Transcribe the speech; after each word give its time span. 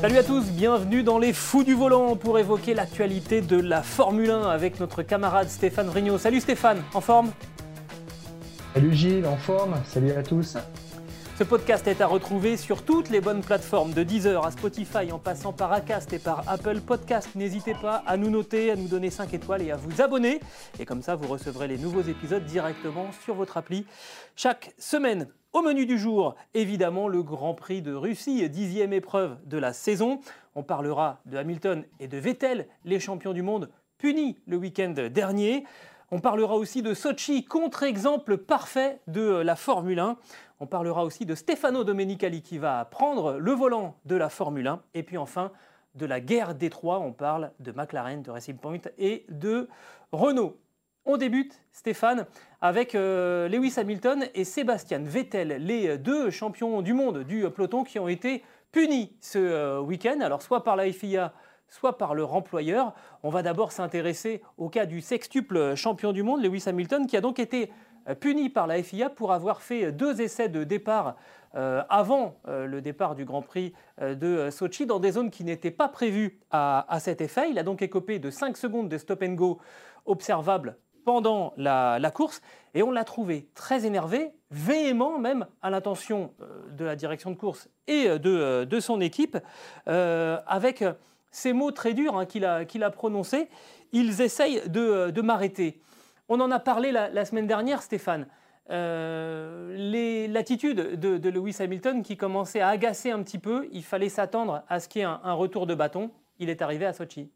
Salut 0.00 0.16
à 0.16 0.22
tous, 0.22 0.50
bienvenue 0.52 1.02
dans 1.02 1.18
les 1.18 1.34
Fous 1.34 1.62
du 1.62 1.74
Volant 1.74 2.16
pour 2.16 2.38
évoquer 2.38 2.72
l'actualité 2.72 3.42
de 3.42 3.60
la 3.60 3.82
Formule 3.82 4.30
1 4.30 4.44
avec 4.44 4.80
notre 4.80 5.02
camarade 5.02 5.50
Stéphane 5.50 5.88
Vrignot. 5.88 6.16
Salut 6.16 6.40
Stéphane, 6.40 6.82
en 6.94 7.02
forme? 7.02 7.32
Salut 8.72 8.94
Gilles, 8.94 9.26
en 9.26 9.36
forme, 9.36 9.74
salut 9.84 10.12
à 10.12 10.22
tous. 10.22 10.56
Ce 11.38 11.44
podcast 11.44 11.86
est 11.86 12.00
à 12.00 12.06
retrouver 12.06 12.56
sur 12.56 12.82
toutes 12.82 13.10
les 13.10 13.20
bonnes 13.20 13.42
plateformes, 13.42 13.92
de 13.92 14.02
Deezer 14.02 14.42
à 14.42 14.50
Spotify 14.52 15.12
en 15.12 15.18
passant 15.18 15.52
par 15.52 15.70
Acast 15.70 16.10
et 16.14 16.18
par 16.18 16.44
Apple 16.48 16.80
Podcast. 16.80 17.28
N'hésitez 17.34 17.74
pas 17.74 18.02
à 18.06 18.16
nous 18.16 18.30
noter, 18.30 18.70
à 18.70 18.76
nous 18.76 18.88
donner 18.88 19.10
5 19.10 19.34
étoiles 19.34 19.60
et 19.60 19.70
à 19.70 19.76
vous 19.76 20.00
abonner. 20.00 20.40
Et 20.78 20.86
comme 20.86 21.02
ça, 21.02 21.14
vous 21.14 21.28
recevrez 21.28 21.68
les 21.68 21.76
nouveaux 21.76 22.00
épisodes 22.00 22.46
directement 22.46 23.10
sur 23.22 23.34
votre 23.34 23.58
appli 23.58 23.84
chaque 24.34 24.72
semaine. 24.78 25.28
Au 25.52 25.62
menu 25.62 25.84
du 25.84 25.98
jour, 25.98 26.36
évidemment, 26.54 27.08
le 27.08 27.24
Grand 27.24 27.54
Prix 27.54 27.82
de 27.82 27.92
Russie, 27.92 28.48
dixième 28.48 28.92
épreuve 28.92 29.36
de 29.46 29.58
la 29.58 29.72
saison. 29.72 30.20
On 30.54 30.62
parlera 30.62 31.18
de 31.26 31.36
Hamilton 31.36 31.84
et 31.98 32.06
de 32.06 32.18
Vettel, 32.18 32.68
les 32.84 33.00
champions 33.00 33.32
du 33.32 33.42
monde 33.42 33.68
punis 33.98 34.38
le 34.46 34.56
week-end 34.56 34.94
dernier. 35.10 35.64
On 36.12 36.20
parlera 36.20 36.54
aussi 36.54 36.82
de 36.82 36.94
Sochi, 36.94 37.44
contre-exemple 37.44 38.38
parfait 38.38 39.00
de 39.08 39.22
la 39.22 39.56
Formule 39.56 39.98
1. 39.98 40.18
On 40.60 40.66
parlera 40.66 41.04
aussi 41.04 41.26
de 41.26 41.34
Stefano 41.34 41.82
Domenicali 41.82 42.42
qui 42.42 42.58
va 42.58 42.84
prendre 42.84 43.36
le 43.36 43.50
volant 43.50 43.96
de 44.04 44.14
la 44.14 44.28
Formule 44.28 44.68
1. 44.68 44.80
Et 44.94 45.02
puis 45.02 45.18
enfin, 45.18 45.50
de 45.96 46.06
la 46.06 46.20
guerre 46.20 46.54
des 46.54 46.70
trois, 46.70 47.00
on 47.00 47.12
parle 47.12 47.50
de 47.58 47.72
McLaren, 47.72 48.22
de 48.22 48.30
Racing 48.30 48.56
Point 48.56 48.78
et 48.98 49.26
de 49.28 49.68
Renault. 50.12 50.60
On 51.06 51.16
débute, 51.16 51.60
Stéphane, 51.72 52.26
avec 52.60 52.94
euh, 52.94 53.48
Lewis 53.48 53.74
Hamilton 53.78 54.26
et 54.34 54.44
Sébastien 54.44 55.00
Vettel, 55.00 55.56
les 55.64 55.98
deux 55.98 56.30
champions 56.30 56.82
du 56.82 56.92
monde 56.92 57.24
du 57.24 57.48
peloton 57.50 57.84
qui 57.84 57.98
ont 57.98 58.08
été 58.08 58.44
punis 58.70 59.16
ce 59.20 59.38
euh, 59.38 59.80
week-end, 59.80 60.20
alors 60.20 60.42
soit 60.42 60.62
par 60.62 60.76
la 60.76 60.90
FIA, 60.92 61.32
soit 61.68 61.96
par 61.98 62.14
leur 62.14 62.34
employeur. 62.34 62.94
On 63.22 63.30
va 63.30 63.42
d'abord 63.42 63.72
s'intéresser 63.72 64.42
au 64.58 64.68
cas 64.68 64.86
du 64.86 65.00
sextuple 65.00 65.74
champion 65.74 66.12
du 66.12 66.22
monde, 66.22 66.42
Lewis 66.42 66.64
Hamilton, 66.66 67.06
qui 67.06 67.16
a 67.16 67.20
donc 67.20 67.38
été 67.38 67.70
euh, 68.08 68.14
puni 68.14 68.48
par 68.48 68.66
la 68.66 68.82
FIA 68.82 69.10
pour 69.10 69.32
avoir 69.32 69.62
fait 69.62 69.92
deux 69.92 70.20
essais 70.20 70.48
de 70.48 70.64
départ 70.64 71.16
euh, 71.54 71.82
avant 71.88 72.36
euh, 72.48 72.66
le 72.66 72.80
départ 72.80 73.14
du 73.14 73.24
Grand 73.24 73.42
Prix 73.42 73.72
de 74.00 74.48
Sochi 74.50 74.86
dans 74.86 75.00
des 75.00 75.12
zones 75.12 75.30
qui 75.30 75.44
n'étaient 75.44 75.70
pas 75.70 75.88
prévues 75.88 76.40
à, 76.50 76.98
cet 77.00 77.20
effet. 77.20 77.50
Il 77.50 77.58
a 77.58 77.62
donc 77.62 77.82
écopé 77.82 78.18
de 78.18 78.30
5 78.30 78.56
secondes 78.56 78.88
de 78.88 78.98
stop 78.98 79.22
and 79.22 79.34
go 79.34 79.58
observables 80.06 80.76
pendant 81.04 81.52
la, 81.56 82.10
course 82.14 82.40
et 82.74 82.82
on 82.82 82.90
l'a 82.90 83.04
trouvé 83.04 83.48
très 83.54 83.86
énervé, 83.86 84.30
véhément 84.50 85.18
même 85.18 85.46
à 85.62 85.70
l'intention 85.70 86.32
de 86.70 86.84
la 86.84 86.96
direction 86.96 87.30
de 87.30 87.36
course 87.36 87.68
et 87.86 88.18
de, 88.18 88.80
son 88.80 89.00
équipe, 89.00 89.38
avec 89.86 90.84
ces 91.30 91.52
mots 91.52 91.70
très 91.70 91.94
durs 91.94 92.16
hein, 92.16 92.26
qu'il 92.26 92.44
a, 92.44 92.90
prononcés. 92.90 93.48
Ils 93.92 94.20
essayent 94.20 94.62
de 94.68 95.20
m'arrêter. 95.20 95.80
On 96.32 96.38
en 96.38 96.52
a 96.52 96.60
parlé 96.60 96.92
la, 96.92 97.24
semaine 97.24 97.48
dernière, 97.48 97.82
Stéphane. 97.82 98.28
Euh, 98.70 100.28
l'attitude 100.28 100.76
de, 100.76 101.28
Lewis 101.28 101.56
Hamilton 101.58 102.04
qui 102.04 102.16
commençait 102.16 102.60
à 102.60 102.68
agacer 102.68 103.10
un 103.10 103.20
petit 103.24 103.40
peu, 103.40 103.68
il 103.72 103.82
fallait 103.82 104.08
s'attendre 104.08 104.62
à 104.68 104.78
ce 104.78 104.88
qu'il 104.88 105.00
y 105.00 105.02
ait 105.02 105.08
un, 105.08 105.32
retour 105.32 105.66
de 105.66 105.74
bâton. 105.74 106.12
Il 106.38 106.48
est 106.48 106.62
arrivé 106.62 106.86
à 106.86 106.92
Sochi. 106.92 107.32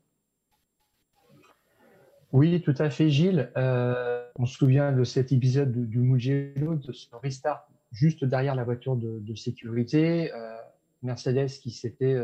Oui, 2.35 2.61
tout 2.61 2.75
à 2.77 2.91
fait, 2.91 3.09
Gilles. 3.09 3.51
Euh, 3.57 4.23
on 4.37 4.45
se 4.45 4.57
souvient 4.57 4.93
de 4.93 5.05
cet 5.05 5.33
épisode 5.33 5.73
du 5.73 6.01
Mugello, 6.01 6.75
de 6.75 6.93
ce 6.93 7.07
restart 7.17 7.67
juste 7.93 8.25
derrière 8.25 8.55
la 8.55 8.65
voiture 8.65 8.97
de, 8.97 9.35
sécurité. 9.35 10.31
Euh, 10.35 10.57
Mercedes 11.03 11.49
qui 11.63 11.71
s'était 11.71 12.17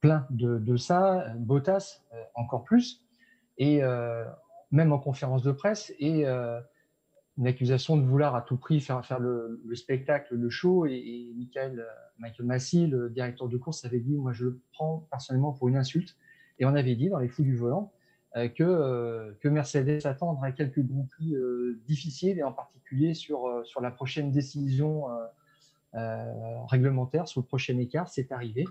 plein 0.00 0.26
de, 0.30 0.76
ça, 0.76 1.32
Bottas 1.38 2.02
encore 2.34 2.64
plus 2.64 3.06
et 3.58 3.82
euh, 3.82 4.24
même 4.70 4.92
en 4.92 4.98
conférence 4.98 5.42
de 5.42 5.52
presse, 5.52 5.92
et 5.98 6.26
euh, 6.26 6.60
une 7.38 7.46
accusation 7.46 7.96
de 7.96 8.02
vouloir 8.02 8.34
à 8.34 8.42
tout 8.42 8.56
prix 8.56 8.80
faire, 8.80 9.04
faire 9.04 9.20
le, 9.20 9.60
spectacle, 9.74 10.34
le 10.34 10.50
show. 10.50 10.86
Et, 10.86 11.32
Michael, 11.36 11.80
euh, 11.80 11.84
Michael 12.18 12.90
le 12.90 13.10
directeur 13.10 13.48
de 13.48 13.56
course, 13.56 13.84
avait 13.84 14.00
dit 14.00 14.16
Moi, 14.16 14.32
je 14.32 14.44
le 14.44 14.60
prends 14.72 15.06
personnellement 15.10 15.52
pour 15.52 15.68
une 15.68 15.76
insulte. 15.76 16.16
Et 16.58 16.64
on 16.64 16.74
avait 16.74 16.94
dit 16.94 17.08
dans 17.08 17.18
les 17.18 17.28
fous 17.28 17.42
du 17.42 17.56
volant 17.56 17.92
que, 18.34 19.34
que 19.40 19.48
Mercedes 19.48 20.04
attendrait 20.04 20.52
quelques 20.52 20.80
grands 20.80 21.06
prix 21.06 21.34
difficiles, 21.86 22.38
et 22.38 22.42
en 22.42 22.52
particulier 22.52 23.14
sur, 23.14 23.62
sur 23.64 23.80
la 23.80 23.90
prochaine 23.90 24.30
décision 24.30 25.06
réglementaire, 26.68 27.28
sur 27.28 27.40
le 27.40 27.46
prochain 27.46 27.78
écart. 27.78 28.08
C'est 28.08 28.32
arrivé. 28.32 28.64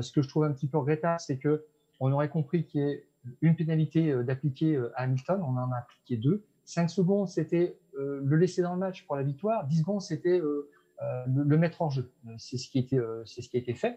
ce 0.00 0.10
que 0.12 0.22
je 0.22 0.28
trouve 0.28 0.44
un 0.44 0.52
petit 0.52 0.66
peu 0.66 0.78
regrettable, 0.78 1.20
c'est 1.20 1.36
que 1.36 1.66
on 2.00 2.10
aurait 2.10 2.28
compris 2.28 2.66
qu'il 2.66 2.80
y 2.80 2.84
ait 2.84 3.06
une 3.40 3.54
pénalité 3.54 4.10
euh, 4.10 4.24
d'appliquer 4.24 4.74
euh, 4.74 4.92
à 4.96 5.04
Hamilton, 5.04 5.40
on 5.42 5.56
en 5.56 5.70
a 5.70 5.78
appliqué 5.78 6.16
deux. 6.16 6.44
5 6.64 6.90
secondes, 6.90 7.28
c'était 7.28 7.78
euh, 7.98 8.20
le 8.24 8.36
laisser 8.36 8.62
dans 8.62 8.74
le 8.74 8.80
match 8.80 9.06
pour 9.06 9.16
la 9.16 9.22
victoire. 9.22 9.66
10 9.66 9.78
secondes, 9.78 10.02
c'était 10.02 10.38
le, 10.38 11.56
mettre 11.56 11.82
en 11.82 11.90
jeu. 11.90 12.12
C'est 12.38 12.58
ce 12.58 12.68
qui 12.68 12.88
ce 12.88 13.48
qui 13.48 13.56
a 13.56 13.60
été 13.60 13.74
fait 13.74 13.96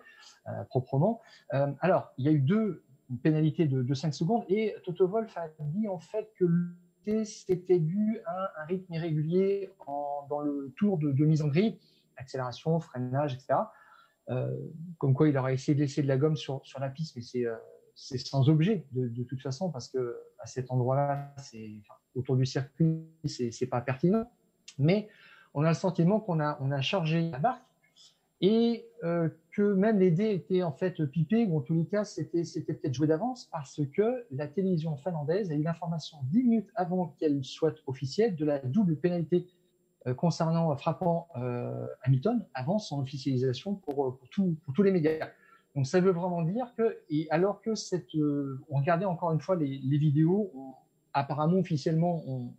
proprement. 0.70 1.22
alors, 1.80 2.12
il 2.18 2.26
y 2.26 2.30
a 2.30 2.32
eu 2.32 2.40
deux 2.40 2.84
pénalités 3.22 3.66
de, 3.66 3.94
5 3.94 4.14
secondes 4.14 4.44
et 4.50 4.76
Toto 4.84 5.08
Wolff 5.08 5.38
a 5.38 5.48
dit 5.60 5.88
en 5.88 6.00
fait 6.00 6.32
que 6.38 6.46
c'était 7.24 7.80
dû 7.80 8.20
à 8.26 8.62
un 8.62 8.66
rythme 8.66 8.94
irrégulier 8.94 9.70
dans 10.30 10.42
le 10.42 10.74
tour 10.76 10.98
de, 10.98 11.26
mise 11.26 11.44
en 11.44 11.48
grille, 11.48 11.78
accélération, 12.18 12.80
freinage, 12.80 13.36
etc. 13.36 13.60
comme 14.98 15.14
quoi 15.14 15.30
il 15.30 15.38
aurait 15.38 15.54
essayé 15.54 15.76
de 15.76 15.82
laisser 15.82 16.02
de 16.02 16.08
la 16.08 16.18
gomme 16.18 16.36
sur, 16.36 16.62
la 16.80 16.90
piste, 16.90 17.16
mais 17.16 17.22
c'est 17.22 17.46
c'est 17.96 18.18
sans 18.18 18.50
objet 18.50 18.86
de, 18.92 19.24
toute 19.24 19.42
façon 19.42 19.72
parce 19.72 19.88
que 19.88 20.20
à 20.40 20.46
cet 20.46 20.70
endroit-là, 20.70 21.34
autour 22.14 22.36
du 22.36 22.46
circuit, 22.46 23.08
c'est 23.26 23.68
pas 23.68 23.82
pertinent. 23.82 24.30
Mais 24.78 25.08
on 25.54 25.64
a 25.64 25.70
le 25.70 25.76
sentiment 25.76 26.20
qu'on 26.20 26.40
a 26.42 26.60
a 26.60 26.82
chargé 26.82 27.32
la 27.32 27.40
barque 27.40 27.64
et 28.46 28.86
euh, 29.04 29.28
que 29.52 29.74
même 29.74 29.98
les 29.98 30.12
dés 30.12 30.32
étaient 30.32 30.62
en 30.62 30.72
fait 30.72 31.04
pipés 31.06 31.46
ou 31.46 31.58
en 31.58 31.62
tous 31.62 31.74
les 31.74 31.86
cas 31.86 32.04
c'était 32.04 32.44
peut-être 32.74 32.94
joué 32.94 33.08
d'avance 33.08 33.50
parce 33.52 33.82
que 33.96 34.26
la 34.30 34.48
télévision 34.48 34.96
finlandaise 34.98 35.52
a 35.52 35.56
eu 35.56 35.64
l'information 35.64 36.20
dix 36.26 36.44
minutes 36.44 36.70
avant 36.76 37.16
qu'elle 37.18 37.44
soit 37.44 37.76
officielle 37.88 38.36
de 38.36 38.46
la 38.46 38.60
double 38.60 38.98
pénalité 38.98 39.48
euh, 40.06 40.14
concernant 40.14 40.76
frappant 40.78 41.28
euh, 41.38 41.88
Hamilton 42.04 42.46
avant 42.54 42.78
son 42.78 43.02
officialisation 43.02 43.74
pour, 43.74 44.20
pour, 44.20 44.30
pour 44.64 44.74
tous 44.76 44.84
les 44.84 44.92
médias. 44.92 45.30
Donc 45.76 45.88
ça 45.88 46.00
veut 46.00 46.12
vraiment 46.12 46.44
dire 46.44 46.72
que, 46.78 47.00
et 47.10 47.28
alors 47.32 47.62
que 47.62 47.74
cette, 47.74 48.14
euh, 48.14 48.62
on 48.70 48.78
regardait 48.78 49.06
encore 49.06 49.32
une 49.32 49.42
fois 49.42 49.56
les, 49.56 49.98
vidéos, 49.98 50.52
apparemment 51.14 51.58
officiellement 51.58 52.24
on, 52.28 52.54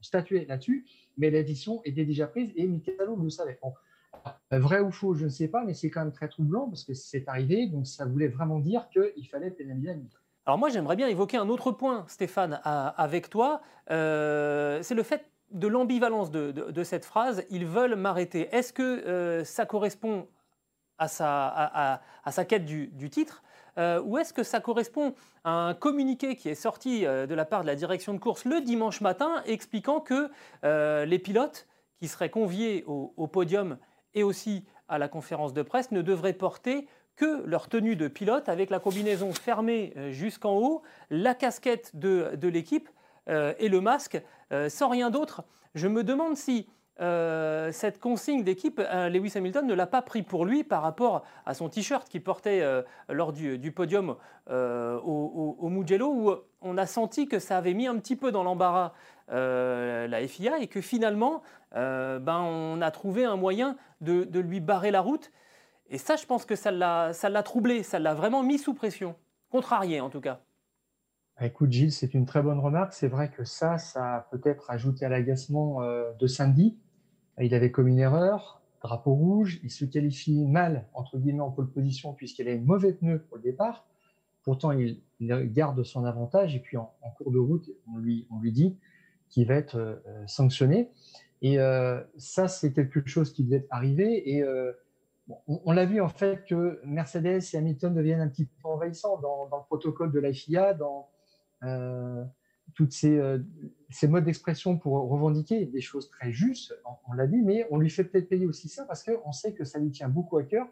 statuait 0.00 0.46
là-dessus, 0.46 0.86
mais 1.18 1.28
l'édition 1.28 1.82
était 1.84 2.06
déjà 2.06 2.26
prise 2.26 2.50
et 2.56 2.66
Mikalo 2.66 3.16
le 3.16 3.28
savait. 3.28 3.60
Vrai 4.58 4.80
ou 4.80 4.90
faux, 4.90 5.14
je 5.14 5.24
ne 5.24 5.30
sais 5.30 5.48
pas, 5.48 5.64
mais 5.64 5.74
c'est 5.74 5.90
quand 5.90 6.00
même 6.00 6.12
très 6.12 6.28
troublant 6.28 6.68
parce 6.68 6.84
que 6.84 6.94
c'est 6.94 7.28
arrivé, 7.28 7.66
donc 7.66 7.86
ça 7.86 8.04
voulait 8.04 8.28
vraiment 8.28 8.58
dire 8.58 8.88
qu'il 8.90 9.28
fallait 9.28 9.50
pénaliser 9.50 9.96
Alors 10.46 10.58
moi 10.58 10.68
j'aimerais 10.68 10.96
bien 10.96 11.08
évoquer 11.08 11.36
un 11.36 11.48
autre 11.48 11.70
point, 11.70 12.04
Stéphane, 12.08 12.60
avec 12.64 13.30
toi, 13.30 13.60
euh, 13.90 14.80
c'est 14.82 14.94
le 14.94 15.02
fait 15.02 15.30
de 15.52 15.66
l'ambivalence 15.66 16.30
de, 16.30 16.82
cette 16.84 17.04
phrase, 17.04 17.44
ils 17.50 17.66
veulent 17.66 17.96
m'arrêter. 17.96 18.48
Est-ce 18.54 18.72
que 18.72 18.82
euh, 18.82 19.44
ça 19.44 19.66
correspond 19.66 20.28
à 20.98 21.08
sa, 21.08 22.44
quête 22.44 22.64
du, 22.64 23.10
titre 23.10 23.42
euh, 23.78 24.02
ou 24.02 24.18
est-ce 24.18 24.32
que 24.32 24.42
ça 24.42 24.60
correspond 24.60 25.14
à 25.44 25.68
un 25.68 25.74
communiqué 25.74 26.36
qui 26.36 26.48
est 26.48 26.54
sorti 26.54 27.02
de 27.02 27.34
la 27.34 27.44
part 27.44 27.62
de 27.62 27.66
la 27.66 27.74
direction 27.74 28.12
de 28.12 28.18
course 28.18 28.44
le 28.44 28.60
dimanche 28.60 29.00
matin 29.00 29.42
expliquant 29.46 30.00
que 30.00 30.30
les 30.62 31.18
pilotes 31.18 31.66
qui 32.00 32.08
seraient 32.08 32.30
conviés 32.30 32.84
au, 32.86 33.26
podium 33.26 33.76
et 34.14 34.22
aussi 34.22 34.64
à 34.88 34.98
la 34.98 35.08
conférence 35.08 35.52
de 35.52 35.62
presse 35.62 35.90
ne 35.92 36.02
devraient 36.02 36.32
porter 36.32 36.86
que 37.16 37.44
leur 37.44 37.68
tenue 37.68 37.96
de 37.96 38.08
pilote 38.08 38.48
avec 38.48 38.70
la 38.70 38.78
combinaison 38.78 39.32
fermée 39.32 39.92
jusqu'en 40.10 40.56
haut, 40.56 40.82
la 41.10 41.34
casquette 41.34 41.90
de, 41.94 42.34
de 42.36 42.48
l'équipe 42.48 42.88
et 43.28 43.68
le 43.68 43.80
masque, 43.80 44.20
sans 44.68 44.88
rien 44.88 45.10
d'autre. 45.10 45.44
Je 45.74 45.86
me 45.86 46.02
demande 46.02 46.36
si 46.36 46.66
euh, 47.00 47.72
cette 47.72 47.98
consigne 47.98 48.42
d'équipe, 48.44 48.78
euh, 48.78 49.08
Lewis 49.08 49.32
Hamilton 49.34 49.66
ne 49.66 49.72
l'a 49.72 49.86
pas 49.86 50.02
pris 50.02 50.22
pour 50.22 50.44
lui 50.44 50.64
par 50.64 50.82
rapport 50.82 51.24
à 51.46 51.54
son 51.54 51.70
t-shirt 51.70 52.06
qu'il 52.08 52.22
portait 52.22 52.60
euh, 52.60 52.82
lors 53.08 53.32
du, 53.32 53.72
podium 53.72 54.16
au, 54.48 55.68
Mugello, 55.70 56.08
où 56.08 56.34
on 56.60 56.76
a 56.76 56.86
senti 56.86 57.26
que 57.26 57.38
ça 57.38 57.56
avait 57.56 57.72
mis 57.72 57.86
un 57.86 57.96
petit 57.96 58.16
peu 58.16 58.32
dans 58.32 58.42
l'embarras 58.42 58.92
la 59.28 60.26
FIA 60.26 60.58
et 60.58 60.66
que 60.66 60.80
finalement, 60.80 61.42
ben, 61.72 62.40
on 62.40 62.80
a 62.80 62.90
trouvé 62.90 63.24
un 63.24 63.36
moyen 63.36 63.76
de, 64.00 64.24
de, 64.24 64.40
lui 64.40 64.60
barrer 64.60 64.90
la 64.90 65.00
route. 65.00 65.30
Et 65.88 65.98
ça, 65.98 66.16
je 66.16 66.26
pense 66.26 66.44
que 66.44 66.56
ça 66.56 66.70
l'a 66.70 67.42
troublé, 67.42 67.82
ça 67.82 67.98
l'a 67.98 68.14
vraiment 68.14 68.42
mis 68.42 68.58
sous 68.58 68.74
pression, 68.74 69.16
contrarié 69.50 70.00
en 70.00 70.10
tout 70.10 70.20
cas. 70.20 70.40
Bah, 71.38 71.46
écoute, 71.46 71.72
Gilles, 71.72 71.92
c'est 71.92 72.14
une 72.14 72.26
très 72.26 72.42
bonne 72.42 72.58
remarque. 72.58 72.92
C'est 72.92 73.08
vrai 73.08 73.30
que 73.30 73.44
ça, 73.44 73.78
ça 73.78 74.16
a 74.16 74.20
peut-être 74.30 74.70
ajouté 74.70 75.04
à 75.04 75.08
l'agacement 75.08 75.80
de 76.18 76.26
samedi. 76.26 76.78
Il 77.40 77.54
avait 77.54 77.70
commis 77.70 77.92
une 77.92 78.00
erreur, 78.00 78.60
drapeau 78.82 79.14
rouge, 79.14 79.60
il 79.62 79.70
se 79.70 79.84
qualifie 79.84 80.46
mal, 80.46 80.86
entre 80.94 81.18
guillemets, 81.18 81.40
en 81.40 81.50
pole 81.50 81.70
position, 81.70 82.12
puisqu'il 82.12 82.48
a 82.48 82.52
une 82.52 82.64
mauvaise 82.64 82.96
pneu 82.96 83.20
pour 83.22 83.36
le 83.36 83.42
départ. 83.42 83.86
Pourtant, 84.42 84.72
il, 84.72 85.00
garde 85.20 85.82
son 85.82 86.04
avantage, 86.04 86.56
et 86.56 86.60
puis 86.60 86.76
en, 86.76 86.90
cours 87.16 87.30
de 87.30 87.38
route, 87.38 87.70
on 87.92 87.98
lui, 87.98 88.26
on 88.30 88.40
lui 88.40 88.52
dit 88.52 88.76
qu'il 89.28 89.46
va 89.46 89.54
être 89.54 89.76
euh, 89.76 90.26
sanctionné. 90.26 90.90
Et 91.42 91.58
euh, 91.58 92.00
ça, 92.16 92.48
c'est 92.48 92.72
quelque 92.72 93.06
chose 93.06 93.32
qui 93.32 93.44
devait 93.44 93.66
arriver. 93.70 94.30
Et 94.30 94.42
euh, 94.42 94.72
on, 95.46 95.72
l'a 95.72 95.86
vu, 95.86 96.00
en 96.00 96.08
fait, 96.08 96.44
que 96.44 96.80
Mercedes 96.84 97.40
et 97.52 97.56
Hamilton 97.56 97.94
deviennent 97.94 98.20
un 98.20 98.28
petit 98.28 98.46
peu 98.46 98.68
envahissants 98.68 99.18
dans, 99.20 99.44
le 99.44 99.64
protocole 99.66 100.12
de 100.12 100.20
la 100.20 100.32
FIA, 100.32 100.74
dans 100.74 101.08
toutes 102.74 102.92
ces, 102.92 103.16
euh, 103.16 103.38
ces 103.90 104.08
modes 104.08 104.24
d'expression 104.24 104.76
pour 104.78 105.08
revendiquer 105.08 105.66
des 105.66 105.80
choses 105.80 106.08
très 106.10 106.32
justes, 106.32 106.74
on, 107.06 107.12
l'a 107.12 107.26
dit, 107.26 107.42
mais 107.42 107.66
on 107.70 107.78
lui 107.78 107.90
fait 107.90 108.04
peut-être 108.04 108.28
payer 108.28 108.46
aussi 108.46 108.68
ça 108.68 108.84
parce 108.84 109.02
qu'on 109.02 109.32
sait 109.32 109.54
que 109.54 109.64
ça 109.64 109.78
lui 109.78 109.90
tient 109.90 110.08
beaucoup 110.08 110.36
à 110.38 110.44
cœur. 110.44 110.68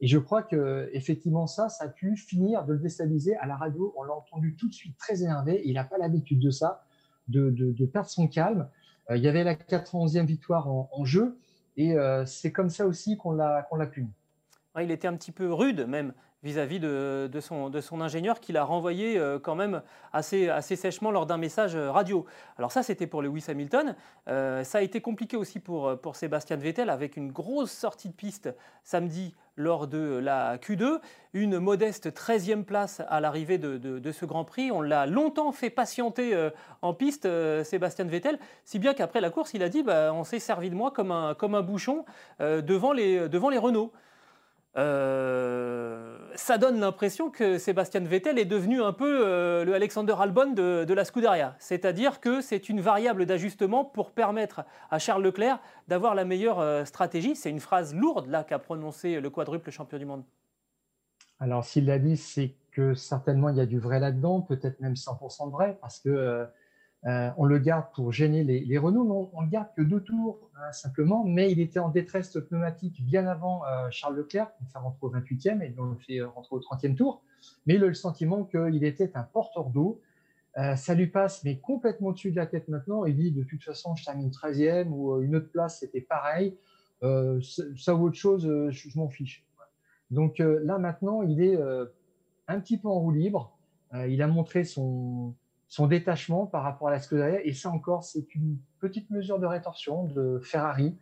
Et 0.00 0.06
je 0.06 0.18
crois 0.18 0.42
que 0.42 0.90
effectivement 0.92 1.46
ça, 1.46 1.68
ça 1.68 1.84
a 1.84 1.88
pu 1.88 2.16
finir 2.16 2.64
de 2.64 2.72
le 2.72 2.78
déstabiliser 2.80 3.36
à 3.36 3.46
la 3.46 3.56
radio. 3.56 3.94
On 3.96 4.02
l'a 4.02 4.14
entendu 4.14 4.56
tout 4.56 4.68
de 4.68 4.74
suite 4.74 4.96
très 4.96 5.22
énervé. 5.22 5.62
Il 5.64 5.74
n'a 5.74 5.84
pas 5.84 5.98
l'habitude 5.98 6.40
de 6.40 6.50
ça, 6.50 6.84
de, 7.28 7.50
de, 7.50 7.86
perdre 7.86 8.08
son 8.08 8.26
calme. 8.26 8.68
Euh, 9.10 9.16
il 9.16 9.22
y 9.22 9.28
avait 9.28 9.44
la 9.44 9.54
91e 9.54 10.24
victoire 10.24 10.68
en, 10.68 11.04
jeu, 11.04 11.38
et 11.76 11.96
euh, 11.96 12.24
c'est 12.26 12.52
comme 12.52 12.70
ça 12.70 12.86
aussi 12.86 13.16
qu'on 13.16 13.32
l'a 13.32 13.68
l'a 13.76 13.86
puni. 13.86 14.10
il 14.80 14.90
était 14.90 15.08
un 15.08 15.16
petit 15.16 15.32
peu 15.32 15.52
rude 15.52 15.86
même 15.86 16.12
vis-à-vis 16.42 16.80
de, 16.80 17.40
son, 17.40 18.00
ingénieur 18.00 18.40
qui 18.40 18.52
l'a 18.52 18.64
renvoyé 18.64 19.16
euh, 19.18 19.38
quand 19.38 19.54
même 19.54 19.82
assez, 20.12 20.50
sèchement 20.76 21.10
lors 21.10 21.26
d'un 21.26 21.36
message 21.36 21.76
euh, 21.76 21.90
radio. 21.90 22.26
Alors 22.58 22.72
ça, 22.72 22.82
c'était 22.82 23.06
pour 23.06 23.22
Lewis 23.22 23.44
Hamilton. 23.48 23.94
Euh, 24.28 24.64
ça 24.64 24.78
a 24.78 24.80
été 24.82 25.00
compliqué 25.00 25.36
aussi 25.36 25.60
pour, 25.60 25.98
pour 26.00 26.16
Sébastien 26.16 26.56
Vettel 26.56 26.90
avec 26.90 27.16
une 27.16 27.30
grosse 27.30 27.70
sortie 27.70 28.08
de 28.08 28.14
piste 28.14 28.50
samedi 28.82 29.34
lors 29.56 29.86
de 29.86 30.16
la 30.16 30.56
Q2, 30.56 30.98
une 31.34 31.58
modeste 31.58 32.08
13e 32.10 32.64
place 32.64 33.02
à 33.08 33.20
l'arrivée 33.20 33.58
de, 33.58 34.12
ce 34.12 34.24
Grand 34.24 34.46
Prix. 34.46 34.72
On 34.72 34.80
l'a 34.80 35.04
longtemps 35.04 35.52
fait 35.52 35.68
patienter 35.68 36.48
en 36.80 36.94
piste, 36.94 37.28
Sébastien 37.62 38.06
Vettel, 38.06 38.38
si 38.64 38.78
bien 38.78 38.94
qu'après 38.94 39.20
la 39.20 39.28
course, 39.28 39.52
il 39.52 39.62
a 39.62 39.68
dit 39.68 39.82
bah, 39.82 40.10
on 40.14 40.24
s'est 40.24 40.38
servi 40.38 40.70
de 40.70 40.74
moi 40.74 40.90
comme 40.90 41.12
un, 41.12 41.34
comme 41.34 41.54
un 41.54 41.60
bouchon 41.60 42.06
devant, 42.40 42.94
les, 42.94 43.28
devant 43.28 43.50
les 43.50 43.58
Renault. 43.58 43.92
Euh, 44.78 46.16
ça 46.34 46.56
donne 46.56 46.80
l'impression 46.80 47.30
que 47.30 47.58
Sébastien 47.58 48.00
Vettel 48.00 48.38
est 48.38 48.46
devenu 48.46 48.82
un 48.82 48.94
peu 48.94 49.26
euh, 49.26 49.64
le 49.64 49.74
Alexander 49.74 50.14
Albon 50.18 50.52
de, 50.52 50.92
la 50.92 51.04
Scuderia. 51.04 51.54
C'est-à-dire 51.58 52.20
que 52.20 52.40
c'est 52.40 52.68
une 52.68 52.80
variable 52.80 53.26
d'ajustement 53.26 53.84
pour 53.84 54.12
permettre 54.12 54.64
à 54.90 54.98
Charles 54.98 55.22
Leclerc 55.22 55.60
d'avoir 55.88 56.14
la 56.14 56.24
meilleure 56.24 56.60
euh, 56.60 56.84
stratégie. 56.86 57.36
C'est 57.36 57.50
une 57.50 57.60
phrase 57.60 57.94
lourde 57.94 58.28
là 58.28 58.44
qu'a 58.44 58.58
prononcé 58.58 59.20
le 59.20 59.30
quadruple 59.30 59.70
champion 59.70 59.98
du 59.98 60.06
monde. 60.06 60.24
Alors 61.38 61.64
s'il 61.64 61.86
l'a 61.86 61.98
dit, 61.98 62.16
c'est 62.16 62.54
que 62.70 62.94
certainement 62.94 63.50
il 63.50 63.56
y 63.56 63.60
a 63.60 63.66
du 63.66 63.78
vrai 63.78 64.00
là-dedans, 64.00 64.40
peut-être 64.40 64.80
même 64.80 64.94
100% 64.94 65.48
de 65.48 65.52
vrai, 65.52 65.76
parce 65.82 65.98
que 65.98 66.46
euh, 67.04 67.30
on 67.36 67.44
le 67.44 67.58
garde 67.58 67.86
pour 67.94 68.12
gêner 68.12 68.44
les, 68.44 68.78
Renault, 68.78 69.04
mais 69.04 69.30
on, 69.32 69.40
ne 69.40 69.46
le 69.46 69.50
garde 69.50 69.68
que 69.76 69.82
deux 69.82 70.00
tours 70.00 70.50
hein, 70.56 70.70
simplement. 70.72 71.24
Mais 71.24 71.50
il 71.50 71.58
était 71.58 71.80
en 71.80 71.88
détresse 71.88 72.38
pneumatique 72.48 73.04
bien 73.04 73.26
avant 73.26 73.64
euh, 73.64 73.88
Charles 73.90 74.16
Leclerc, 74.16 74.52
donc 74.60 74.70
ça 74.70 74.78
rentre 74.78 75.02
au 75.02 75.10
28e 75.10 75.62
et 75.62 75.74
on 75.78 75.86
le 75.86 75.96
fait 75.96 76.20
rentrer 76.22 76.54
au 76.54 76.60
30e 76.60 76.94
tour. 76.94 77.22
Mais 77.66 77.74
il 77.74 77.82
a 77.82 77.88
le 77.88 77.94
sentiment 77.94 78.44
qu'il 78.44 78.84
était 78.84 79.10
un 79.16 79.24
porteur 79.24 79.70
d'eau. 79.70 80.00
Euh, 80.58 80.76
ça 80.76 80.94
lui 80.94 81.08
passe, 81.08 81.42
mais 81.44 81.58
complètement 81.58 82.08
au-dessus 82.08 82.30
de 82.30 82.36
la 82.36 82.46
tête 82.46 82.68
maintenant. 82.68 83.04
Il 83.04 83.16
dit 83.16 83.32
de 83.32 83.42
toute 83.42 83.64
façon, 83.64 83.96
je 83.96 84.04
termine 84.04 84.30
13e 84.30 84.88
ou 84.88 85.20
une 85.22 85.34
autre 85.34 85.50
place, 85.50 85.80
c'était 85.80 86.02
pareil. 86.02 86.56
ça 87.00 87.96
ou 87.96 88.04
autre 88.04 88.16
chose, 88.16 88.44
je, 88.70 88.98
m'en 88.98 89.08
fiche. 89.08 89.44
Donc 90.12 90.38
là 90.38 90.78
maintenant, 90.78 91.22
il 91.22 91.42
est 91.42 91.58
un 92.46 92.60
petit 92.60 92.78
peu 92.78 92.86
en 92.86 93.00
roue 93.00 93.10
libre. 93.10 93.56
il 93.92 94.22
a 94.22 94.28
montré 94.28 94.62
son, 94.62 95.34
son 95.72 95.86
détachement 95.86 96.44
par 96.44 96.64
rapport 96.64 96.88
à 96.88 96.90
la 96.90 97.00
Scuderia. 97.00 97.42
Et 97.46 97.54
ça 97.54 97.70
encore, 97.70 98.04
c'est 98.04 98.34
une 98.34 98.58
petite 98.78 99.08
mesure 99.08 99.38
de 99.38 99.46
rétorsion 99.46 100.04
de 100.04 100.38
Ferrari 100.44 100.98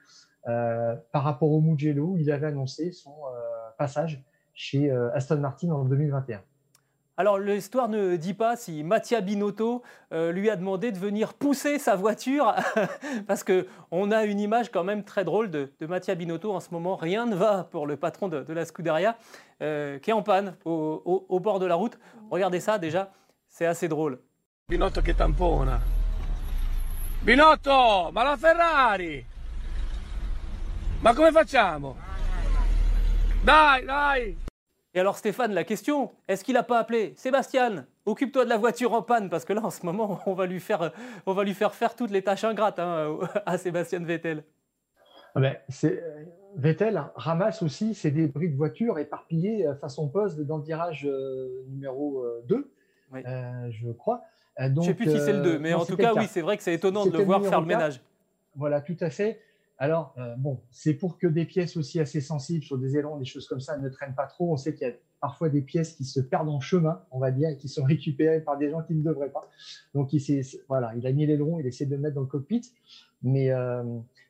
euh, 0.46 0.94
par 1.10 1.24
rapport 1.24 1.50
au 1.50 1.60
Mugello 1.60 2.16
il 2.16 2.30
avait 2.30 2.46
annoncé 2.46 2.92
son 2.92 3.10
euh, 3.10 3.40
passage 3.78 4.22
chez 4.54 4.88
euh, 4.88 5.12
Aston 5.12 5.38
Martin 5.38 5.72
en 5.72 5.84
2021. 5.84 6.40
Alors 7.16 7.36
l'histoire 7.40 7.88
ne 7.88 8.14
dit 8.14 8.32
pas 8.32 8.54
si 8.54 8.84
Mattia 8.84 9.20
Binotto 9.20 9.82
lui 10.12 10.48
a 10.48 10.54
demandé 10.54 10.92
de 10.92 10.98
venir 10.98 11.34
pousser 11.34 11.80
sa 11.80 11.96
voiture, 11.96 12.54
parce 13.26 13.44
qu'on 13.44 14.10
a 14.12 14.24
une 14.24 14.38
image 14.38 14.70
quand 14.70 14.84
même 14.84 15.02
très 15.02 15.24
drôle 15.24 15.50
de, 15.50 15.72
de, 15.80 15.86
Mattia 15.86 16.14
Binotto 16.14 16.52
en 16.52 16.60
ce 16.60 16.70
moment. 16.70 16.94
Rien 16.94 17.26
ne 17.26 17.34
va 17.34 17.64
pour 17.64 17.88
le 17.88 17.96
patron 17.96 18.28
de, 18.28 18.52
la 18.52 18.64
Scuderia, 18.64 19.18
qui 19.58 19.64
est 20.10 20.12
en 20.12 20.22
panne 20.22 20.54
au 20.64 21.40
bord 21.40 21.58
de 21.58 21.66
la 21.66 21.74
route. 21.74 21.98
Regardez 22.30 22.60
ça 22.60 22.78
déjà, 22.78 23.12
c'est 23.48 23.66
assez 23.66 23.88
drôle. 23.88 24.20
Binotto 24.70 25.00
che 25.00 25.16
tampona. 25.16 25.80
Binotto, 27.22 28.10
ma 28.12 28.22
la 28.22 28.36
Ferrari! 28.36 29.26
Ma 31.00 31.12
come 31.12 31.32
facciamo? 31.32 31.96
Dai, 33.42 33.84
dai! 33.84 34.38
Et 34.94 35.00
alors 35.00 35.18
Stéphane, 35.18 35.54
la 35.54 35.64
question, 35.64 36.12
est-ce 36.28 36.44
qu'il 36.44 36.54
n'a 36.54 36.62
pas 36.62 36.78
appelé 36.78 37.14
Sébastien, 37.16 37.84
occupe-toi 38.06 38.44
de 38.44 38.48
la 38.48 38.58
voiture 38.58 38.92
en 38.92 39.02
panne, 39.02 39.28
parce 39.28 39.44
que 39.44 39.52
là, 39.52 39.60
en 39.64 39.70
ce 39.70 39.84
moment, 39.84 40.20
on 40.26 40.34
va 40.34 40.46
lui 40.46 40.60
faire, 40.60 40.92
on 41.26 41.32
va 41.32 41.42
lui 41.42 41.54
faire, 41.54 41.74
faire 41.74 41.96
toutes 41.96 42.12
les 42.12 42.22
tâches 42.22 42.44
ingrates 42.44 42.78
hein, 42.78 43.18
à 43.46 43.58
Sébastien 43.58 43.98
Vettel. 44.04 44.44
Ah 45.34 45.40
ben, 45.40 45.56
Vettel 46.54 47.02
ramasse 47.16 47.64
aussi 47.64 47.92
ses 47.92 48.12
débris 48.12 48.50
de 48.50 48.56
voiture 48.56 49.00
éparpillés 49.00 49.66
façon 49.80 50.08
poste 50.08 50.38
dans 50.38 50.58
le 50.58 50.62
virage 50.62 51.06
euh, 51.06 51.64
numéro 51.70 52.24
2, 52.44 52.72
euh, 53.14 53.70
je 53.70 53.90
crois. 53.90 54.22
Euh, 54.58 54.68
je 54.68 54.80
ne 54.80 54.84
sais 54.84 54.94
plus 54.94 55.10
si 55.10 55.18
c'est 55.18 55.32
le 55.32 55.42
2, 55.42 55.54
euh, 55.54 55.58
mais 55.58 55.74
en 55.74 55.84
tout 55.84 55.96
cas, 55.96 56.12
oui, 56.14 56.26
c'est 56.28 56.42
vrai 56.42 56.56
que 56.56 56.62
c'est 56.62 56.74
étonnant 56.74 57.06
de 57.06 57.16
le 57.16 57.24
voir 57.24 57.44
faire 57.44 57.60
le 57.60 57.66
ménage. 57.66 58.00
Voilà, 58.56 58.80
tout 58.80 58.96
à 59.00 59.10
fait. 59.10 59.40
Alors, 59.78 60.14
euh, 60.18 60.34
bon, 60.36 60.60
c'est 60.70 60.92
pour 60.92 61.16
que 61.16 61.26
des 61.26 61.46
pièces 61.46 61.76
aussi 61.76 62.00
assez 62.00 62.20
sensibles 62.20 62.62
sur 62.62 62.76
des 62.76 62.98
ailerons, 62.98 63.16
des 63.16 63.24
choses 63.24 63.46
comme 63.48 63.60
ça, 63.60 63.78
ne 63.78 63.88
traînent 63.88 64.14
pas 64.14 64.26
trop. 64.26 64.52
On 64.52 64.56
sait 64.56 64.74
qu'il 64.74 64.86
y 64.86 64.90
a 64.90 64.94
parfois 65.20 65.48
des 65.48 65.62
pièces 65.62 65.94
qui 65.94 66.04
se 66.04 66.20
perdent 66.20 66.50
en 66.50 66.60
chemin, 66.60 67.02
on 67.10 67.18
va 67.18 67.30
dire, 67.30 67.48
et 67.48 67.56
qui 67.56 67.68
sont 67.68 67.84
récupérées 67.86 68.40
par 68.40 68.58
des 68.58 68.70
gens 68.70 68.82
qui 68.82 68.94
ne 68.94 69.02
devraient 69.02 69.30
pas. 69.30 69.48
Donc, 69.94 70.12
il, 70.12 70.42
voilà, 70.68 70.94
il 70.96 71.06
a 71.06 71.12
mis 71.12 71.24
l'aileron, 71.24 71.60
il 71.60 71.66
essaie 71.66 71.86
de 71.86 71.94
le 71.94 72.02
mettre 72.02 72.16
dans 72.16 72.22
le 72.22 72.26
cockpit. 72.26 72.62
Mais 73.22 73.50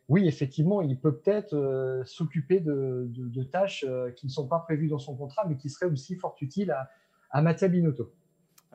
oui, 0.09 0.27
effectivement, 0.27 0.83
il 0.83 0.99
peut 0.99 1.17
peut-être 1.17 2.03
s'occuper 2.05 2.61
de, 2.61 3.43
tâches 3.51 3.85
qui 4.17 4.27
ne 4.27 4.31
sont 4.31 4.47
pas 4.47 4.61
prévues 4.61 4.89
dans 4.89 4.99
son 4.99 5.17
contrat, 5.17 5.47
mais 5.49 5.57
qui 5.57 5.69
seraient 5.69 5.91
aussi 5.91 6.17
fort 6.17 6.37
utiles 6.41 6.73
à, 6.73 6.91
à 7.31 7.43
Mattia 7.43 7.69
Binotto 7.69 8.13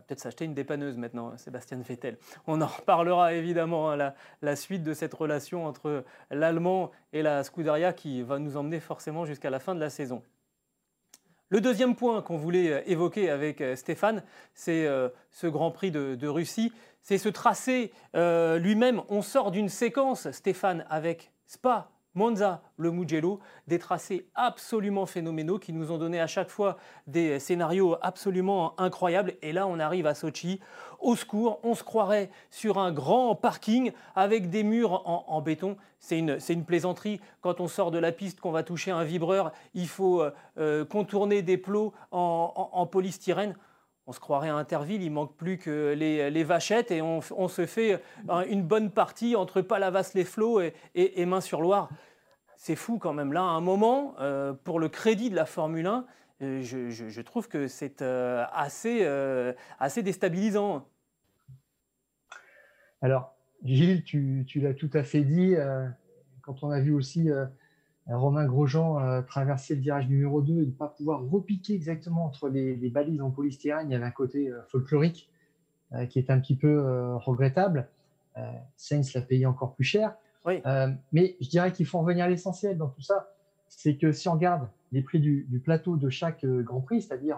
peut-être 0.01 0.19
s'acheter 0.19 0.45
une 0.45 0.53
dépanneuse 0.53 0.97
maintenant, 0.97 1.35
Sébastien 1.37 1.77
Vettel. 1.79 2.17
On 2.47 2.61
en 2.61 2.67
reparlera 2.67 3.33
évidemment 3.33 3.91
à 3.91 4.13
la, 4.41 4.55
suite 4.55 4.83
de 4.83 4.93
cette 4.93 5.13
relation 5.13 5.65
entre 5.65 6.03
l'Allemand 6.31 6.91
et 7.13 7.21
la 7.21 7.43
Scuderia 7.43 7.93
qui 7.93 8.21
va 8.21 8.39
nous 8.39 8.57
emmener 8.57 8.79
forcément 8.79 9.25
jusqu'à 9.25 9.49
la 9.49 9.59
fin 9.59 9.75
de 9.75 9.79
la 9.79 9.89
saison. 9.89 10.21
Le 11.49 11.61
deuxième 11.61 11.95
point 11.95 12.21
qu'on 12.21 12.37
voulait 12.37 12.71
euh, 12.71 12.81
évoquer 12.87 13.29
avec 13.29 13.61
euh, 13.61 13.75
Stéphane, 13.75 14.23
c'est 14.55 14.87
euh, 14.87 15.09
ce 15.31 15.45
Grand 15.47 15.71
Prix 15.71 15.91
de, 15.91 16.27
Russie. 16.27 16.73
C'est 17.03 17.19
ce 17.19 17.29
tracé 17.29 17.91
lui-même. 18.15 19.03
On 19.09 19.21
sort 19.21 19.51
d'une 19.51 19.69
séquence, 19.69 20.31
Stéphane, 20.31 20.85
avec 20.89 21.31
Spa, 21.45 21.91
Monza, 22.15 22.61
le 22.77 22.91
Mugello, 22.91 23.39
des 23.67 23.77
tracés 23.77 24.25
absolument 24.35 25.05
phénoménaux 25.05 25.59
qui 25.59 25.73
nous 25.73 25.91
ont 25.91 25.97
donné 25.97 26.19
à 26.19 26.27
chaque 26.27 26.49
fois 26.49 26.77
des 27.07 27.39
scénarios 27.39 27.97
absolument 28.01 28.79
incroyables. 28.79 29.33
Et 29.41 29.51
là, 29.51 29.67
on 29.67 29.79
arrive 29.79 30.07
à 30.07 30.15
Sochi. 30.15 30.61
Au 30.99 31.15
secours, 31.17 31.59
on 31.63 31.75
se 31.75 31.83
croirait 31.83 32.29
sur 32.49 32.79
un 32.79 32.93
grand 32.93 33.35
parking 33.35 33.91
avec 34.15 34.49
des 34.49 34.63
murs 34.63 35.03
en, 35.05 35.41
béton. 35.41 35.75
C'est 35.99 36.17
une, 36.17 36.63
plaisanterie. 36.65 37.19
Quand 37.41 37.59
on 37.59 37.67
sort 37.67 37.91
de 37.91 37.99
la 37.99 38.13
piste, 38.13 38.39
qu'on 38.39 38.51
va 38.51 38.63
toucher 38.63 38.91
un 38.91 39.03
vibreur, 39.03 39.51
il 39.73 39.87
faut 39.87 40.21
euh, 40.21 40.31
euh, 40.57 40.85
contourner 40.85 41.41
des 41.41 41.57
plots 41.57 41.93
en 42.11 42.87
polystyrène 42.89 43.55
on 44.07 44.11
se 44.11 44.19
croirait 44.19 44.49
à 44.49 44.55
Interville, 44.55 45.01
il 45.01 45.11
manque 45.11 45.35
plus 45.35 45.57
que 45.57 45.93
les, 45.93 46.43
vachettes 46.43 46.91
et 46.91 47.01
on, 47.01 47.21
se 47.21 47.65
fait 47.65 48.01
une 48.47 48.61
bonne 48.61 48.91
partie 48.91 49.35
entre 49.35 49.61
Palavas-les-Flots 49.61 50.61
et, 50.61 50.73
et, 50.93 51.25
Main-sur-Loire. 51.25 51.89
C'est 52.57 52.75
fou 52.75 52.99
quand 52.99 53.13
même. 53.13 53.33
Là, 53.33 53.41
à 53.41 53.49
un 53.49 53.61
moment, 53.61 54.15
euh, 54.19 54.53
pour 54.53 54.79
le 54.79 54.89
crédit 54.89 55.29
de 55.29 55.35
la 55.35 55.45
Formule 55.45 55.87
1, 55.87 56.05
euh, 56.41 56.61
je, 56.61 57.21
trouve 57.21 57.47
que 57.47 57.67
c'est 57.67 58.01
euh, 58.01 58.45
assez, 58.53 59.05
assez 59.79 60.03
déstabilisant. 60.03 60.87
Alors, 63.01 63.35
Gilles, 63.63 64.03
tu, 64.03 64.45
tu 64.47 64.59
l'as 64.59 64.73
tout 64.73 64.89
à 64.93 65.03
fait 65.03 65.21
dit. 65.21 65.55
quand 66.41 66.63
on 66.63 66.69
a 66.69 66.79
vu 66.79 66.93
aussi 66.93 67.29
Romain 68.07 68.45
Grosjean 68.45 68.99
euh, 68.99 69.21
traverser 69.21 69.75
le 69.75 69.81
virage 69.81 70.07
numéro 70.07 70.41
2 70.41 70.61
et 70.61 70.65
ne 70.65 70.71
pas 70.71 70.87
pouvoir 70.87 71.27
repiquer 71.27 71.73
exactement 71.73 72.25
entre 72.25 72.49
les, 72.49 72.75
balises 72.89 73.21
en 73.21 73.31
polystyrène. 73.31 73.89
Il 73.89 73.93
y 73.93 73.95
avait 73.95 74.05
un 74.05 74.11
côté 74.11 74.49
euh, 74.49 74.61
folklorique 74.67 75.29
euh, 75.93 76.05
qui 76.05 76.19
est 76.19 76.29
un 76.29 76.39
petit 76.39 76.55
peu 76.55 77.15
regrettable. 77.15 77.87
Sainz 78.75 79.13
l'a 79.13 79.21
payé 79.21 79.45
encore 79.45 79.75
plus 79.75 79.85
cher. 79.85 80.13
mais 80.45 81.37
je 81.39 81.49
dirais 81.49 81.71
qu'il 81.71 81.85
faut 81.85 81.97
en 81.97 82.03
venir 82.03 82.25
à 82.25 82.27
l'essentiel 82.27 82.77
dans 82.77 82.89
tout 82.89 83.01
ça. 83.01 83.29
C'est 83.69 83.95
que 83.95 84.11
si 84.11 84.27
on 84.27 84.33
regarde 84.33 84.67
les 84.91 85.01
prix 85.01 85.21
du, 85.21 85.61
plateau 85.63 85.95
de 85.95 86.09
chaque 86.09 86.45
Grand 86.45 86.81
Prix, 86.81 87.03
c'est-à-dire 87.03 87.37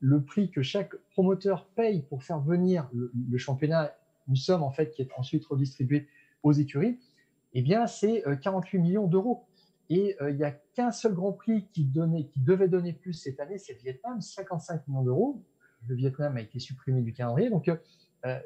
le 0.00 0.22
prix 0.22 0.50
que 0.50 0.60
chaque 0.60 0.94
promoteur 1.12 1.64
paye 1.74 2.02
pour 2.02 2.22
faire 2.24 2.40
venir 2.40 2.86
le, 2.92 3.10
le, 3.30 3.38
championnat, 3.38 3.94
une 4.28 4.36
somme 4.36 4.62
en 4.62 4.70
fait 4.70 4.90
qui 4.90 5.00
est 5.00 5.08
ensuite 5.16 5.46
redistribuée 5.46 6.08
aux 6.42 6.52
écuries, 6.52 6.98
eh 7.54 7.62
bien 7.62 7.86
c'est 7.86 8.22
48 8.42 8.78
millions 8.80 9.06
d'euros. 9.06 9.46
Et 9.90 10.16
euh, 10.20 10.30
il 10.30 10.36
n'y 10.36 10.44
a 10.44 10.50
qu'un 10.50 10.90
seul 10.90 11.14
Grand 11.14 11.32
Prix 11.32 11.66
qui, 11.72 11.84
devait 11.84 12.68
donner 12.68 12.92
plus 12.92 13.12
cette 13.12 13.40
année, 13.40 13.58
c'est 13.58 13.74
le 13.74 13.80
Vietnam, 13.80 14.20
55 14.20 14.86
millions 14.88 15.02
d'euros. 15.02 15.42
Le 15.86 15.94
Vietnam 15.94 16.36
a 16.36 16.40
été 16.40 16.58
supprimé 16.58 17.02
du 17.02 17.12
calendrier. 17.12 17.50
Donc, 17.50 17.68
euh, 17.68 17.76
euh, 18.24 18.38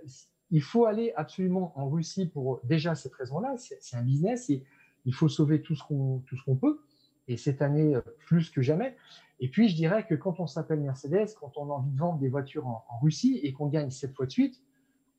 il 0.51 0.63
faut 0.63 0.87
aller 0.87 1.13
absolument 1.17 1.73
en 1.79 1.89
Russie 1.89 2.27
pour 2.27 2.61
déjà 2.65 2.95
cette 2.95 3.15
raison-là. 3.15 3.55
C'est 3.59 3.97
un 3.97 4.03
business 4.03 4.51
et 4.51 4.65
il 5.05 5.15
faut 5.15 5.29
sauver 5.29 5.63
tout 5.63 5.75
ce 5.77 5.85
qu'on 5.85 6.57
peut. 6.57 6.81
Et 7.29 7.37
cette 7.37 7.61
année, 7.61 7.95
plus 8.27 8.51
que 8.51 8.63
jamais. 8.63 8.97
Et 9.41 9.51
puis, 9.51 9.69
je 9.69 9.77
dirais 9.77 10.07
que 10.07 10.15
quand 10.15 10.41
on 10.41 10.47
s'appelle 10.47 10.81
Mercedes, 10.81 11.35
quand 11.39 11.53
on 11.57 11.71
a 11.71 11.75
envie 11.75 11.91
de 11.91 11.99
vendre 11.99 12.19
des 12.19 12.31
voitures 12.31 12.67
en, 12.67 12.83
Russie 13.03 13.39
et 13.43 13.53
qu'on 13.53 13.67
gagne 13.67 13.91
sept 13.91 14.15
fois 14.15 14.25
de 14.25 14.31
suite, 14.31 14.63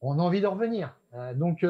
on 0.02 0.18
a 0.18 0.22
envie 0.22 0.42
de 0.42 0.48
revenir. 0.48 0.98
donc, 1.36 1.64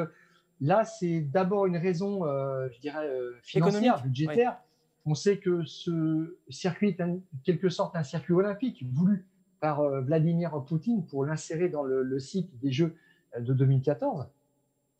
Là, 0.62 0.84
c'est 0.84 1.22
d'abord 1.22 1.66
une 1.66 1.78
raison, 1.78 2.26
euh, 2.26 2.68
je 2.72 2.80
dirais, 2.82 3.08
euh, 3.08 3.38
financière, 3.44 4.04
budgétaire. 4.04 4.60
On 5.06 5.16
sait 5.16 5.38
que 5.38 5.64
ce 5.64 6.38
circuit 6.50 6.90
est 6.90 7.02
en 7.02 7.22
quelque 7.44 7.70
sorte 7.70 7.96
un 7.96 8.04
circuit 8.04 8.34
olympique 8.34 8.86
voulu 8.92 9.26
par 9.62 9.80
euh, 9.80 10.02
Vladimir 10.02 10.64
Poutine 10.66 11.06
pour 11.06 11.26
l'insérer 11.26 11.70
dans 11.70 11.84
le, 11.84 12.20
cycle 12.20 12.52
des 12.58 12.72
Jeux 12.72 12.96
de 13.40 13.54
2014. 13.54 14.28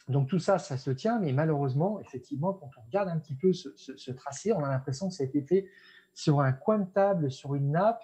Donc 0.08 0.30
tout 0.30 0.40
ça, 0.40 0.58
ça 0.58 0.78
se 0.78 0.92
tient, 0.92 1.20
mais 1.20 1.34
malheureusement, 1.34 2.00
effectivement, 2.00 2.54
quand 2.54 2.70
on 2.78 2.82
regarde 2.86 3.10
un 3.10 3.18
petit 3.18 3.36
peu 3.36 3.52
ce, 3.54 4.12
tracé, 4.12 4.54
on 4.54 4.64
a 4.64 4.70
l'impression 4.70 5.10
que 5.10 5.14
ça 5.14 5.24
a 5.24 5.28
été 5.28 5.42
fait 5.42 5.68
sur 6.14 6.40
un 6.40 6.54
coin 6.54 6.80
de 6.80 6.90
table, 6.90 7.30
sur 7.30 7.54
une 7.54 7.72
nappe, 7.72 8.02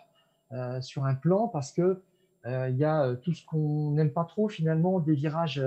sur 0.81 1.05
un 1.05 1.15
plan, 1.15 1.47
parce 1.47 1.71
que 1.71 2.03
il 2.45 2.77
y 2.77 2.83
a 2.83 3.15
tout 3.15 3.33
ce 3.33 3.43
qu'on 3.45 3.91
n'aime 3.91 4.11
pas 4.11 4.23
trop 4.23 4.47
finalement, 4.49 4.99
des 4.99 5.15
virages 5.15 5.63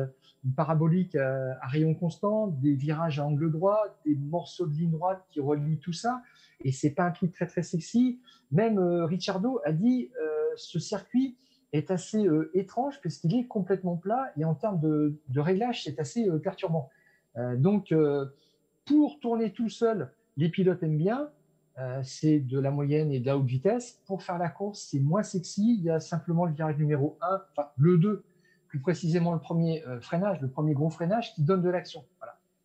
euh, 0.67 1.55
à, 1.61 1.67
rayon 1.67 1.95
constant, 1.95 2.47
des 2.47 2.75
virages 2.75 3.19
à 3.19 3.27
angle 3.27 3.51
droit, 3.51 3.85
des 4.07 4.15
morceaux 4.15 4.67
de 4.67 4.75
ligne 4.75 4.91
droite 4.91 5.25
qui 5.31 5.41
relient 5.41 5.79
tout 5.79 5.93
ça. 5.93 6.23
Et 6.65 6.73
c'est 6.73 6.91
pas 6.91 7.05
un 7.05 7.11
truc 7.11 7.33
très 7.33 7.47
très 7.47 7.63
sexy. 7.63 8.21
Même 8.51 8.79
euh, 8.79 9.05
Ricciardo 9.05 9.61
a 9.65 9.73
dit 9.73 10.11
euh, 10.21 10.51
ce 10.57 10.79
circuit 10.79 11.37
est 11.73 11.91
assez 11.91 12.27
étrange 12.55 12.99
puisqu'il 13.03 13.39
est 13.39 13.47
complètement 13.47 13.97
plat 13.97 14.33
et 14.39 14.45
en 14.47 14.55
termes 14.55 14.81
de, 14.81 15.21
réglage 15.37 15.85
c'est 15.85 16.01
assez 16.01 16.27
perturbant. 16.43 16.89
donc 17.59 17.93
pour 18.87 19.21
tourner 19.21 19.53
tout 19.53 19.69
seul, 19.69 20.11
les 20.39 20.49
pilotes 20.49 20.83
aiment 20.83 20.97
bien. 20.97 21.29
C'est 22.03 22.41
de 22.41 22.59
la 22.59 22.71
moyenne 22.71 23.13
et 23.13 23.21
de 23.21 23.27
la 23.27 23.37
haute 23.37 23.47
vitesse. 23.47 24.01
Pour 24.07 24.23
faire 24.23 24.39
la 24.39 24.49
course, 24.49 24.89
c'est 24.91 25.01
moins 25.01 25.23
sexy. 25.23 25.77
Il 25.79 25.85
y 25.85 25.91
a 25.91 26.01
simplement 26.01 26.45
le 26.45 26.53
virage 26.53 26.77
numéro 26.77 27.19
1, 27.21 27.41
enfin 27.53 27.69
le 27.77 27.99
2 27.99 28.25
plus 28.69 28.81
précisément 28.81 29.33
le 29.33 29.41
premier 29.41 29.85
euh, 29.87 30.01
freinage, 30.01 30.41
le 30.41 30.49
premier 30.49 30.75
gros 30.75 30.91
freinage 30.91 31.35
qui 31.35 31.43
donne 31.43 31.63
de 31.63 31.71
l'action. 31.71 32.05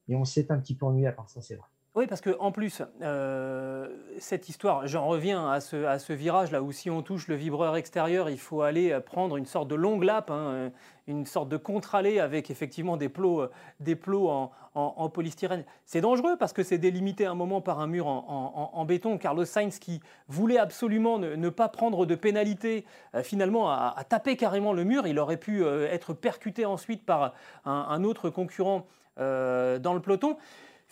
Et 0.08 0.16
on 0.16 0.26
s'est 0.26 0.52
un 0.52 0.60
petit 0.60 0.76
peu 0.76 0.86
ennuyé 0.86 1.08
à 1.08 1.14
part 1.14 1.30
ça, 1.30 1.42
c'est 1.42 1.56
vrai. 1.56 1.68
Oui, 1.96 2.08
parce 2.08 2.22
qu'en 2.22 2.52
plus, 2.52 2.82
euh, 3.04 3.88
cette 4.18 4.50
histoire, 4.50 4.88
j'en 4.88 5.06
reviens 5.06 5.52
à 5.52 5.62
ce, 5.62 5.86
à 5.86 6.00
ce 6.00 6.12
virage-là 6.12 6.64
où 6.64 6.72
si 6.72 6.90
on 6.90 7.04
touche 7.04 7.28
le 7.28 7.36
vibreur 7.36 7.76
extérieur, 7.76 8.32
il 8.32 8.40
faut 8.40 8.64
aller 8.64 9.00
prendre 9.02 9.38
une 9.38 9.46
sorte 9.46 9.68
de 9.68 9.76
longue 9.76 10.04
lape, 10.04 10.32
hein, 10.32 10.72
une 11.06 11.28
sorte 11.28 11.50
de 11.50 11.58
contre-allée 11.58 12.20
avec 12.20 12.50
effectivement 12.50 12.98
des 12.98 13.10
plots, 13.10 13.48
des 13.80 13.96
plots 13.96 14.28
en, 14.28 14.52
en, 14.74 15.08
polystyrène. 15.10 15.66
C'est 15.86 16.02
dangereux 16.02 16.36
parce 16.36 16.52
que 16.52 16.64
c'est 16.64 16.80
délimité 16.80 17.28
un 17.28 17.36
moment 17.36 17.62
par 17.62 17.80
un 17.80 17.86
mur 17.86 18.08
en, 18.08 18.72
en, 18.74 18.86
béton. 18.86 19.20
Carlos 19.20 19.46
Sainz, 19.46 19.78
qui 19.78 20.02
voulait 20.28 20.58
absolument 20.58 21.20
ne, 21.20 21.50
pas 21.50 21.70
prendre 21.70 22.08
de 22.08 22.16
pénalité, 22.16 22.86
euh, 23.14 23.22
finalement 23.22 23.70
a, 23.70 24.04
tapé 24.10 24.36
carrément 24.36 24.74
le 24.74 24.84
mur. 24.84 25.06
Il 25.06 25.20
aurait 25.20 25.38
pu 25.38 25.64
euh, 25.64 25.88
être 25.92 26.14
percuté 26.14 26.66
ensuite 26.66 27.06
par 27.06 27.36
un, 27.66 28.04
autre 28.04 28.32
concurrent 28.32 28.88
dans 29.16 29.94
le 29.94 30.00
peloton 30.00 30.38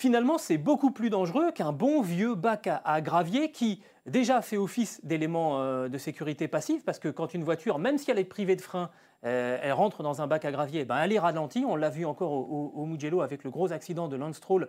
finalement, 0.01 0.39
c'est 0.39 0.58
beaucoup 0.58 0.89
plus 0.89 1.12
dangereux 1.12 1.51
qu'un 1.51 1.72
bon 1.72 2.01
vieux 2.01 2.34
bac 2.34 2.67
à, 2.84 3.01
gravier 3.01 3.51
qui 3.51 3.84
déjà 4.08 4.41
fait 4.41 4.58
office 4.58 5.00
d'élément 5.05 5.62
euh, 5.62 5.89
de 5.89 5.98
sécurité 6.00 6.48
passif, 6.48 6.84
parce 6.84 6.98
que 6.98 7.08
quand 7.08 7.36
une 7.36 7.43
voiture, 7.43 7.77
même 7.77 8.00
si 8.00 8.10
elle 8.10 8.17
est 8.17 8.24
privée 8.24 8.55
de 8.55 8.62
frein, 8.62 8.89
euh, 9.25 9.60
elle 9.62 9.74
rentre 9.74 10.01
dans 10.01 10.24
un 10.24 10.25
bac 10.25 10.43
à 10.43 10.51
gravier, 10.51 10.86
ben 10.86 10.98
elle 10.98 11.13
est 11.13 11.20
ralentie. 11.20 11.63
On 11.67 11.75
l'a 11.75 11.91
vu 11.91 12.05
encore 12.05 12.31
au, 12.31 12.86
Mugello 12.88 13.22
avec 13.22 13.43
le 13.43 13.51
gros 13.51 13.72
accident 13.72 14.08
de 14.08 14.15
Lance 14.15 14.38
Stroll. 14.38 14.67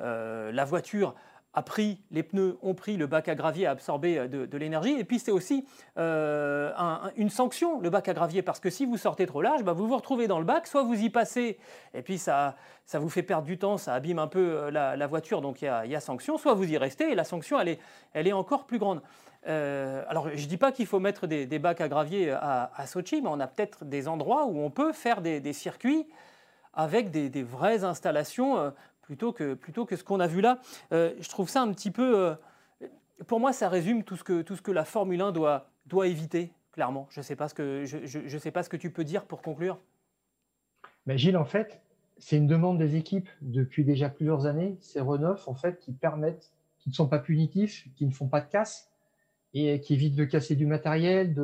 Euh, 0.00 0.50
la 0.50 0.64
voiture 0.64 1.14
a 1.54 1.62
pris, 1.62 1.98
les 2.10 2.22
pneus 2.22 2.58
ont 2.62 2.74
pris, 2.74 2.96
le 2.96 3.06
bac 3.06 3.28
à 3.28 3.34
gravier 3.34 3.66
a 3.66 3.70
absorbé 3.70 4.18
euh, 4.18 4.28
de, 4.28 4.58
l'énergie. 4.58 4.98
Et 4.98 5.04
puis 5.04 5.18
c'est 5.18 5.30
aussi 5.30 5.64
euh, 5.98 6.72
une 7.16 7.30
sanction, 7.30 7.80
le 7.80 7.90
bac 7.90 8.08
à 8.08 8.14
gravier, 8.14 8.42
parce 8.42 8.60
que 8.60 8.70
si 8.70 8.84
vous 8.84 8.96
sortez 8.96 9.26
trop 9.26 9.40
large, 9.40 9.62
bah, 9.62 9.72
vous 9.72 9.86
vous 9.86 9.96
retrouvez 9.96 10.26
dans 10.26 10.38
le 10.38 10.44
bac, 10.44 10.66
soit 10.66 10.82
vous 10.82 11.00
y 11.00 11.10
passez, 11.10 11.58
et 11.94 12.02
puis 12.02 12.18
ça, 12.18 12.56
ça 12.86 12.98
vous 12.98 13.08
fait 13.08 13.22
perdre 13.22 13.46
du 13.46 13.56
temps, 13.56 13.78
ça 13.78 13.94
abîme 13.94 14.18
un 14.18 14.26
peu 14.26 14.40
euh, 14.40 14.70
la, 14.70 15.06
voiture, 15.06 15.40
donc 15.40 15.62
il 15.62 15.66
y, 15.66 15.94
a, 15.94 16.00
sanction, 16.00 16.38
soit 16.38 16.54
vous 16.54 16.70
y 16.70 16.76
restez, 16.76 17.12
et 17.12 17.14
la 17.14 17.24
sanction, 17.24 17.60
elle 17.60 17.68
est, 17.68 17.78
elle 18.12 18.26
est 18.26 18.32
encore 18.32 18.66
plus 18.66 18.78
grande. 18.78 19.00
alors 19.46 20.28
je 20.34 20.42
ne 20.42 20.48
dis 20.48 20.56
pas 20.56 20.72
qu'il 20.72 20.86
faut 20.86 20.98
mettre 20.98 21.26
des, 21.26 21.58
bacs 21.58 21.80
à 21.80 21.88
gravier 21.88 22.30
à, 22.32 22.86
Sochi, 22.86 23.22
mais 23.22 23.28
on 23.30 23.38
a 23.38 23.46
peut-être 23.46 23.84
des 23.84 24.08
endroits 24.08 24.46
où 24.46 24.58
on 24.58 24.70
peut 24.70 24.92
faire 24.92 25.20
des, 25.20 25.52
circuits 25.52 26.06
avec 26.72 27.10
des 27.10 27.42
vraies 27.42 27.84
installations 27.84 28.72
plutôt 29.04 29.32
que, 29.32 29.54
plutôt 29.54 29.84
que 29.84 29.96
ce 29.96 30.04
qu'on 30.04 30.20
a 30.20 30.26
vu 30.26 30.40
là. 30.40 30.58
Euh, 30.92 31.14
je 31.20 31.28
trouve 31.28 31.48
ça 31.48 31.62
un 31.62 31.72
petit 31.72 31.90
peu... 31.90 32.18
Euh, 32.18 32.34
pour 33.26 33.38
moi, 33.38 33.52
ça 33.52 33.68
résume 33.68 34.02
tout 34.02 34.16
ce 34.16 34.24
que, 34.24 34.42
tout 34.42 34.56
ce 34.56 34.62
que 34.62 34.72
la 34.72 34.84
Formule 34.84 35.20
1 35.20 35.32
doit, 35.32 35.70
doit 35.86 36.08
éviter, 36.08 36.52
clairement. 36.72 37.06
Je 37.10 37.20
ne 37.20 37.22
sais, 37.22 37.36
pas 37.36 37.48
ce 37.48 37.54
que, 37.54 37.84
je, 37.84 38.38
sais 38.38 38.50
pas 38.50 38.62
ce 38.62 38.68
que 38.68 38.76
tu 38.76 38.90
peux 38.90 39.04
dire 39.04 39.24
pour 39.24 39.40
conclure. 39.40 39.78
Mais 41.06 41.16
Gilles, 41.16 41.36
en 41.36 41.44
fait, 41.44 41.80
c'est 42.18 42.36
une 42.36 42.46
demande 42.46 42.78
des 42.78 42.96
équipes 42.96 43.28
depuis 43.40 43.84
déjà 43.84 44.08
plusieurs 44.08 44.46
années. 44.46 44.76
Ces 44.80 45.00
Renault, 45.00 45.36
en 45.46 45.54
fait, 45.54 45.78
qui 45.78 45.92
permettent, 45.92 46.50
qui 46.80 46.88
ne 46.88 46.94
sont 46.94 47.06
pas 47.06 47.18
punitifs, 47.18 47.86
qui 47.94 48.06
ne 48.06 48.10
font 48.10 48.26
pas 48.26 48.40
de 48.40 48.50
casse 48.50 48.90
et 49.52 49.80
qui 49.80 49.94
évitent 49.94 50.16
de 50.16 50.24
casser 50.24 50.56
du 50.56 50.66
matériel, 50.66 51.34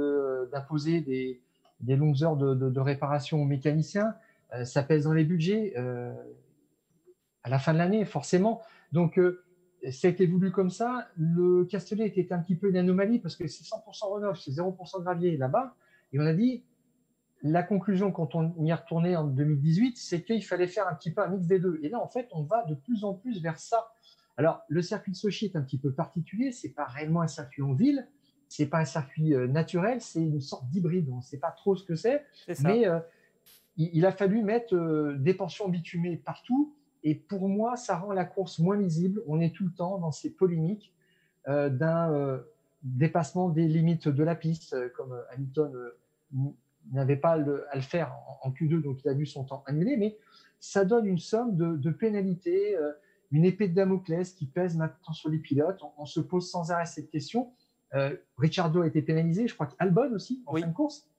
d'imposer 0.50 1.00
des, 1.00 1.40
des, 1.80 1.94
longues 1.94 2.24
heures 2.24 2.36
de, 2.36 2.54
de, 2.54 2.80
réparation 2.80 3.40
aux 3.40 3.44
mécaniciens. 3.44 4.14
Euh, 4.52 4.64
ça 4.64 4.82
pèse 4.82 5.04
dans 5.04 5.12
les 5.12 5.24
budgets 5.24 5.74
à 7.42 7.48
la 7.48 7.58
fin 7.58 7.72
de 7.72 7.78
l'année, 7.78 8.04
forcément. 8.04 8.62
Donc, 8.92 9.18
euh, 9.18 9.44
ça 9.90 10.08
a 10.08 10.10
été 10.10 10.26
voulu 10.26 10.50
comme 10.50 10.70
ça. 10.70 11.08
Le 11.16 11.64
Castellet 11.64 12.06
était 12.06 12.32
un 12.32 12.38
petit 12.40 12.56
peu 12.56 12.68
une 12.68 12.76
anomalie 12.76 13.18
parce 13.18 13.36
que 13.36 13.46
c'est 13.46 13.64
100% 13.64 14.12
Renault, 14.12 14.34
c'est 14.34 14.50
0% 14.50 15.02
gravier 15.02 15.36
là-bas. 15.36 15.74
Et 16.12 16.20
on 16.20 16.26
a 16.26 16.34
dit, 16.34 16.64
la 17.42 17.62
conclusion 17.62 18.12
quand 18.12 18.34
on 18.34 18.52
y 18.64 18.70
est 18.70 18.74
retourné 18.74 19.16
en 19.16 19.24
2018, 19.24 19.96
c'est 19.96 20.22
qu'il 20.22 20.44
fallait 20.44 20.66
faire 20.66 20.86
un 20.86 20.94
petit 20.94 21.12
peu 21.12 21.22
un 21.22 21.28
mix 21.28 21.46
des 21.46 21.58
deux. 21.58 21.80
Et 21.82 21.88
là, 21.88 22.02
en 22.02 22.08
fait, 22.08 22.28
on 22.32 22.42
va 22.42 22.64
de 22.64 22.74
plus 22.74 23.04
en 23.04 23.14
plus 23.14 23.40
vers 23.40 23.58
ça. 23.58 23.92
Alors, 24.36 24.62
le 24.68 24.82
circuit 24.82 25.12
de 25.12 25.16
Sochi 25.16 25.46
est 25.46 25.56
un 25.56 25.62
petit 25.62 25.78
peu 25.78 25.92
particulier. 25.92 26.52
C'est 26.52 26.70
pas 26.70 26.84
réellement 26.84 27.22
un 27.22 27.28
circuit 27.28 27.62
en 27.62 27.72
ville. 27.72 28.06
C'est 28.48 28.66
pas 28.66 28.78
un 28.78 28.84
circuit 28.84 29.34
euh, 29.34 29.46
naturel. 29.46 30.00
C'est 30.00 30.20
une 30.20 30.40
sorte 30.40 30.68
d'hybride. 30.68 31.08
On 31.10 31.16
ne 31.16 31.22
sait 31.22 31.38
pas 31.38 31.52
trop 31.52 31.76
ce 31.76 31.84
que 31.84 31.94
c'est. 31.94 32.24
Mais 32.60 32.86
euh, 32.86 32.98
il, 33.76 34.04
a 34.04 34.12
fallu 34.12 34.42
mettre 34.42 35.14
des 35.18 35.32
pensions 35.32 35.68
bitumées 35.68 36.16
partout 36.16 36.74
et 37.02 37.14
pour 37.14 37.48
moi, 37.48 37.76
ça 37.76 37.96
rend 37.96 38.12
la 38.12 38.24
course 38.24 38.58
moins 38.58 38.76
lisible. 38.76 39.22
On 39.26 39.40
est 39.40 39.54
tout 39.54 39.64
le 39.64 39.72
temps 39.72 39.98
dans 39.98 40.12
ces 40.12 40.30
polémiques 40.30 40.92
euh, 41.48 41.70
d'un 41.70 42.12
euh, 42.12 42.38
dépassement 42.82 43.48
des 43.48 43.66
limites 43.66 44.08
de 44.08 44.22
la 44.22 44.34
piste, 44.34 44.74
euh, 44.74 44.88
comme 44.94 45.18
Hamilton 45.32 45.72
n'avait 46.92 47.16
pas 47.16 47.32
à 47.32 47.36
le 47.38 47.80
faire 47.80 48.14
en, 48.42 48.50
Q2, 48.50 48.82
donc 48.82 49.02
il 49.04 49.08
a 49.08 49.14
vu 49.14 49.26
son 49.26 49.44
temps 49.44 49.62
annulé. 49.66 49.96
Mais 49.96 50.18
ça 50.60 50.84
donne 50.84 51.06
une 51.06 51.18
somme 51.18 51.56
de, 51.56 51.90
pénalités, 51.90 52.76
une 53.32 53.44
épée 53.44 53.68
de 53.68 53.74
Damoclès 53.74 54.32
qui 54.32 54.46
pèse 54.46 54.76
maintenant 54.76 55.12
sur 55.12 55.28
les 55.28 55.38
pilotes. 55.38 55.82
On, 55.98 56.06
se 56.06 56.20
pose 56.20 56.50
sans 56.50 56.70
arrêt 56.70 56.86
cette 56.86 57.10
question. 57.10 57.52
Ricciardo 58.38 58.82
a 58.82 58.86
été 58.86 59.02
pénalisé, 59.02 59.46
je 59.48 59.54
crois 59.54 59.66
qu'Albon 59.66 60.12
aussi, 60.14 60.42
en 60.46 60.54
fin 60.54 60.66
de 60.66 60.72
course. 60.72 61.09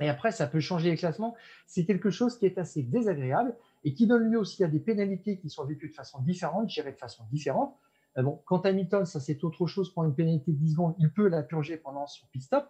Et 0.00 0.08
après, 0.08 0.30
ça 0.30 0.46
peut 0.46 0.60
changer 0.60 0.90
les 0.90 0.96
classements. 0.96 1.34
C'est 1.66 1.84
quelque 1.84 2.10
chose 2.10 2.38
qui 2.38 2.46
est 2.46 2.58
assez 2.58 2.82
désagréable 2.82 3.54
et 3.84 3.94
qui 3.94 4.06
donne 4.06 4.30
lieu 4.30 4.38
aussi 4.38 4.62
à 4.62 4.68
des 4.68 4.78
pénalités 4.78 5.38
qui 5.38 5.50
sont 5.50 5.64
vécues 5.64 5.88
de 5.88 5.94
façon 5.94 6.20
différente, 6.20 6.68
gérées 6.68 6.92
de 6.92 6.98
façon 6.98 7.24
différente. 7.30 7.76
Euh, 8.16 8.22
bon, 8.22 8.40
quant 8.44 8.58
à 8.58 8.68
Hamilton, 8.68 9.04
ça 9.04 9.20
c'est 9.20 9.42
autre 9.44 9.66
chose. 9.66 9.92
Pour 9.92 10.04
une 10.04 10.14
pénalité 10.14 10.52
de 10.52 10.56
10 10.56 10.72
secondes, 10.72 10.94
il 10.98 11.10
peut 11.10 11.28
la 11.28 11.42
purger 11.42 11.76
pendant 11.76 12.06
son 12.06 12.26
pit 12.28 12.42
stop. 12.42 12.68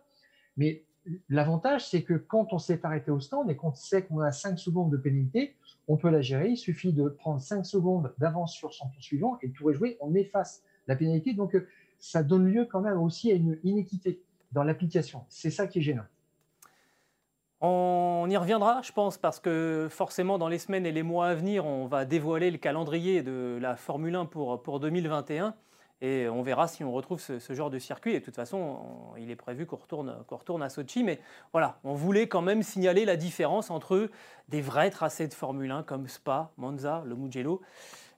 Mais 0.56 0.84
l'avantage, 1.28 1.86
c'est 1.88 2.02
que 2.02 2.14
quand 2.14 2.52
on 2.52 2.58
s'est 2.58 2.84
arrêté 2.84 3.10
au 3.10 3.20
stand 3.20 3.50
et 3.50 3.56
qu'on 3.56 3.74
sait 3.74 4.04
qu'on 4.04 4.20
a 4.20 4.32
5 4.32 4.58
secondes 4.58 4.90
de 4.90 4.96
pénalité, 4.96 5.56
on 5.86 5.96
peut 5.96 6.10
la 6.10 6.22
gérer. 6.22 6.50
Il 6.50 6.56
suffit 6.56 6.92
de 6.92 7.08
prendre 7.08 7.40
5 7.40 7.64
secondes 7.64 8.14
d'avance 8.18 8.54
sur 8.54 8.72
son 8.72 8.88
tour 8.88 9.02
suivant 9.02 9.38
et 9.42 9.48
le 9.48 9.52
tour 9.52 9.70
est 9.70 9.74
joué, 9.74 9.96
on 10.00 10.14
efface 10.14 10.62
la 10.86 10.96
pénalité. 10.96 11.34
Donc, 11.34 11.54
euh, 11.54 11.68
ça 11.98 12.22
donne 12.22 12.46
lieu 12.46 12.66
quand 12.70 12.80
même 12.80 13.00
aussi 13.00 13.30
à 13.32 13.34
une 13.34 13.58
inéquité 13.64 14.22
dans 14.52 14.64
l'application. 14.64 15.24
C'est 15.28 15.50
ça 15.50 15.66
qui 15.66 15.80
est 15.80 15.82
gênant. 15.82 16.04
On 17.60 18.26
y 18.30 18.36
reviendra, 18.36 18.82
je 18.82 18.92
pense, 18.92 19.18
parce 19.18 19.40
que 19.40 19.88
forcément, 19.90 20.38
dans 20.38 20.48
les 20.48 20.58
semaines 20.58 20.86
et 20.86 20.92
les 20.92 21.02
mois 21.02 21.26
à 21.28 21.34
venir, 21.34 21.66
on 21.66 21.86
va 21.86 22.04
dévoiler 22.04 22.52
le 22.52 22.58
calendrier 22.58 23.22
de 23.22 23.58
la 23.60 23.74
Formule 23.74 24.14
1 24.14 24.26
pour, 24.26 24.62
pour 24.62 24.78
2021. 24.78 25.54
Et 26.00 26.28
on 26.28 26.42
verra 26.42 26.68
si 26.68 26.84
on 26.84 26.92
retrouve 26.92 27.20
ce, 27.20 27.52
genre 27.52 27.70
de 27.70 27.80
circuit. 27.80 28.12
Et 28.12 28.20
de 28.20 28.24
toute 28.24 28.36
façon, 28.36 28.78
il 29.18 29.32
est 29.32 29.36
prévu 29.36 29.66
qu'on 29.66 29.76
retourne, 29.76 30.62
à 30.62 30.68
Sochi. 30.68 31.02
Mais 31.02 31.18
voilà, 31.52 31.80
on 31.82 31.94
voulait 31.94 32.28
quand 32.28 32.42
même 32.42 32.62
signaler 32.62 33.04
la 33.04 33.16
différence 33.16 33.70
entre 33.70 34.08
des 34.48 34.60
vrais 34.60 34.90
tracés 34.90 35.26
de 35.26 35.34
Formule 35.34 35.72
1 35.72 35.82
comme 35.82 36.06
Spa, 36.06 36.52
Monza, 36.58 37.02
le 37.06 37.16
Mugello, 37.16 37.60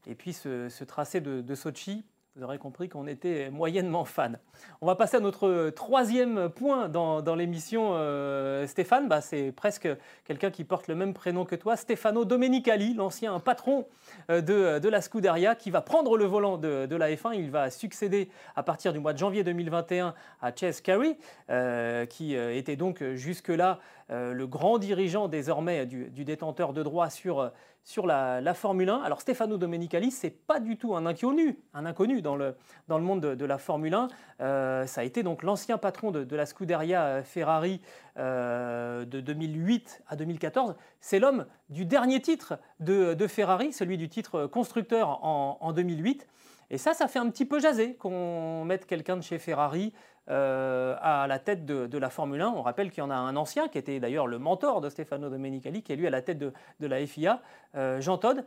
et 0.07 0.15
puis 0.15 0.35
ce, 0.35 0.85
tracé 0.85 1.23
de 1.23 1.55
Sochi 1.55 2.05
vous 2.37 2.45
aurez 2.45 2.59
compris 2.59 2.89
qu'on 2.89 3.09
était 3.09 3.51
moyennement 3.51 4.05
fan. 4.05 4.39
On 4.81 4.87
va 4.87 4.95
passer 4.95 5.17
à 5.17 5.21
notre 5.21 5.71
troisième 5.71 6.49
point 6.49 6.89
dans, 6.89 7.35
l'émission, 7.35 7.91
euh, 7.95 8.69
Stéphane. 8.69 9.09
Bah, 9.09 9.21
c'est 9.21 9.51
presque 9.51 9.89
quelqu'un 10.25 10.53
qui 10.53 10.63
porte 10.63 10.87
le 10.87 10.95
même 10.95 11.13
prénom 11.13 11.45
que 11.45 11.57
toi, 11.57 11.77
Stefano 11.77 12.25
Domenicali, 12.25 12.95
l'ancien 12.95 13.41
patron 13.41 13.89
euh, 14.31 14.41
de, 14.79 14.89
la 14.89 15.01
Scuderia, 15.01 15.57
qui 15.57 15.73
va 15.73 15.81
prendre 15.81 16.17
le 16.17 16.25
volant 16.25 16.57
de, 16.57 16.95
la 16.95 17.11
F1. 17.11 17.35
Il 17.35 17.51
va 17.51 17.69
succéder 17.69 18.31
à 18.55 18.63
partir 18.63 18.93
du 18.93 19.01
mois 19.01 19.13
de 19.13 19.19
janvier 19.19 19.43
2021 19.43 20.15
à 20.41 20.55
Chase 20.55 20.81
Carey, 20.81 21.19
euh, 21.51 22.07
qui 22.07 22.35
était 22.35 22.77
donc 22.77 23.03
jusque-là 23.15 23.81
le 24.09 24.45
grand 24.47 24.79
dirigeant 24.79 25.29
désormais 25.29 25.87
du, 25.87 26.11
du 26.11 26.25
détenteur 26.25 26.73
de 26.73 26.83
droit 26.83 27.11
sur 27.11 27.53
sur 27.85 28.07
la, 28.07 28.55
Formule 28.55 28.89
1. 28.89 29.03
Alors 29.03 29.21
Stefano 29.21 29.57
Domenicali, 29.57 30.11
c'est 30.11 30.31
pas 30.31 30.61
du 30.61 30.77
tout 30.77 30.95
un 30.95 31.07
inconnu, 31.07 31.59
un 31.75 31.87
inconnu 31.87 32.23
dans 32.23 32.37
le, 32.37 32.57
dans 32.89 32.99
monde 33.01 33.21
de, 33.21 33.45
la 33.45 33.59
Formule 33.59 33.95
1. 33.95 34.09
Euh, 34.41 34.87
ça 34.87 35.01
a 35.01 35.05
été 35.05 35.23
donc 35.23 35.43
l'ancien 35.43 35.79
patron 35.79 36.11
de, 36.11 36.37
la 36.37 36.47
Scuderia 36.47 37.23
Ferrari 37.23 37.81
euh, 38.19 39.05
de 39.05 39.21
2008 39.21 40.03
à 40.09 40.17
2014. 40.17 40.75
C'est 41.01 41.19
l'homme 41.19 41.47
du 41.69 41.85
dernier 41.85 42.21
titre 42.21 42.59
de, 42.81 43.27
Ferrari, 43.27 43.73
celui 43.73 43.97
du 43.97 44.09
titre 44.09 44.47
constructeur 44.47 45.25
en 45.25 45.73
2008. 45.73 46.27
Et 46.71 46.79
ça, 46.79 46.95
ça 46.95 47.09
fait 47.09 47.19
un 47.19 47.29
petit 47.31 47.45
peu 47.45 47.59
jaser 47.59 47.97
qu'on 47.97 48.65
mette 48.65 48.87
quelqu'un 48.87 49.17
de 49.17 49.23
chez 49.23 49.39
Ferrari 49.39 49.93
euh, 50.29 50.95
à 51.01 51.27
la 51.27 51.41
tête 51.41 51.67
de, 51.67 51.99
la 51.99 52.11
Formule 52.11 52.41
1. 52.41 52.51
On 52.51 52.63
rappelle 52.63 52.91
qu'il 52.91 53.01
y 53.01 53.07
en 53.07 53.11
a 53.11 53.17
un 53.17 53.35
ancien, 53.35 53.69
qui 53.69 53.79
était 53.79 53.99
d'ailleurs 53.99 54.29
le 54.29 54.39
mentor 54.39 54.81
de 54.81 54.89
Stefano 54.89 55.29
Domenicali, 55.29 55.83
qui 55.83 55.93
est 55.93 55.97
lui 55.97 56.07
à 56.07 56.11
la 56.11 56.23
tête 56.23 56.39
de, 56.39 56.53
la 56.81 57.05
FIA, 57.05 57.43
euh, 57.75 58.01
Jean 58.01 58.19
Todd. 58.19 58.47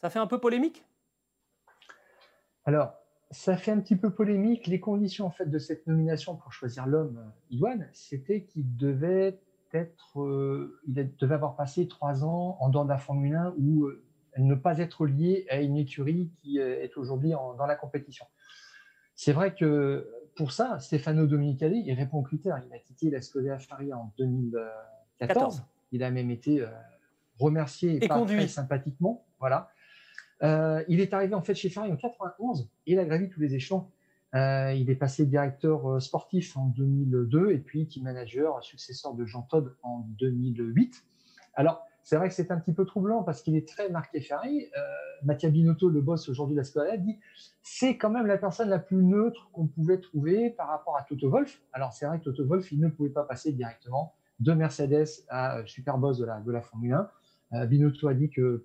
Ça 0.00 0.08
fait 0.08 0.18
un 0.18 0.26
peu 0.26 0.38
polémique? 0.38 0.86
Alors, 2.64 2.94
ça 3.30 3.58
fait 3.58 3.70
un 3.70 3.80
petit 3.80 3.96
peu 3.96 4.10
polémique. 4.10 4.66
Les 4.66 4.80
conditions 4.80 5.26
en 5.26 5.30
fait 5.30 5.46
de 5.46 5.58
cette 5.58 5.86
nomination 5.86 6.36
pour 6.36 6.54
choisir 6.54 6.86
l'homme 6.86 7.18
euh, 7.18 7.54
idoine, 7.54 7.88
c'était 7.92 8.44
qu'il 8.44 8.76
devait 8.76 9.38
devait 9.72 11.34
avoir 11.34 11.54
passé 11.54 11.86
trois 11.86 12.24
ans 12.24 12.56
en 12.58 12.70
dehors 12.70 12.84
de 12.84 12.88
la 12.90 12.98
Formule 12.98 13.36
1 13.36 13.54
ou 13.56 13.88
ne 14.38 14.54
pas 14.54 14.78
être 14.78 15.06
lié 15.06 15.46
à 15.50 15.60
une 15.60 15.76
écurie 15.76 16.30
qui 16.42 16.58
est 16.58 16.96
aujourd'hui 16.96 17.30
dans 17.30 17.66
la 17.66 17.74
compétition. 17.74 18.26
C'est 19.14 19.32
vrai 19.32 19.54
que 19.54 20.08
pour 20.34 20.52
ça, 20.52 20.78
Stefano 20.78 21.26
Dominicali, 21.26 21.82
il 21.86 21.92
répond 21.92 22.20
aux 22.20 22.22
critères. 22.22 22.62
Il 22.66 22.72
a 22.72 22.78
quitté 22.78 23.10
la 23.10 23.20
Skoda 23.20 23.58
Ferrari 23.58 23.92
en 23.92 24.12
2014. 24.16 25.62
Il 25.92 26.02
a 26.02 26.10
même 26.10 26.30
été 26.30 26.62
euh, 26.62 26.68
remercié 27.38 27.96
et, 27.96 28.08
très 28.08 28.48
sympathiquement. 28.48 29.26
Voilà. 29.38 29.70
Euh, 30.42 30.82
il 30.88 31.00
est 31.00 31.12
arrivé 31.12 31.34
en 31.34 31.42
fait 31.42 31.54
chez 31.54 31.68
Ferrari 31.68 31.92
en 31.92 31.96
91 31.96 32.70
et 32.86 32.92
il 32.92 32.98
a 32.98 33.04
gravi 33.04 33.28
tous 33.28 33.40
les 33.40 33.54
échelons. 33.54 33.90
Euh, 34.34 34.72
il 34.72 34.88
est 34.88 34.96
passé 34.96 35.26
directeur 35.26 36.00
sportif 36.00 36.56
en 36.56 36.68
2002 36.68 37.50
et 37.50 37.58
puis 37.58 37.86
team 37.86 38.04
manager, 38.04 38.64
successeur 38.64 39.12
de 39.12 39.26
Jean 39.26 39.42
Todt 39.42 39.76
en 39.82 40.06
2008. 40.18 41.04
Alors, 41.54 41.84
c'est 42.10 42.16
vrai 42.16 42.28
que 42.28 42.34
c'est 42.34 42.50
un 42.50 42.58
petit 42.58 42.72
peu 42.72 42.84
troublant 42.84 43.22
parce 43.22 43.40
qu'il 43.40 43.54
est 43.54 43.68
très 43.68 43.88
marqué 43.88 44.20
Ferrari. 44.20 44.66
Euh, 44.76 44.80
Mattia 45.22 45.48
Binotto, 45.48 45.88
le 45.88 46.00
boss 46.00 46.28
aujourd'hui 46.28 46.56
de 46.56 46.60
la 46.60 46.64
Skoda, 46.64 46.96
dit 46.96 47.20
c'est 47.62 47.98
quand 47.98 48.10
même 48.10 48.26
la 48.26 48.36
personne 48.36 48.68
la 48.68 48.80
plus 48.80 49.04
neutre 49.04 49.48
qu'on 49.52 49.68
pouvait 49.68 50.00
trouver 50.00 50.50
par 50.50 50.66
rapport 50.66 50.96
à 50.96 51.04
Toto 51.04 51.30
Wolff. 51.30 51.62
Alors 51.72 51.92
c'est 51.92 52.06
vrai 52.06 52.18
que 52.18 52.24
Toto 52.24 52.44
Wolff, 52.44 52.72
il 52.72 52.80
ne 52.80 52.88
pouvait 52.88 53.10
pas 53.10 53.22
passer 53.22 53.52
directement 53.52 54.12
de 54.40 54.52
Mercedes 54.52 55.06
à 55.28 55.58
euh, 55.58 55.66
super 55.66 55.98
boss 55.98 56.18
de 56.18 56.24
la, 56.24 56.40
de 56.40 56.50
la 56.50 56.60
Formule 56.62 56.94
1. 56.94 57.10
Euh, 57.52 57.66
Binotto 57.66 58.08
a 58.08 58.14
dit 58.14 58.28
que 58.28 58.64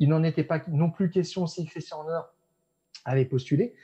il 0.00 0.08
n'en 0.08 0.24
était 0.24 0.42
pas 0.42 0.60
non 0.66 0.90
plus 0.90 1.08
question 1.08 1.46
si 1.46 1.64
Christian 1.64 1.98
Horner 1.98 2.22
avait 3.04 3.26
postulé. 3.26 3.76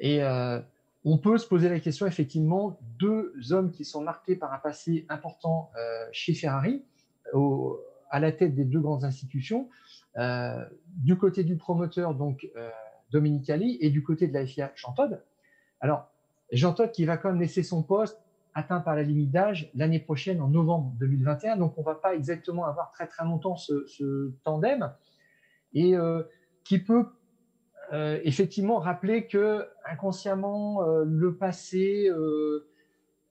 Et 0.00 0.22
euh, 0.22 0.60
on 1.06 1.16
peut 1.16 1.38
se 1.38 1.48
poser 1.48 1.70
la 1.70 1.80
question, 1.80 2.06
effectivement, 2.06 2.78
deux 2.98 3.32
hommes 3.52 3.70
qui 3.70 3.86
sont 3.86 4.02
marqués 4.02 4.36
par 4.36 4.52
un 4.52 4.58
passé 4.58 5.06
important 5.08 5.70
chez 6.12 6.34
Ferrari, 6.34 6.84
au, 7.32 7.80
à 8.10 8.20
la 8.20 8.32
tête 8.32 8.54
des 8.54 8.64
deux 8.64 8.80
grandes 8.80 9.04
institutions, 9.04 9.68
euh, 10.16 10.64
du 10.86 11.16
côté 11.16 11.42
du 11.42 11.56
promoteur, 11.56 12.14
donc 12.14 12.48
euh, 12.56 12.70
Dominique 13.10 13.50
Ali, 13.50 13.78
et 13.80 13.90
du 13.90 14.02
côté 14.02 14.28
de 14.28 14.32
la 14.32 14.46
FIA, 14.46 14.72
Jean 14.76 14.92
Todt. 14.92 15.20
Alors, 15.80 16.08
Jean 16.52 16.72
Todt 16.72 16.92
qui 16.92 17.04
va 17.04 17.16
quand 17.16 17.30
même 17.30 17.40
laisser 17.40 17.62
son 17.62 17.82
poste 17.82 18.20
atteint 18.54 18.80
par 18.80 18.94
la 18.94 19.02
limite 19.02 19.32
d'âge 19.32 19.70
l'année 19.74 19.98
prochaine, 19.98 20.40
en 20.40 20.48
novembre 20.48 20.94
2021. 21.00 21.56
Donc, 21.56 21.76
on 21.76 21.80
ne 21.80 21.86
va 21.86 21.96
pas 21.96 22.14
exactement 22.14 22.64
avoir 22.64 22.92
très 22.92 23.08
très 23.08 23.24
longtemps 23.24 23.56
ce, 23.56 24.32
tandem 24.44 24.92
et 25.72 25.96
euh, 25.96 26.22
qui 26.62 26.78
peut 26.78 27.06
effectivement 28.24 28.78
rappeler 28.78 29.26
que 29.28 29.68
inconsciemment 29.84 30.82
le 31.04 31.36
passé 31.36 32.10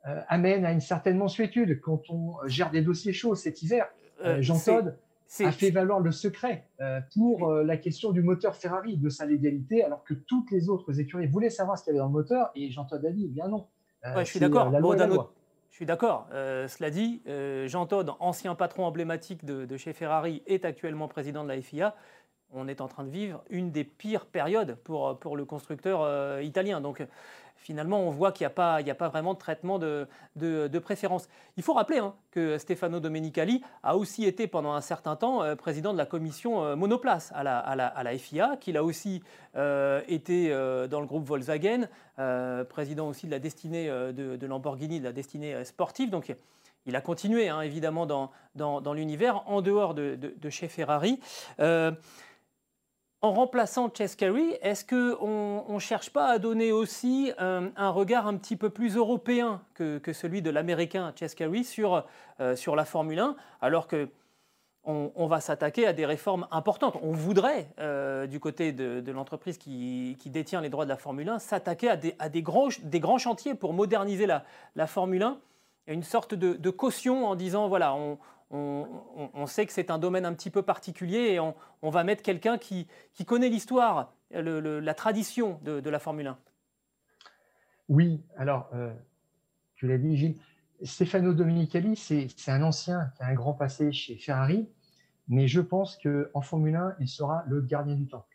amène 0.03 0.63
à 0.63 0.71
une 0.71 0.79
certaine 0.79 1.17
mensuétude 1.17 1.81
quand 1.81 2.09
on 2.09 2.36
gère 2.45 2.71
des 2.71 2.81
dossiers 2.81 3.12
chauds 3.12 3.36
cet 3.36 3.62
hiver. 3.62 3.89
Euh, 4.23 4.41
Jean 4.41 4.59
Todt 4.59 4.95
a 5.39 5.51
fait 5.51 5.71
valoir 5.71 5.99
le 5.99 6.12
secret 6.12 6.67
euh, 6.79 6.99
pour 7.13 7.49
euh, 7.49 7.63
la 7.63 7.77
question 7.77 8.12
du 8.12 8.21
moteur 8.21 8.55
Ferrari, 8.55 8.97
de 8.97 9.09
sa 9.09 9.25
légalité, 9.25 9.83
alors 9.83 10.03
que 10.03 10.13
toutes 10.13 10.51
les 10.51 10.69
autres 10.69 10.99
écuries 10.99 11.27
voulaient 11.27 11.49
savoir 11.49 11.77
ce 11.77 11.83
qu'il 11.83 11.91
y 11.91 11.93
avait 11.95 11.99
dans 11.99 12.07
le 12.07 12.13
moteur, 12.13 12.51
et 12.55 12.69
Jean 12.71 12.86
Todt 12.86 13.05
a 13.05 13.12
dit, 13.12 13.25
eh 13.25 13.33
bien 13.33 13.47
non. 13.47 13.67
je 14.03 14.23
suis 14.23 14.39
d'accord. 14.39 14.71
je 14.71 15.75
suis 15.75 15.86
d'accord. 15.86 16.27
cela 16.31 16.89
dit, 16.89 17.21
Jean 17.67 17.86
Todt, 17.86 18.12
ancien 18.19 18.55
patron 18.55 18.86
emblématique 18.86 19.43
de, 19.45 19.77
chez 19.77 19.93
Ferrari, 19.93 20.43
est 20.45 20.65
actuellement 20.65 21.07
président 21.07 21.43
de 21.43 21.49
la 21.49 21.62
FIA. 21.62 21.95
On 22.55 22.67
est 22.67 22.81
en 22.81 22.88
train 22.88 23.03
de 23.03 23.09
vivre 23.09 23.43
une 23.49 23.71
des 23.71 23.83
pires 23.83 24.27
périodes 24.27 24.75
pour, 24.83 25.17
pour 25.17 25.36
le 25.36 25.45
constructeur 25.45 26.39
italien. 26.41 26.81
Donc, 26.81 27.03
finalement, 27.63 28.02
on 28.02 28.12
voit 28.12 28.32
qu'il 28.32 28.45
n'y 28.45 28.52
a, 28.52 28.95
pas, 28.95 29.08
vraiment 29.08 29.34
de 29.34 29.39
traitement 29.39 29.80
de, 29.80 30.80
préférence. 30.80 31.30
Il 31.56 31.63
faut 31.63 31.73
rappeler 31.73 31.99
hein, 31.99 32.13
que 32.32 32.58
Stefano 32.58 32.99
Domenicali 32.99 33.63
a 33.84 33.95
aussi 33.95 34.26
été 34.26 34.47
pendant 34.47 34.73
un 34.73 34.82
certain 34.82 35.15
temps 35.15 35.43
euh, 35.43 35.56
président 35.56 35.93
de 35.93 35.97
la 35.97 36.06
commission 36.06 36.63
euh, 36.63 36.76
monoplace 36.76 37.32
à 37.34 37.43
la, 37.43 38.17
FIA, 38.17 38.58
qu'il 38.60 38.76
a 38.76 38.84
aussi 38.84 39.23
euh, 39.56 40.02
été 40.08 40.49
dans 40.89 40.99
le 40.99 41.06
groupe 41.06 41.26
Volkswagen, 41.26 41.88
président 42.69 43.08
aussi 43.08 43.28
de 43.28 43.32
la 43.32 43.39
destinée 43.39 43.88
de, 43.88 44.45
Lamborghini, 44.45 44.99
de 44.99 45.06
la 45.06 45.13
destinée 45.13 45.63
sportive. 45.63 46.10
Donc, 46.10 46.36
il 46.86 46.95
a 46.97 47.02
continué 47.02 47.47
hein, 47.47 47.62
évidemment 47.62 48.06
dans 48.06 48.93
l'univers 48.93 49.43
en 49.47 49.62
dehors 49.62 49.93
de, 49.93 50.49
chez 50.49 50.67
Ferrari. 50.67 51.19
En 53.23 53.31
remplaçant 53.31 53.89
Chess 53.89 54.17
Carey, 54.17 54.59
est-ce 54.62 54.83
qu'on 54.83 55.73
ne 55.73 55.79
cherche 55.79 56.09
pas 56.09 56.27
à 56.27 56.39
donner 56.39 56.73
aussi 56.73 57.31
euh, 57.39 57.69
un, 57.77 57.89
regard 57.89 58.27
un 58.27 58.36
petit 58.36 58.57
peu 58.57 58.69
plus 58.69 58.97
européen 58.97 59.62
que, 59.75 60.01
celui 60.12 60.41
de 60.41 60.49
l'américain 60.49 61.13
Chess 61.17 61.33
Carey 61.33 61.63
sur, 61.63 62.05
euh, 62.41 62.57
sur 62.57 62.75
la 62.75 62.83
Formule 62.83 63.19
1, 63.19 63.38
alors 63.62 63.88
que 63.88 64.09
on, 64.83 65.27
va 65.27 65.39
s'attaquer 65.39 65.88
à 65.88 65.93
des 65.93 66.05
réformes 66.05 66.45
importantes. 66.51 66.97
On 67.01 67.13
voudrait, 67.13 67.69
euh, 67.79 68.27
du 68.27 68.41
côté 68.41 68.73
de, 68.73 69.12
l'entreprise 69.13 69.57
qui, 69.57 70.17
détient 70.25 70.59
les 70.59 70.67
droits 70.67 70.83
de 70.83 70.89
la 70.89 70.97
Formule 70.97 71.29
1, 71.29 71.39
s'attaquer 71.39 71.91
à, 71.91 71.95
des, 71.95 72.17
des, 72.29 72.41
grands, 72.41 73.17
chantiers 73.17 73.55
pour 73.55 73.71
moderniser 73.71 74.25
la, 74.27 74.88
Formule 74.88 75.23
1 75.23 75.38
une 75.88 76.03
sorte 76.03 76.33
de, 76.33 76.69
caution 76.69 77.25
en 77.25 77.36
disant 77.36 77.69
voilà, 77.69 77.95
on, 77.95 78.17
on, 78.53 79.47
sait 79.47 79.65
que 79.65 79.73
c'est 79.73 79.89
un 79.89 79.97
domaine 79.97 80.25
un 80.25 80.33
petit 80.33 80.49
peu 80.49 80.61
particulier 80.61 81.33
et 81.33 81.39
on, 81.39 81.55
va 81.81 82.03
mettre 82.03 82.21
quelqu'un 82.21 82.57
qui, 82.57 82.87
connaît 83.25 83.49
l'histoire, 83.49 84.13
la 84.31 84.93
tradition 84.93 85.59
de, 85.63 85.89
la 85.89 85.99
Formule 85.99 86.27
1. 86.27 86.37
Oui, 87.89 88.21
alors, 88.37 88.69
euh, 88.73 88.93
tu 89.75 89.87
l'as 89.87 89.97
dit, 89.97 90.15
Gilles, 90.15 90.37
Stefano 90.83 91.33
Domenicali, 91.33 91.95
c'est 91.95 92.51
un 92.51 92.63
ancien 92.63 93.11
qui 93.15 93.23
a 93.23 93.27
un 93.27 93.33
grand 93.33 93.53
passé 93.53 93.91
chez 93.91 94.15
Ferrari, 94.15 94.69
mais 95.27 95.47
je 95.47 95.61
pense 95.61 95.97
qu'en 95.97 96.41
Formule 96.41 96.75
1, 96.75 96.95
il 96.99 97.07
sera 97.07 97.43
le 97.47 97.61
gardien 97.61 97.95
du 97.95 98.07
temps. 98.07 98.25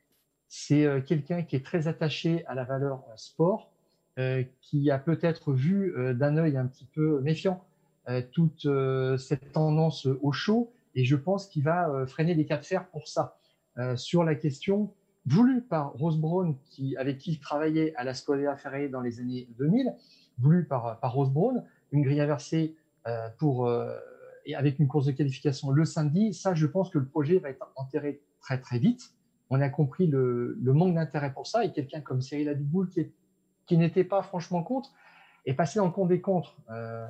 C'est 0.48 0.84
euh, 0.84 1.00
quelqu'un 1.00 1.42
qui 1.42 1.56
est 1.56 1.64
très 1.64 1.88
attaché 1.88 2.44
à 2.46 2.54
la 2.54 2.64
valeur 2.64 3.04
euh, 3.08 3.16
sport, 3.16 3.70
qui 4.60 4.90
a 4.90 4.98
peut-être 4.98 5.52
vu 5.52 5.94
d'un 6.16 6.38
œil 6.38 6.56
un 6.56 6.66
petit 6.66 6.86
peu 6.86 7.20
méfiant 7.20 7.64
toute 8.32 8.66
cette 9.18 9.52
tendance 9.52 10.06
au 10.06 10.32
show, 10.32 10.72
et 10.94 11.04
je 11.04 11.16
pense 11.16 11.46
qu'il 11.46 11.62
va 11.62 12.06
freiner 12.06 12.34
les 12.34 12.46
cas 12.46 12.56
de 12.56 12.64
fer 12.64 12.88
pour 12.88 13.08
ça. 13.08 13.36
sur 13.96 14.24
la 14.24 14.34
question 14.34 14.94
voulue 15.26 15.60
par 15.60 15.92
Rose 15.92 16.18
Brown, 16.18 16.56
qui, 16.70 16.96
avec 16.96 17.18
qui 17.18 17.32
il 17.32 17.38
travaillait 17.38 17.94
à 17.96 18.04
la 18.04 18.14
Scuderia 18.14 18.56
Ferrari 18.56 18.88
dans 18.88 19.02
les 19.02 19.20
années 19.20 19.46
2000, 19.58 19.94
voulue 20.38 20.66
par, 20.66 20.98
par 21.00 21.12
Rose 21.12 21.30
Brown, 21.30 21.62
une 21.92 22.02
grille 22.02 22.20
inversée 22.20 22.76
pour, 23.38 23.70
et 24.46 24.54
avec 24.54 24.78
une 24.78 24.88
course 24.88 25.06
de 25.06 25.12
qualification 25.12 25.70
le 25.70 25.84
samedi, 25.84 26.32
ça, 26.32 26.54
je 26.54 26.66
pense 26.66 26.88
que 26.88 26.98
le 26.98 27.06
projet 27.06 27.38
va 27.38 27.50
être 27.50 27.70
enterré 27.76 28.22
très 28.40 28.58
très 28.58 28.78
vite 28.78 29.12
on 29.50 29.60
a 29.60 29.68
compris 29.68 30.06
le, 30.06 30.56
manque 30.60 30.94
d'intérêt 30.94 31.32
pour 31.32 31.46
ça. 31.46 31.64
Et 31.64 31.72
quelqu'un 31.72 32.00
comme 32.00 32.20
Cyril 32.20 32.48
Abitboul, 32.48 32.88
qui, 32.90 33.76
n'était 33.76 34.04
pas 34.04 34.22
franchement 34.22 34.62
contre, 34.62 34.92
est 35.46 35.54
passé 35.54 35.78
dans 35.78 35.86
le 35.86 35.92
compte 35.92 36.08
des 36.08 36.20
contre. 36.20 36.56
Euh, 36.70 37.06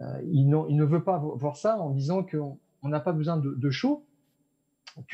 euh, 0.00 0.20
il, 0.24 0.48
ne 0.48 0.84
veut 0.84 1.02
pas 1.02 1.18
voir 1.18 1.56
ça 1.56 1.78
en 1.78 1.90
disant 1.90 2.22
qu'on 2.22 2.58
n'a 2.82 3.00
pas 3.00 3.12
besoin 3.12 3.36
de, 3.36 3.70
show. 3.70 4.04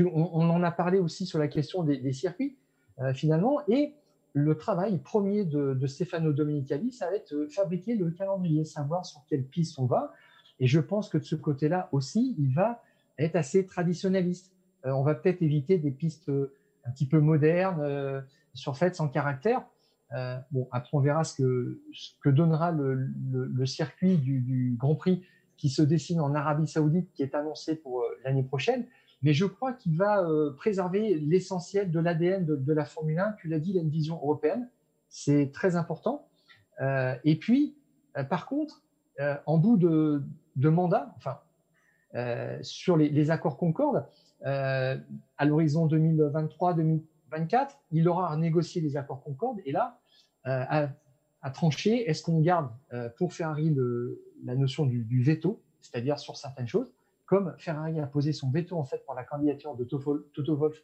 On, 0.01 0.51
en 0.51 0.63
a 0.63 0.71
parlé 0.71 0.99
aussi 0.99 1.27
sur 1.27 1.39
la 1.39 1.49
question 1.49 1.83
des, 1.83 2.13
circuits, 2.13 2.57
euh, 3.01 3.13
finalement. 3.13 3.61
Et 3.69 3.95
le 4.33 4.57
travail 4.57 4.99
premier 4.99 5.45
de, 5.45 5.87
Stefano 5.87 6.33
Domenicali, 6.33 6.93
ça 6.93 7.11
va 7.11 7.17
être 7.17 7.47
fabriquer 7.51 7.95
le 7.95 8.11
calendrier, 8.11 8.65
savoir 8.65 9.05
sur 9.05 9.25
quelle 9.29 9.45
piste 9.45 9.79
on 9.79 9.87
va. 9.87 10.13
Et 10.61 10.67
je 10.67 10.81
pense 10.81 11.09
que 11.09 11.19
de 11.19 11.25
ce 11.25 11.37
côté-là 11.37 11.89
aussi, 11.93 12.35
il 12.39 12.53
va 12.53 12.83
être 13.19 13.37
assez 13.37 13.67
traditionnaliste. 13.67 14.53
on 14.85 15.03
va 15.03 15.15
peut-être 15.15 15.43
éviter 15.43 15.79
des 15.79 15.91
pistes 15.91 16.31
un 16.85 16.91
petit 16.91 17.07
peu 17.07 17.21
moderne, 17.21 17.81
euh, 17.81 18.21
sans 18.55 19.09
caractère. 19.09 19.63
Euh, 20.15 20.37
bon, 20.51 20.69
après, 20.73 20.91
on 20.97 21.01
verra 21.01 21.25
ce 21.25 21.43
que, 22.23 22.29
donnera 22.29 22.73
le, 22.73 23.67
circuit 23.67 24.17
du, 24.17 24.77
Grand 24.79 24.95
Prix 24.95 25.23
qui 25.57 25.69
se 25.69 25.83
dessine 25.83 26.21
en 26.21 26.35
Arabie 26.35 26.69
Saoudite, 26.69 27.13
qui 27.13 27.23
est 27.23 27.35
annoncé 27.35 27.75
pour 27.75 28.01
euh, 28.01 28.05
l'année 28.25 28.45
prochaine. 28.45 28.87
Mais 29.23 29.33
je 29.33 29.45
crois 29.45 29.73
qu'il 29.73 29.97
va 29.97 30.25
préserver 30.57 31.19
l'essentiel 31.19 31.91
de 31.91 31.99
l'ADN 31.99 32.47
de, 32.47 32.73
la 32.73 32.85
Formule 32.85 33.19
1. 33.19 33.33
Tu 33.33 33.49
l'as 33.49 33.59
dit, 33.59 33.71
il 33.71 33.79
a 33.79 33.83
une 33.83 33.91
vision 33.91 34.15
européenne. 34.15 34.71
C'est 35.09 35.51
très 35.53 35.75
important. 35.75 36.29
Euh, 36.81 37.17
et 37.25 37.37
puis, 37.37 37.77
par 38.31 38.47
contre, 38.47 38.81
en 39.45 39.59
bout 39.59 39.77
de, 39.77 40.23
mandat, 40.69 41.13
enfin, 41.17 41.41
sur 42.63 42.97
les, 42.97 43.09
les, 43.09 43.33
accords 43.33 43.57
Concorde, 43.57 44.07
euh, 44.47 44.97
à 45.37 45.45
l'horizon 45.45 45.87
2023-2024, 47.31 47.69
il 47.93 48.09
aura 48.09 48.33
à 48.33 48.37
négocier 48.37 48.81
les 48.81 48.97
accords 48.97 49.23
Concorde 49.23 49.61
et 49.65 49.73
là, 49.73 49.99
euh, 50.47 50.87
à, 51.43 51.51
trancher, 51.51 52.09
est-ce 52.09 52.23
qu'on 52.23 52.41
garde 52.41 52.71
euh, 52.93 53.09
pour 53.17 53.33
Ferrari 53.33 53.75
la 54.45 54.55
notion 54.55 54.87
du, 54.87 55.23
veto, 55.23 55.63
c'est-à-dire 55.81 56.19
sur 56.19 56.37
certaines 56.37 56.69
choses, 56.69 56.93
comme 57.27 57.55
Ferrari 57.59 58.01
a 58.01 58.07
posé 58.07 58.33
son 58.33 58.51
veto 58.51 58.77
en 58.77 58.85
fait 58.85 59.05
pour 59.05 59.15
la 59.15 59.25
candidature 59.25 59.75
de 59.77 59.85
Toto 59.85 60.57
Wolff 60.57 60.83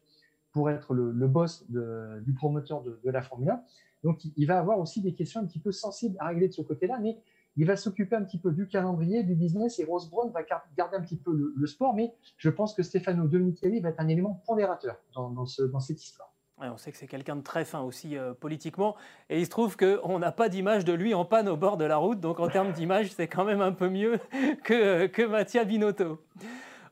pour 0.52 0.70
être 0.70 0.94
le, 0.94 1.12
boss 1.26 1.64
du 1.68 2.32
promoteur 2.34 2.82
de, 2.82 3.00
de, 3.02 3.10
la 3.10 3.22
Formule 3.22 3.50
1. 3.50 3.62
Donc, 4.04 4.20
il 4.36 4.46
va 4.46 4.58
avoir 4.58 4.78
aussi 4.78 5.00
des 5.00 5.14
questions 5.14 5.40
un 5.40 5.46
petit 5.46 5.58
peu 5.58 5.72
sensibles 5.72 6.16
à 6.20 6.28
régler 6.28 6.48
de 6.48 6.52
ce 6.52 6.62
côté-là, 6.62 6.98
mais 7.00 7.18
il 7.56 7.66
va 7.66 7.76
s'occuper 7.76 8.16
un 8.16 8.22
petit 8.22 8.38
peu 8.38 8.50
du 8.50 8.66
calendrier, 8.66 9.22
du 9.22 9.34
business, 9.34 9.78
et 9.78 9.84
Rose 9.84 10.10
Brown 10.10 10.30
va 10.32 10.42
garder 10.76 10.96
un 10.96 11.00
petit 11.00 11.16
peu 11.16 11.32
le, 11.32 11.66
sport, 11.66 11.94
mais 11.94 12.12
je 12.36 12.50
pense 12.50 12.74
que 12.74 12.82
Stefano 12.82 13.28
De 13.28 13.38
va 13.80 13.88
être 13.88 14.00
un 14.00 14.08
élément 14.08 14.42
pondérateur 14.46 14.96
dans, 15.14 15.30
dans, 15.30 15.46
cette 15.80 16.02
histoire. 16.02 16.33
On 16.60 16.76
sait 16.76 16.92
que 16.92 16.98
c'est 16.98 17.06
quelqu'un 17.06 17.36
de 17.36 17.42
très 17.42 17.64
fin 17.64 17.80
aussi 17.80 18.16
euh, 18.16 18.32
politiquement, 18.32 18.96
et 19.28 19.38
il 19.38 19.44
se 19.44 19.50
trouve 19.50 19.76
qu'on 19.76 20.18
n'a 20.18 20.32
pas 20.32 20.48
d'image 20.48 20.84
de 20.84 20.92
lui 20.92 21.14
en 21.14 21.24
panne 21.24 21.48
au 21.48 21.56
bord 21.56 21.76
de 21.76 21.84
la 21.84 21.96
route, 21.96 22.20
donc 22.20 22.40
en 22.40 22.48
termes 22.48 22.72
d'image, 22.72 23.10
c'est 23.12 23.28
quand 23.28 23.44
même 23.44 23.60
un 23.60 23.72
peu 23.72 23.88
mieux 23.88 24.18
que, 24.64 25.06
que 25.06 25.22
Mattia 25.22 25.64
Binotto. 25.64 26.22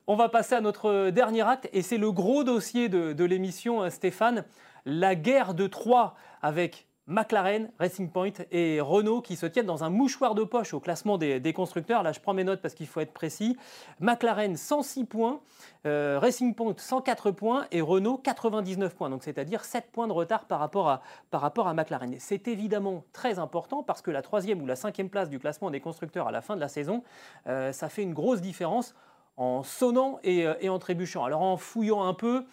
On 0.05 0.15
va 0.15 0.27
passer 0.27 0.55
à 0.55 0.61
notre 0.61 1.09
dernier 1.11 1.47
acte, 1.47 1.69
et 1.71 1.81
c'est 1.81 1.97
le 1.97 2.11
gros 2.11 2.43
dossier 2.43 2.89
de, 2.89 3.13
de 3.13 3.23
l'émission, 3.23 3.89
Stéphane, 3.89 4.45
la 4.85 5.15
guerre 5.15 5.53
de 5.53 5.67
Troie 5.67 6.15
avec 6.41 6.87
McLaren, 7.07 7.69
Racing 7.79 8.09
Point 8.09 8.31
et 8.51 8.79
Renault 8.79 9.21
qui 9.21 9.35
se 9.35 9.45
tiennent 9.45 9.65
dans 9.65 9.83
un 9.83 9.89
mouchoir 9.89 10.35
de 10.35 10.43
poche 10.43 10.73
au 10.73 10.79
classement 10.79 11.17
des, 11.17 11.53
constructeurs. 11.53 12.01
Là, 12.01 12.13
je 12.13 12.21
prends 12.21 12.33
mes 12.33 12.45
notes 12.45 12.61
parce 12.61 12.73
qu'il 12.73 12.87
faut 12.87 13.01
être 13.01 13.11
précis. 13.11 13.57
McLaren 13.99 14.55
106 14.55 15.03
points, 15.05 15.41
euh, 15.85 16.17
Racing 16.21 16.55
Point 16.55 16.75
104 16.77 17.31
points 17.31 17.67
et 17.71 17.81
Renault 17.81 18.17
99 18.17 18.95
points. 18.95 19.09
Donc, 19.09 19.23
c'est-à-dire 19.23 19.65
7 19.65 19.91
points 19.91 20.07
de 20.07 20.13
retard 20.13 20.45
par 20.45 20.59
rapport 20.59 20.89
à, 20.89 21.01
par 21.29 21.41
rapport 21.41 21.73
McLaren. 21.73 22.15
C'est 22.19 22.47
évidemment 22.47 23.03
très 23.11 23.37
important 23.37 23.83
parce 23.83 24.01
que 24.01 24.11
la 24.11 24.21
troisième 24.21 24.61
ou 24.61 24.65
la 24.65 24.77
cinquième 24.77 25.09
place 25.09 25.29
du 25.29 25.39
classement 25.39 25.71
des 25.71 25.81
constructeurs 25.81 26.27
à 26.27 26.31
la 26.31 26.41
fin 26.41 26.55
de 26.55 26.61
la 26.61 26.69
saison, 26.69 27.03
euh, 27.47 27.73
ça 27.73 27.89
fait 27.89 28.03
une 28.03 28.13
grosse 28.13 28.39
différence 28.39 28.95
en 29.35 29.63
sonnant 29.63 30.19
et, 30.23 30.47
euh, 30.47 30.53
et 30.61 30.69
en 30.69 30.79
trébuchant. 30.79 31.25
Alors, 31.25 31.41
en 31.41 31.57
fouillant 31.57 32.03
un 32.03 32.13
peu, 32.13 32.45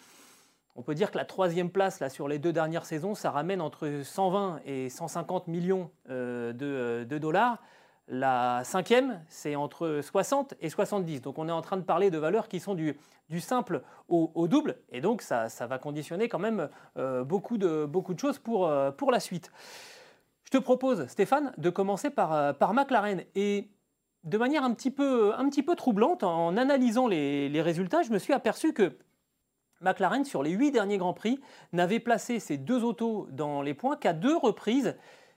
on 0.75 0.83
peut 0.83 0.95
dire 0.95 1.11
que 1.11 1.17
la 1.17 1.25
troisième 1.25 1.69
place 1.69 1.99
là, 1.99 2.09
sur 2.09 2.27
les 2.27 2.39
deux 2.39 2.53
dernières 2.53 2.85
saisons, 2.85 3.15
ça 3.15 3.31
ramène 3.31 3.61
entre 3.61 4.01
120 4.03 4.61
et 4.65 4.89
150 4.89 5.47
millions 5.47 5.91
euh, 6.09 6.53
euh, 6.61 7.05
de, 7.05 7.17
dollars. 7.17 7.61
La 8.07 8.61
cinquième, 8.63 9.23
c'est 9.27 9.55
entre 9.55 9.99
60 10.01 10.55
et 10.59 10.69
70. 10.69 11.21
Donc 11.21 11.37
on 11.37 11.47
est 11.47 11.51
en 11.51 11.61
train 11.61 11.77
de 11.77 11.83
parler 11.83 12.09
de 12.09 12.17
valeurs 12.17 12.47
qui 12.47 12.59
sont 12.59 12.75
du, 12.75 12.95
simple 13.39 13.83
au, 14.07 14.47
double. 14.47 14.77
Et 14.91 15.01
donc 15.01 15.21
ça, 15.21 15.47
va 15.61 15.77
conditionner 15.77 16.27
quand 16.27 16.39
même 16.39 16.69
euh, 16.97 17.23
beaucoup, 17.23 17.57
de, 17.57 17.85
beaucoup 17.85 18.13
de 18.13 18.19
choses 18.19 18.39
pour, 18.39 18.71
pour 18.97 19.11
la 19.11 19.19
suite. 19.19 19.51
Je 20.43 20.49
te 20.51 20.57
propose, 20.57 21.07
Stéphane, 21.07 21.53
de 21.57 21.69
commencer 21.69 22.09
par, 22.09 22.55
par 22.57 22.73
McLaren. 22.73 23.23
Et 23.35 23.69
de 24.23 24.37
manière 24.37 24.63
un 24.63 24.73
petit 24.73 24.91
peu, 24.91 25.33
un 25.35 25.47
petit 25.49 25.63
peu 25.63 25.75
troublante, 25.75 26.23
en 26.23 26.57
analysant 26.57 27.07
les, 27.07 27.47
les 27.49 27.61
résultats, 27.61 28.01
je 28.01 28.11
me 28.11 28.19
suis 28.19 28.33
aperçu 28.33 28.73
que 28.73 28.97
McLaren, 29.81 30.23
sur 30.23 30.43
les 30.43 30.51
huit 30.51 30.71
derniers 30.71 30.97
Grands 30.97 31.13
Prix, 31.13 31.39
n'avait 31.73 31.99
placé 31.99 32.39
ces 32.39 32.57
deux 32.57 32.83
autos 32.83 33.27
dans 33.31 33.61
les 33.61 33.73
points 33.73 33.97
qu'à 33.97 34.13
deux 34.13 34.35
reprises. 34.35 34.95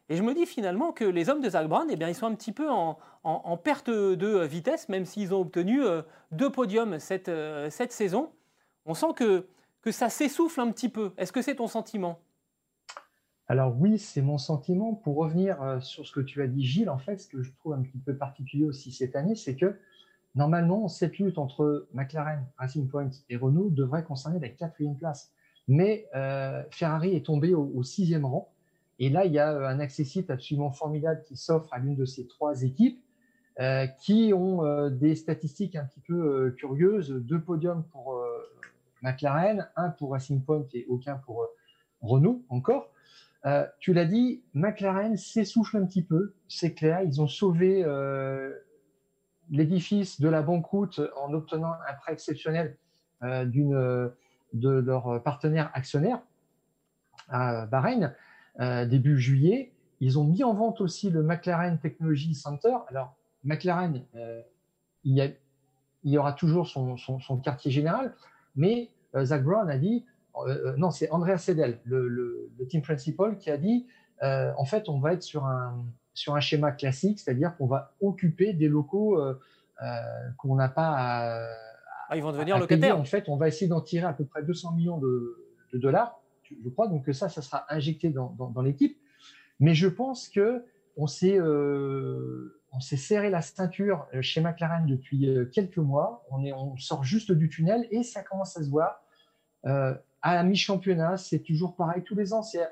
Et 0.08 0.16
je 0.16 0.22
me 0.22 0.34
dis 0.34 0.46
finalement 0.46 0.92
que 0.92 1.04
les 1.04 1.30
hommes 1.30 1.40
de 1.40 1.48
Zach 1.48 1.66
Brown, 1.66 1.86
eh 1.90 1.96
bien, 1.96 2.08
ils 2.08 2.14
sont 2.14 2.26
un 2.26 2.34
petit 2.34 2.52
peu 2.52 2.68
en, 2.70 2.96
perte 3.56 3.88
de 3.88 4.44
vitesse, 4.44 4.88
même 4.88 5.06
s'ils 5.06 5.34
ont 5.34 5.40
obtenu 5.40 5.82
euh, 5.82 6.02
deux 6.30 6.50
podiums 6.50 6.98
cette, 6.98 7.30
euh, 7.30 7.70
cette 7.70 7.92
saison. 7.92 8.30
On 8.84 8.92
sent 8.92 9.14
que, 9.16 9.46
que 9.80 9.90
ça 9.90 10.10
s'essouffle 10.10 10.60
un 10.60 10.70
petit 10.70 10.90
peu. 10.90 11.12
Est-ce 11.16 11.32
que 11.32 11.40
c'est 11.40 11.56
ton 11.56 11.68
sentiment? 11.68 12.20
Alors 13.46 13.74
oui, 13.78 13.98
c'est 13.98 14.22
mon 14.22 14.38
sentiment. 14.38 14.94
Pour 14.94 15.16
revenir 15.16 15.62
euh, 15.62 15.80
sur 15.80 16.06
ce 16.06 16.12
que 16.12 16.20
tu 16.20 16.42
as 16.42 16.46
dit, 16.46 16.64
Gilles, 16.64 16.90
en 16.90 16.98
fait, 16.98 17.18
ce 17.18 17.28
que 17.28 17.42
je 17.42 17.52
trouve 17.52 17.74
un 17.74 17.82
petit 17.82 17.98
peu 17.98 18.16
particulier 18.16 18.64
aussi 18.64 18.92
cette 18.92 19.16
année, 19.16 19.36
c'est 19.36 19.56
que 19.56 19.78
Normalement, 20.34 20.88
cette 20.88 21.18
lutte 21.18 21.38
entre 21.38 21.86
McLaren, 21.92 22.44
Racing 22.58 22.88
Point 22.88 23.10
et 23.30 23.36
Renault 23.36 23.70
devrait 23.70 24.02
concerner 24.02 24.40
la 24.40 24.48
quatrième 24.48 24.96
place. 24.96 25.32
Mais 25.68 26.08
euh, 26.14 26.62
Ferrari 26.70 27.14
est 27.14 27.24
tombé 27.24 27.54
au, 27.54 27.82
sixième 27.82 28.24
rang. 28.24 28.52
Et 28.98 29.10
là, 29.10 29.24
il 29.24 29.32
y 29.32 29.38
a 29.38 29.52
euh, 29.52 29.68
un 29.68 29.78
accessite 29.78 30.30
absolument 30.30 30.72
formidable 30.72 31.22
qui 31.24 31.36
s'offre 31.36 31.72
à 31.72 31.78
l'une 31.78 31.94
de 31.94 32.04
ces 32.04 32.26
trois 32.26 32.62
équipes 32.62 33.00
euh, 33.60 33.86
qui 33.86 34.32
ont 34.34 34.90
des 34.90 35.14
statistiques 35.14 35.76
un 35.76 35.84
petit 35.84 36.00
peu 36.00 36.50
curieuses. 36.58 37.10
Deux 37.10 37.40
podiums 37.40 37.84
pour 37.92 38.20
McLaren, 39.02 39.68
un 39.76 39.90
pour 39.90 40.12
Racing 40.12 40.42
Point 40.42 40.66
et 40.74 40.84
aucun 40.88 41.14
pour 41.14 41.46
Renault 42.00 42.42
encore. 42.48 42.90
tu 43.78 43.92
l'as 43.92 44.04
dit, 44.04 44.42
McLaren 44.52 45.16
s'essouffle 45.16 45.76
un 45.76 45.86
petit 45.86 46.02
peu, 46.02 46.34
c'est 46.48 46.74
clair. 46.74 47.02
Ils 47.02 47.22
ont 47.22 47.28
sauvé 47.28 47.84
l'édifice 49.50 50.20
de 50.20 50.28
la 50.28 50.42
banqueroute 50.42 51.00
en 51.16 51.32
obtenant 51.32 51.72
un 51.72 51.94
prêt 51.94 52.12
exceptionnel 52.12 52.76
euh, 53.22 53.44
d'une 53.44 54.10
de 54.52 54.68
leur 54.68 55.22
partenaire 55.22 55.70
actionnaire 55.74 56.20
à 57.28 57.66
Bahreïn 57.66 58.14
euh, 58.60 58.86
début 58.86 59.18
juillet. 59.18 59.72
Ils 60.00 60.18
ont 60.18 60.24
mis 60.24 60.44
en 60.44 60.54
vente 60.54 60.80
aussi 60.80 61.10
le 61.10 61.22
McLaren 61.22 61.78
Technology 61.78 62.34
Center. 62.34 62.76
Alors 62.88 63.16
McLaren, 63.42 64.04
euh, 64.14 64.42
il, 65.02 65.36
y 66.04 66.18
aura 66.18 66.32
toujours 66.32 66.68
son, 66.68 66.96
son, 66.96 67.38
quartier 67.38 67.70
général, 67.70 68.14
mais 68.54 68.90
Zach 69.22 69.42
Brown 69.42 69.68
a 69.68 69.78
dit, 69.78 70.04
non 70.76 70.90
c'est 70.90 71.10
Andrea 71.10 71.38
Sedel, 71.38 71.80
le, 71.84 72.08
le, 72.08 72.66
team 72.68 72.82
principal, 72.82 73.38
qui 73.38 73.50
a 73.50 73.56
dit, 73.56 73.86
en 74.22 74.64
fait 74.64 74.88
on 74.88 74.98
va 74.98 75.14
être 75.14 75.22
sur 75.22 75.46
un 75.46 75.84
sur 76.14 76.36
un 76.36 76.40
schéma 76.40 76.72
classique, 76.72 77.18
c'est-à-dire 77.20 77.56
qu'on 77.56 77.66
va 77.66 77.92
occuper 78.00 78.52
des 78.52 78.68
locaux 78.68 79.20
euh, 79.20 79.38
euh, 79.82 79.86
qu'on 80.38 80.54
n'a 80.54 80.68
pas 80.68 80.94
à, 80.96 81.48
ah, 82.08 82.16
ils 82.16 82.22
vont 82.22 82.32
devenir 82.32 82.58
locataires. 82.58 82.98
En 82.98 83.04
fait, 83.04 83.28
on 83.28 83.36
va 83.36 83.48
essayer 83.48 83.66
d'en 83.66 83.80
tirer 83.80 84.06
à 84.06 84.12
peu 84.12 84.24
près 84.24 84.42
200 84.42 84.72
millions 84.72 84.98
de, 84.98 85.40
dollars, 85.74 86.20
je 86.44 86.68
crois. 86.68 86.86
Donc 86.86 87.08
ça, 87.12 87.28
ça 87.28 87.42
sera 87.42 87.66
injecté 87.68 88.10
dans, 88.10 88.62
l'équipe. 88.62 88.96
Mais 89.58 89.74
je 89.74 89.88
pense 89.88 90.28
que 90.28 90.64
on 90.96 91.08
s'est 91.08 91.40
on 91.40 92.80
s'est 92.80 92.96
serré 92.96 93.30
la 93.30 93.42
ceinture 93.42 94.06
chez 94.20 94.40
McLaren 94.40 94.86
depuis 94.86 95.28
quelques 95.52 95.78
mois. 95.78 96.24
On, 96.30 96.44
est, 96.44 96.52
on 96.52 96.76
sort 96.76 97.02
juste 97.02 97.32
du 97.32 97.48
tunnel 97.48 97.88
et 97.90 98.04
ça 98.04 98.22
commence 98.22 98.56
à 98.56 98.62
se 98.62 98.70
voir. 98.70 99.02
à 99.64 99.98
la 100.22 100.44
mi-championnat, 100.44 101.16
c'est 101.16 101.40
toujours 101.40 101.74
pareil 101.74 102.04
tous 102.04 102.14
les 102.14 102.32
ans. 102.32 102.42
C'est 102.42 102.62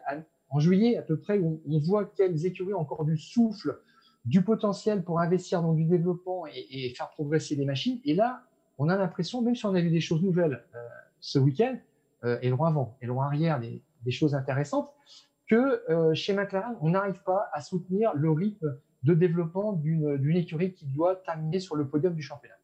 en 0.52 0.60
juillet 0.60 0.96
à 0.96 1.02
peu 1.02 1.18
près 1.18 1.40
on 1.40 1.78
voit 1.78 2.04
quelles 2.04 2.46
écuries 2.46 2.74
ont 2.74 2.80
encore 2.80 3.04
du 3.04 3.16
souffle, 3.16 3.80
du 4.24 4.42
potentiel 4.42 5.02
pour 5.02 5.18
investir 5.18 5.62
dans 5.62 5.72
du 5.72 5.84
développement 5.84 6.44
et, 6.46 6.92
faire 6.96 7.10
progresser 7.10 7.56
les 7.56 7.64
machines. 7.64 8.00
Et 8.04 8.14
là, 8.14 8.42
on 8.78 8.88
a 8.88 8.96
l'impression, 8.96 9.42
même 9.42 9.56
si 9.56 9.66
on 9.66 9.74
a 9.74 9.80
vu 9.80 9.90
des 9.90 10.00
choses 10.00 10.22
nouvelles 10.22 10.62
ce 11.20 11.38
week-end, 11.40 11.76
et 12.40 12.50
loin 12.50 12.68
avant 12.68 12.96
et 13.02 13.06
loin 13.06 13.26
arrière, 13.26 13.58
des, 13.58 13.82
des 14.04 14.10
choses 14.10 14.34
intéressantes, 14.34 14.90
que 15.48 15.82
euh, 15.90 16.14
chez 16.14 16.34
McLaren, 16.34 16.76
on 16.80 16.90
n'arrive 16.90 17.22
pas 17.24 17.50
à 17.52 17.60
soutenir 17.60 18.12
le 18.14 18.30
rythme 18.30 18.78
de 19.02 19.14
développement 19.14 19.72
d'une 19.72 20.36
écurie 20.36 20.72
qui 20.72 20.86
doit 20.86 21.16
terminer 21.16 21.58
sur 21.58 21.74
le 21.74 21.88
podium 21.88 22.14
du 22.14 22.22
championnat. 22.22 22.54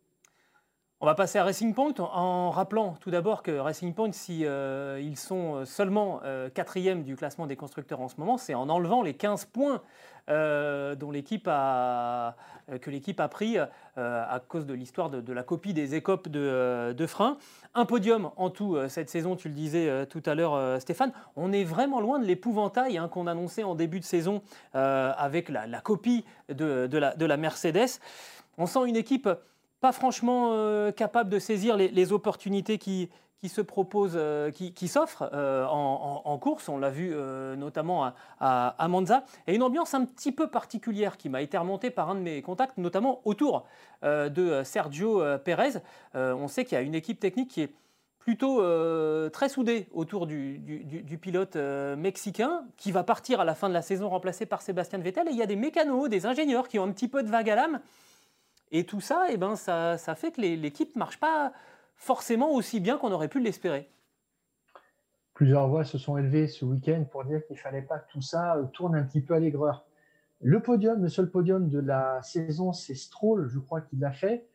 On 1.01 1.07
va 1.07 1.15
passer 1.15 1.39
à 1.39 1.45
Racing 1.45 1.75
Point 1.75 1.95
en 2.01 2.51
rappelant 2.51 2.97
tout 3.01 3.13
d'abord 3.13 3.45
que 3.45 3.53
Racing 3.53 3.95
Point, 3.95 4.11
si 4.11 4.45
euh, 4.45 5.01
ils 5.01 5.17
sont 5.17 5.65
seulement 5.65 6.21
euh, 6.25 6.51
quatrième 6.51 7.05
du 7.05 7.15
classement 7.15 7.47
des 7.47 7.55
constructeurs 7.55 8.01
en 8.01 8.09
ce 8.09 8.17
moment, 8.19 8.37
c'est 8.37 8.55
en 8.55 8.69
enlevant 8.69 9.03
les 9.03 9.15
15 9.15 9.45
points 9.45 9.81
euh, 10.29 10.97
dont 10.97 11.13
l'équipe 11.13 11.47
a, 11.49 12.35
que 12.81 12.91
l'équipe 12.91 13.21
a 13.21 13.29
pris 13.29 13.59
à 13.97 14.43
cause 14.49 14.67
de 14.67 14.75
l'histoire 14.75 15.09
de, 15.09 15.33
la 15.33 15.45
copie 15.45 15.73
des 15.73 15.95
écopes 15.95 16.29
de, 16.29 16.93
de 16.93 17.07
frein. 17.07 17.39
Un 17.77 17.85
podium 17.85 18.33
en 18.37 18.51
tout 18.51 18.77
cette 18.89 19.09
saison, 19.09 19.37
tu 19.37 19.47
le 19.47 19.55
disais 19.55 20.05
tout 20.07 20.23
à 20.27 20.35
l'heure 20.35 20.81
Stéphane. 20.81 21.13
On 21.37 21.53
est 21.53 21.65
vraiment 21.65 22.01
loin 22.01 22.19
de 22.19 22.25
l'épouvantail 22.25 22.99
hein, 22.99 23.07
qu'on 23.07 23.29
annonçait 23.29 23.63
en 23.63 23.77
début 23.77 24.01
de 24.01 24.05
saison 24.05 24.43
avec 24.73 25.49
la, 25.49 25.81
copie 25.81 26.25
de 26.49 27.25
la 27.25 27.37
Mercedes. 27.37 28.01
On 28.59 28.67
sent 28.67 28.81
une 28.87 28.97
équipe 28.97 29.29
pas 29.81 29.93
franchement 29.93 30.51
euh, 30.53 30.93
capable 30.93 31.31
de 31.31 31.39
saisir 31.39 31.77
les, 31.77 32.13
opportunités 32.13 32.79
qui, 32.79 33.11
qui 33.39 33.49
se 33.49 33.61
proposent, 33.61 34.17
euh, 34.17 34.51
qui, 34.51 34.73
qui 34.73 34.89
s'offrent 34.89 35.29
euh, 35.33 35.67
en, 35.67 36.39
course. 36.39 36.69
On 36.69 36.79
l'a 36.79 36.91
vu 36.91 37.15
notamment 37.57 38.13
à, 38.41 38.89
Monza. 38.89 39.25
Et 39.47 39.55
une 39.55 39.63
ambiance 39.63 39.95
un 39.95 40.05
petit 40.05 40.33
peu 40.33 40.49
particulière 40.49 41.17
qui 41.17 41.29
m'a 41.29 41.43
été 41.43 41.57
remontée 41.59 41.91
par 41.91 42.11
un 42.11 42.15
de 42.15 42.21
mes 42.21 42.43
contacts, 42.43 42.79
notamment 42.79 43.21
autour 43.25 43.65
de 44.03 44.63
Sergio 44.65 45.23
Pérez. 45.45 45.81
on 46.15 46.49
sait 46.49 46.65
qu'il 46.65 46.77
y 46.77 46.81
a 46.81 46.83
une 46.83 46.95
équipe 46.95 47.21
technique 47.21 47.51
qui 47.51 47.63
est 47.63 47.73
plutôt 48.19 48.63
très 49.31 49.49
soudée 49.49 49.89
autour 49.93 50.27
du, 50.27 50.59
du 50.59 51.19
pilote 51.19 51.57
mexicain 51.57 52.63
qui 52.77 52.93
va 52.93 53.03
partir 53.03 53.41
à 53.41 53.45
la 53.45 53.55
fin 53.55 53.69
de 53.69 53.75
la 53.75 53.83
saison 53.83 54.09
remplacé 54.09 54.47
par 54.47 54.63
Sébastien 54.63 54.99
Vettel. 54.99 55.29
Et 55.29 55.33
il 55.33 55.37
y 55.37 55.43
a 55.43 55.47
des 55.47 55.57
mécanos, 55.57 56.09
des 56.09 56.27
ingénieurs 56.27 56.69
qui 56.69 56.79
ont 56.79 56.85
un 56.85 56.93
petit 56.93 57.09
peu 57.09 57.23
de 57.23 57.29
vague 57.29 57.51
à 57.51 57.57
l'âme 57.57 57.81
et 58.71 58.85
tout 58.85 59.01
ça, 59.01 59.27
eh 59.31 59.37
ben, 59.37 59.57
ça, 59.57 59.99
ça 59.99 60.15
fait 60.15 60.33
que 60.33 60.41
l'équipe 60.41 60.95
ne 60.95 60.99
marche 60.99 61.19
pas 61.19 61.53
forcément 61.99 62.53
aussi 62.53 62.81
bien 62.81 62.97
qu'on 62.97 63.13
aurait 63.13 63.29
pu 63.29 63.41
l'espérer. 63.41 63.91
Plusieurs 65.35 65.69
voix 65.69 65.85
se 65.85 65.99
sont 65.99 66.17
élevées 66.17 66.49
ce 66.49 66.65
week-end 66.65 67.05
pour 67.11 67.25
dire 67.25 67.47
qu'il 67.47 67.55
ne 67.55 67.61
fallait 67.61 67.83
pas 67.83 67.99
que 67.99 68.11
tout 68.11 68.23
ça 68.23 68.57
euh, 68.57 68.65
tourne 68.73 68.97
un 68.97 69.05
petit 69.05 69.21
peu 69.21 69.35
à 69.35 69.39
l'aigreur. 69.39 69.85
Le 70.41 70.61
podium, 70.61 71.01
le 71.03 71.09
seul 71.09 71.31
podium 71.31 71.69
de 71.69 71.79
la 71.79 72.21
saison, 72.23 72.73
c'est 72.73 72.95
Stroll, 72.95 73.49
je 73.49 73.59
crois 73.59 73.81
qu'il 73.81 74.01
l'a 74.01 74.13
fait. 74.13 74.49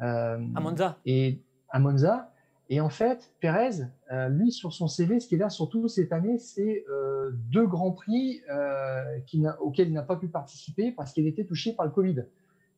Euh, 0.00 0.44
à 0.56 0.60
Monza. 0.60 0.98
Et 1.06 1.40
à 1.68 1.78
Monza. 1.78 2.32
Et 2.68 2.80
en 2.80 2.88
fait, 2.88 3.32
Perez, 3.40 3.82
euh, 4.10 4.28
lui, 4.28 4.50
sur 4.50 4.72
son 4.72 4.88
CV, 4.88 5.20
ce 5.20 5.28
qu'il 5.28 5.42
a 5.42 5.50
surtout 5.50 5.86
cette 5.86 6.12
année, 6.12 6.38
c'est 6.38 6.84
deux 7.50 7.66
grands 7.66 7.92
prix 7.92 8.40
auxquels 9.60 9.88
il 9.88 9.92
n'a 9.92 10.02
pas 10.02 10.16
pu 10.16 10.28
participer 10.28 10.90
parce 10.92 11.12
qu'il 11.12 11.26
était 11.26 11.44
touché 11.44 11.74
par 11.74 11.86
le 11.86 11.92
Covid. 11.92 12.24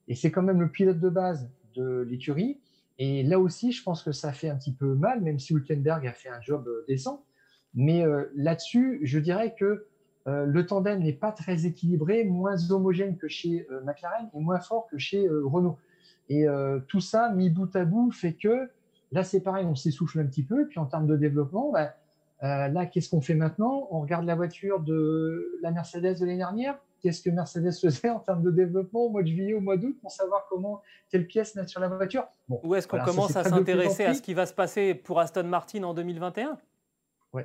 Et 0.08 0.14
c'est 0.14 0.30
quand 0.30 0.42
même 0.42 0.60
le 0.60 0.70
pilote 0.70 1.00
de 1.00 1.08
base 1.08 1.48
de 1.74 2.06
l'écurie. 2.08 2.58
Et 2.98 3.22
là 3.22 3.38
aussi, 3.38 3.72
je 3.72 3.82
pense 3.82 4.02
que 4.02 4.12
ça 4.12 4.32
fait 4.32 4.48
un 4.48 4.56
petit 4.56 4.72
peu 4.72 4.94
mal, 4.94 5.20
même 5.20 5.38
si 5.38 5.52
Hülkenberg 5.52 6.06
a 6.06 6.12
fait 6.12 6.28
un 6.28 6.40
job 6.40 6.66
euh, 6.66 6.84
décent. 6.88 7.24
Mais 7.74 8.04
euh, 8.04 8.24
là-dessus, 8.34 9.00
je 9.02 9.18
dirais 9.18 9.54
que 9.58 9.86
euh, 10.26 10.46
le 10.46 10.66
tandem 10.66 11.02
n'est 11.02 11.12
pas 11.12 11.32
très 11.32 11.66
équilibré, 11.66 12.24
moins 12.24 12.70
homogène 12.70 13.16
que 13.16 13.28
chez 13.28 13.66
McLaren 13.84 14.28
et 14.34 14.40
moins 14.40 14.60
fort 14.60 14.88
que 14.90 14.98
chez 14.98 15.28
Renault. 15.28 15.78
Et 16.28 16.46
tout 16.88 17.00
ça, 17.00 17.30
mis 17.30 17.50
bout 17.50 17.76
à 17.76 17.84
bout, 17.84 18.10
fait 18.10 18.32
que 18.32 18.68
là, 19.12 19.22
c'est 19.22 19.40
pareil, 19.40 19.64
on 19.64 19.76
s'essouffle 19.76 20.18
un 20.18 20.26
petit 20.26 20.42
peu. 20.42 20.66
Puis 20.66 20.80
en 20.80 20.86
termes 20.86 21.06
de 21.06 21.14
développement, 21.14 21.70
bah, 21.70 21.94
là, 22.40 22.86
qu'est-ce 22.86 23.10
qu'on 23.10 23.20
fait 23.20 23.36
maintenant? 23.36 23.86
On 23.92 24.00
regarde 24.00 24.24
la 24.24 24.34
voiture 24.34 24.80
de 24.80 25.56
la 25.62 25.70
Mercedes 25.70 26.18
de 26.18 26.24
l'année 26.24 26.38
dernière 26.38 26.76
qu'est-ce 27.06 27.22
que 27.22 27.30
Mercedes 27.30 27.70
faisait 27.80 28.10
en 28.10 28.18
termes 28.18 28.42
de 28.42 28.50
développement 28.50 29.04
au 29.04 29.10
mois 29.10 29.22
de 29.22 29.28
juillet, 29.28 29.54
au 29.54 29.60
mois 29.60 29.76
d'août, 29.76 29.96
pour 30.00 30.10
savoir 30.10 30.46
comment, 30.48 30.82
quelle 31.08 31.28
pièce 31.28 31.54
mettre 31.54 31.68
sur 31.68 31.78
la 31.78 31.86
voiture. 31.86 32.26
Bon, 32.48 32.60
Où 32.64 32.74
est-ce 32.74 32.88
qu'on 32.88 32.98
commence 32.98 33.36
à 33.36 33.44
s'intéresser 33.44 34.04
à 34.04 34.14
ce 34.14 34.22
qui 34.22 34.34
va 34.34 34.44
se 34.44 34.52
passer 34.52 34.94
pour 34.94 35.20
Aston 35.20 35.44
Martin 35.44 35.84
en 35.84 35.94
2021 35.94 36.58
Oui, 37.32 37.42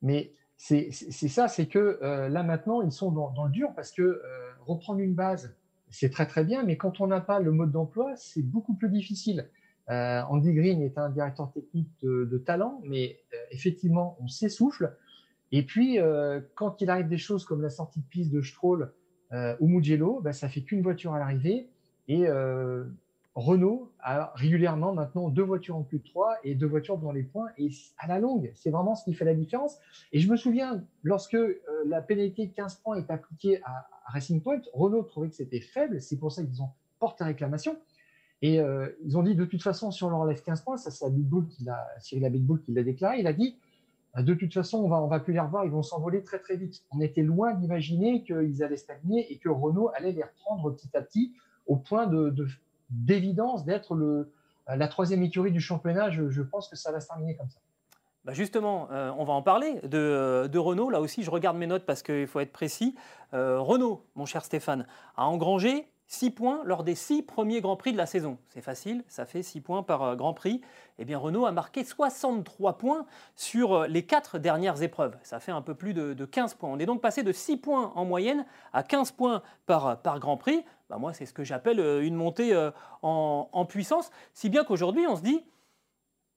mais 0.00 0.32
c'est 0.56 0.90
ça, 1.28 1.48
c'est 1.48 1.66
que 1.66 1.98
euh, 2.02 2.30
là 2.30 2.42
maintenant, 2.42 2.80
ils 2.80 2.92
sont 2.92 3.10
dans, 3.10 3.44
le 3.44 3.50
dur 3.50 3.70
parce 3.76 3.92
que 3.92 4.00
euh, 4.00 4.20
reprendre 4.64 5.00
une 5.00 5.14
base, 5.14 5.54
c'est 5.90 6.08
très 6.08 6.26
très 6.26 6.42
bien, 6.42 6.62
mais 6.62 6.78
quand 6.78 7.00
on 7.02 7.06
n'a 7.06 7.20
pas 7.20 7.38
le 7.38 7.52
mode 7.52 7.70
d'emploi, 7.70 8.14
c'est 8.16 8.42
beaucoup 8.42 8.72
plus 8.72 8.88
difficile. 8.88 9.50
Euh, 9.90 10.22
Andy 10.22 10.54
Green 10.54 10.80
est 10.80 10.96
un 10.96 11.10
directeur 11.10 11.52
technique 11.52 11.90
de, 12.02 12.38
talent, 12.38 12.80
mais 12.84 13.18
effectivement, 13.50 14.16
on 14.22 14.28
s'essouffle. 14.28 14.96
Et 15.50 15.66
puis, 15.66 15.98
quand 16.54 16.80
il 16.80 16.88
arrive 16.88 17.08
des 17.08 17.18
choses 17.18 17.44
comme 17.44 17.60
la 17.60 17.68
sortie 17.68 18.00
de 18.00 18.06
piste 18.06 18.32
de 18.32 18.40
Stroll 18.40 18.90
euh, 19.32 19.56
ou 19.60 19.68
Mugello, 19.68 20.20
bah, 20.20 20.32
ça 20.32 20.48
fait 20.48 20.60
qu'une 20.60 20.82
voiture 20.82 21.14
à 21.14 21.18
l'arrivée. 21.18 21.68
Et 22.08 22.26
euh, 22.26 22.84
Renault 23.34 23.90
a 24.00 24.32
régulièrement 24.34 24.92
maintenant 24.92 25.30
deux 25.30 25.42
voitures 25.42 25.76
en 25.76 25.82
plus 25.82 25.98
de 25.98 26.04
trois 26.04 26.36
et 26.44 26.54
deux 26.54 26.66
voitures 26.66 26.98
dans 26.98 27.12
les 27.12 27.22
points. 27.22 27.48
Et 27.56 27.70
à 27.98 28.06
la 28.06 28.18
longue, 28.18 28.52
c'est 28.54 28.70
vraiment 28.70 28.94
ce 28.94 29.04
qui 29.04 29.14
fait 29.14 29.24
la 29.24 29.34
différence. 29.34 29.78
Et 30.12 30.20
je 30.20 30.30
me 30.30 30.36
souviens, 30.36 30.84
lorsque 31.02 31.34
euh, 31.34 31.60
la 31.86 32.02
pénalité 32.02 32.46
de 32.46 32.52
15 32.52 32.76
points 32.76 32.96
est 32.96 33.10
appliquée 33.10 33.62
à, 33.64 33.88
Racing 34.06 34.42
Point, 34.42 34.60
Renault 34.74 35.04
trouvait 35.04 35.28
que 35.28 35.36
c'était 35.36 35.60
faible. 35.60 36.02
C'est 36.02 36.18
pour 36.18 36.32
ça 36.32 36.42
qu'ils 36.42 36.60
ont 36.60 36.70
porté 36.98 37.24
réclamation. 37.24 37.76
Et 38.44 38.58
ils 39.04 39.16
ont 39.16 39.22
dit, 39.22 39.36
de 39.36 39.44
toute 39.44 39.62
façon, 39.62 39.92
si 39.92 40.02
on 40.02 40.10
leur 40.10 40.18
enlève 40.18 40.42
15 40.42 40.62
points, 40.62 40.76
ça 40.76 40.90
c'est 40.90 41.06
Cyril 42.00 42.24
Abitboul 42.24 42.60
qui 42.60 42.72
l'a 42.72 42.82
déclaré, 42.82 43.20
il 43.20 43.28
a 43.28 43.32
dit, 43.32 43.56
de 44.18 44.34
toute 44.34 44.52
façon, 44.52 44.78
on 44.78 44.88
va, 44.88 45.00
on 45.00 45.06
va 45.06 45.20
plus 45.20 45.32
les 45.32 45.40
revoir, 45.40 45.64
ils 45.64 45.70
vont 45.70 45.82
s'envoler 45.82 46.22
très 46.22 46.38
très 46.38 46.56
vite. 46.56 46.84
On 46.90 47.00
était 47.00 47.22
loin 47.22 47.54
d'imaginer 47.54 48.22
qu'ils 48.24 48.62
allaient 48.62 48.76
stagner 48.76 49.32
et 49.32 49.38
que 49.38 49.48
Renault 49.48 49.90
allait 49.94 50.12
les 50.12 50.22
reprendre 50.22 50.70
petit 50.70 50.94
à 50.94 51.00
petit 51.00 51.34
au 51.66 51.76
point 51.76 52.06
de, 52.06 52.34
d'évidence 52.90 53.64
d'être 53.64 53.96
la 54.68 54.88
troisième 54.88 55.22
écurie 55.22 55.50
du 55.50 55.60
championnat. 55.60 56.10
Je, 56.10 56.42
pense 56.42 56.68
que 56.68 56.76
ça 56.76 56.92
va 56.92 57.00
se 57.00 57.08
terminer 57.08 57.36
comme 57.36 57.48
ça. 57.48 57.60
Bah 58.24 58.34
justement, 58.34 58.88
euh, 58.92 59.10
on 59.18 59.24
va 59.24 59.32
en 59.32 59.42
parler 59.42 59.80
de, 59.82 60.46
de, 60.46 60.58
Renault. 60.58 60.90
Là 60.90 61.00
aussi, 61.00 61.24
je 61.24 61.30
regarde 61.30 61.56
mes 61.56 61.66
notes 61.66 61.84
parce 61.84 62.02
qu'il 62.02 62.26
faut 62.28 62.38
être 62.38 62.52
précis. 62.52 62.94
Euh, 63.34 63.58
Renault, 63.58 64.04
mon 64.14 64.26
cher 64.26 64.44
Stéphane, 64.44 64.86
a 65.16 65.26
engrangé 65.26 65.88
6 66.06 66.30
points 66.30 66.62
lors 66.64 66.84
des 66.84 66.94
6 66.94 67.22
premiers 67.22 67.60
Grands 67.60 67.76
Prix 67.76 67.92
de 67.92 67.96
la 67.96 68.06
saison. 68.06 68.38
C'est 68.50 68.60
facile, 68.60 69.02
ça 69.08 69.24
fait 69.24 69.42
6 69.42 69.60
points 69.60 69.82
par 69.82 70.02
euh, 70.02 70.14
Grand 70.14 70.34
Prix. 70.34 70.60
Eh 70.98 71.04
bien, 71.04 71.18
Renault 71.18 71.46
a 71.46 71.52
marqué 71.52 71.84
63 71.84 72.78
points 72.78 73.06
sur 73.34 73.72
euh, 73.74 73.86
les 73.86 74.04
4 74.04 74.38
dernières 74.38 74.82
épreuves. 74.82 75.16
Ça 75.22 75.40
fait 75.40 75.52
un 75.52 75.62
peu 75.62 75.74
plus 75.74 75.94
de, 75.94 76.24
15 76.24 76.54
points. 76.54 76.70
On 76.70 76.78
est 76.78 76.86
donc 76.86 77.00
passé 77.00 77.22
de 77.22 77.32
6 77.32 77.56
points 77.56 77.92
en 77.94 78.04
moyenne 78.04 78.44
à 78.72 78.82
15 78.82 79.12
points 79.12 79.42
par, 79.66 79.86
euh, 79.86 79.94
par 79.94 80.18
Grand 80.18 80.36
Prix. 80.36 80.64
Bah, 80.90 80.98
moi, 80.98 81.12
c'est 81.12 81.26
ce 81.26 81.32
que 81.32 81.44
j'appelle 81.44 81.80
une 82.02 82.14
montée 82.14 82.54
en 83.00 83.64
puissance. 83.64 84.10
Si 84.34 84.50
bien 84.50 84.62
qu'aujourd'hui, 84.62 85.06
on 85.08 85.16
se 85.16 85.22
dit, 85.22 85.42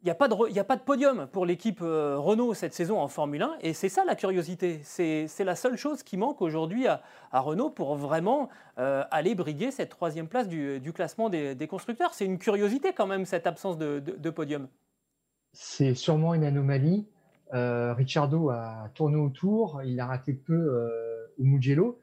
il 0.06 0.10
n'y 0.10 0.60
a, 0.60 0.64
pas 0.64 0.76
de, 0.76 0.82
podium 0.84 1.26
pour 1.32 1.48
l'équipe 1.48 1.80
euh, 1.82 2.16
Renault 2.20 2.54
cette 2.54 2.76
saison 2.76 3.00
en 3.00 3.08
Formule 3.08 3.42
1, 3.42 3.56
et 3.62 3.74
c'est 3.74 3.90
ça 3.90 4.06
la 4.06 4.14
curiosité. 4.14 4.80
C'est 4.84 5.44
la 5.44 5.56
seule 5.56 5.78
chose 5.78 6.04
qui 6.04 6.16
manque 6.16 6.44
aujourd'hui 6.44 6.86
à, 6.88 7.02
Renault 7.34 7.72
pour 7.72 7.96
vraiment 7.96 8.50
euh, 8.78 9.04
aller 9.10 9.34
briguer 9.34 9.72
cette 9.72 9.90
troisième 9.90 10.28
place 10.28 10.48
du, 10.48 10.94
classement 10.94 11.32
des, 11.32 11.68
constructeurs. 11.68 12.14
C'est 12.14 12.26
une 12.26 12.38
curiosité 12.38 12.94
quand 12.94 13.08
même, 13.08 13.26
cette 13.26 13.48
absence 13.48 13.80
de, 13.80 14.30
podium. 14.30 14.68
C'est 15.54 15.96
sûrement 15.96 16.36
une 16.36 16.44
anomalie. 16.44 17.08
Euh, 17.56 17.96
Ricciardo 17.96 18.52
a 18.52 18.92
tourné 18.94 19.16
autour, 19.16 19.82
il 19.84 20.00
a 20.00 20.06
raté 20.06 20.34
peu 20.34 20.88
au 21.40 21.44
Mugello, 21.44 21.98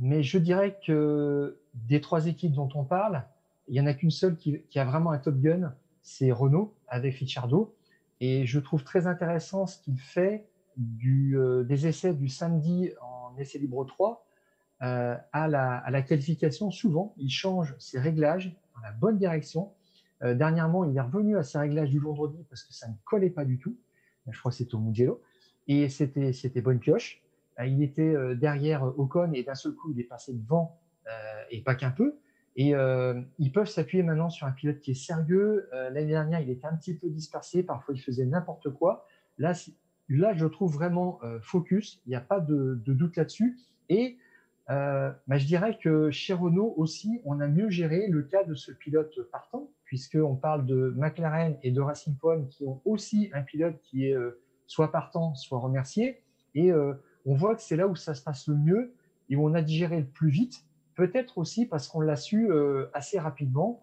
mais 0.00 0.24
je 0.24 0.38
dirais 0.38 0.80
que 0.84 1.60
des 1.74 2.00
trois 2.00 2.26
équipes 2.26 2.54
dont 2.54 2.70
on 2.74 2.82
parle, 2.82 3.22
il 3.68 3.74
n'y 3.74 3.80
en 3.80 3.86
a 3.86 3.94
qu'une 3.94 4.10
seule 4.10 4.36
qui 4.36 4.64
a 4.74 4.84
vraiment 4.84 5.12
un 5.12 5.18
top 5.18 5.36
gun, 5.36 5.72
c'est 6.02 6.32
Renault 6.32 6.74
avec 6.90 7.14
Ricciardo. 7.14 7.74
Et 8.20 8.44
je 8.44 8.60
trouve 8.60 8.84
très 8.84 9.06
intéressant 9.06 9.66
ce 9.66 9.78
qu'il 9.78 9.98
fait 9.98 10.46
du, 10.76 11.38
euh, 11.38 11.64
des 11.64 11.86
essais 11.86 12.12
du 12.12 12.28
samedi 12.28 12.90
en 13.00 13.36
essai 13.38 13.58
libre 13.58 13.84
3 13.84 14.26
euh, 14.82 15.16
à, 15.32 15.48
la, 15.48 16.02
qualification. 16.02 16.70
Souvent, 16.70 17.14
il 17.16 17.30
change 17.30 17.74
ses 17.78 17.98
réglages 17.98 18.54
dans 18.74 18.82
la 18.82 18.92
bonne 18.92 19.16
direction. 19.16 19.72
Euh, 20.22 20.34
dernièrement, 20.34 20.84
il 20.84 20.96
est 20.96 21.00
revenu 21.00 21.38
à 21.38 21.42
ses 21.42 21.58
réglages 21.58 21.90
du 21.90 21.98
vendredi 21.98 22.44
parce 22.50 22.64
que 22.64 22.74
ça 22.74 22.88
ne 22.88 22.94
collait 23.04 23.30
pas 23.30 23.44
du 23.44 23.58
tout. 23.58 23.76
Je 24.28 24.38
crois 24.38 24.50
que 24.50 24.58
c'était 24.58 24.74
au 24.74 24.80
Mugello. 24.80 25.22
Et 25.66 25.88
c'était, 25.88 26.32
c'était 26.32 26.60
bonne 26.60 26.78
pioche. 26.78 27.22
il 27.64 27.82
était 27.82 28.14
derrière 28.34 28.82
Ocon 28.98 29.32
et 29.34 29.44
d'un 29.44 29.54
seul 29.54 29.72
coup, 29.72 29.92
il 29.92 30.00
est 30.00 30.04
passé 30.04 30.32
devant 30.32 30.78
et 31.50 31.60
pas 31.62 31.74
qu'un 31.74 31.90
peu. 31.90 32.18
Et 32.56 32.74
ils 33.38 33.52
peuvent 33.52 33.68
s'appuyer 33.68 34.02
maintenant 34.02 34.28
sur 34.28 34.46
un 34.46 34.50
pilote 34.50 34.80
qui 34.80 34.90
est 34.90 34.94
sérieux. 34.94 35.68
L'année 35.72 36.06
dernière, 36.06 36.40
il 36.40 36.50
était 36.50 36.66
un 36.66 36.76
petit 36.76 36.94
peu 36.94 37.08
dispersé, 37.08 37.62
parfois 37.62 37.94
il 37.94 38.00
faisait 38.00 38.26
n'importe 38.26 38.70
quoi. 38.70 39.06
Là, 39.38 39.54
là, 40.08 40.34
je 40.34 40.46
trouve 40.46 40.74
vraiment 40.74 41.20
focus, 41.40 42.02
il 42.06 42.10
n'y 42.10 42.16
a 42.16 42.20
pas 42.20 42.40
de, 42.40 42.74
doute 42.84 43.16
là-dessus. 43.16 43.56
Et 43.88 44.18
euh, 44.70 45.10
bah, 45.26 45.36
je 45.36 45.46
dirais 45.46 45.76
que 45.82 46.10
chez 46.10 46.32
Renault 46.32 46.74
aussi, 46.76 47.20
on 47.24 47.40
a 47.40 47.48
mieux 47.48 47.70
géré 47.70 48.06
le 48.06 48.22
cas 48.22 48.44
de 48.44 48.54
ce 48.54 48.70
pilote 48.70 49.20
partant, 49.32 49.68
puisqu'on 49.84 50.36
parle 50.36 50.64
de 50.64 50.94
McLaren 50.96 51.56
et 51.64 51.72
de 51.72 51.80
Racing 51.80 52.16
Point 52.16 52.44
qui 52.44 52.64
ont 52.64 52.80
aussi 52.84 53.30
un 53.34 53.42
pilote 53.42 53.80
qui 53.82 54.06
est 54.06 54.14
euh, 54.14 54.40
soit 54.68 54.92
partant, 54.92 55.34
soit 55.34 55.58
remercié. 55.58 56.22
Et 56.54 56.70
euh, 56.70 56.94
on 57.26 57.34
voit 57.34 57.56
que 57.56 57.62
c'est 57.62 57.76
là 57.76 57.88
où 57.88 57.96
ça 57.96 58.14
se 58.14 58.22
passe 58.22 58.46
le 58.46 58.54
mieux 58.54 58.94
et 59.28 59.34
où 59.34 59.44
on 59.44 59.54
a 59.54 59.62
digéré 59.62 59.98
le 59.98 60.06
plus 60.06 60.30
vite, 60.30 60.64
peut-être 60.94 61.38
aussi 61.38 61.66
parce 61.66 61.88
qu'on 61.88 62.00
l'a 62.00 62.16
su 62.16 62.50
assez 62.92 63.18
rapidement 63.18 63.82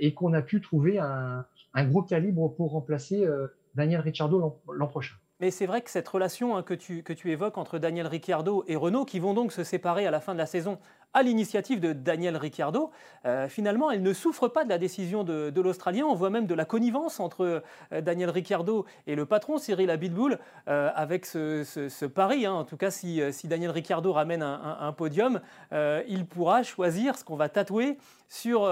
et 0.00 0.14
qu'on 0.14 0.32
a 0.32 0.42
pu 0.42 0.60
trouver 0.60 0.98
un, 0.98 1.44
gros 1.84 2.02
calibre 2.02 2.48
pour 2.54 2.72
remplacer 2.72 3.28
Daniel 3.74 4.00
Ricciardo 4.00 4.58
l'an 4.68 4.86
prochain. 4.86 5.16
Mais 5.40 5.50
c'est 5.50 5.66
vrai 5.66 5.82
que 5.82 5.90
cette 5.90 6.08
relation 6.08 6.56
hein, 6.56 6.62
que, 6.62 6.72
tu, 6.72 7.02
que 7.02 7.12
tu 7.12 7.30
évoques 7.30 7.58
entre 7.58 7.78
Daniel 7.78 8.06
Ricciardo 8.06 8.64
et 8.68 8.76
Renault, 8.76 9.04
qui 9.04 9.18
vont 9.18 9.34
donc 9.34 9.52
se 9.52 9.64
séparer 9.64 10.06
à 10.06 10.10
la 10.10 10.20
fin 10.20 10.32
de 10.32 10.38
la 10.38 10.46
saison 10.46 10.78
à 11.16 11.22
l'initiative 11.22 11.80
de 11.80 11.94
Daniel 11.94 12.36
Ricciardo, 12.36 12.90
euh, 13.24 13.48
finalement, 13.48 13.90
elle 13.90 14.02
ne 14.02 14.12
souffre 14.12 14.48
pas 14.48 14.64
de 14.64 14.68
la 14.68 14.76
décision 14.76 15.24
de, 15.24 15.60
l'Australien. 15.62 16.04
On 16.04 16.14
voit 16.14 16.28
même 16.28 16.46
de 16.46 16.54
la 16.54 16.66
connivence 16.66 17.20
entre 17.20 17.62
euh, 17.90 18.00
Daniel 18.02 18.28
Ricciardo 18.28 18.84
et 19.06 19.14
le 19.14 19.24
patron, 19.24 19.56
Cyril 19.56 19.88
Abitboul, 19.88 20.38
euh, 20.68 20.90
avec 20.94 21.24
ce, 21.24 22.04
pari. 22.04 22.44
Hein. 22.44 22.52
En 22.52 22.64
tout 22.64 22.76
cas, 22.76 22.90
si, 22.90 23.22
Daniel 23.44 23.70
Ricciardo 23.70 24.12
ramène 24.12 24.42
un, 24.42 24.92
podium, 24.92 25.40
il 25.72 26.26
pourra 26.26 26.62
choisir 26.62 27.16
ce 27.16 27.24
qu'on 27.24 27.36
va 27.36 27.48
tatouer 27.48 27.96
sur, 28.28 28.70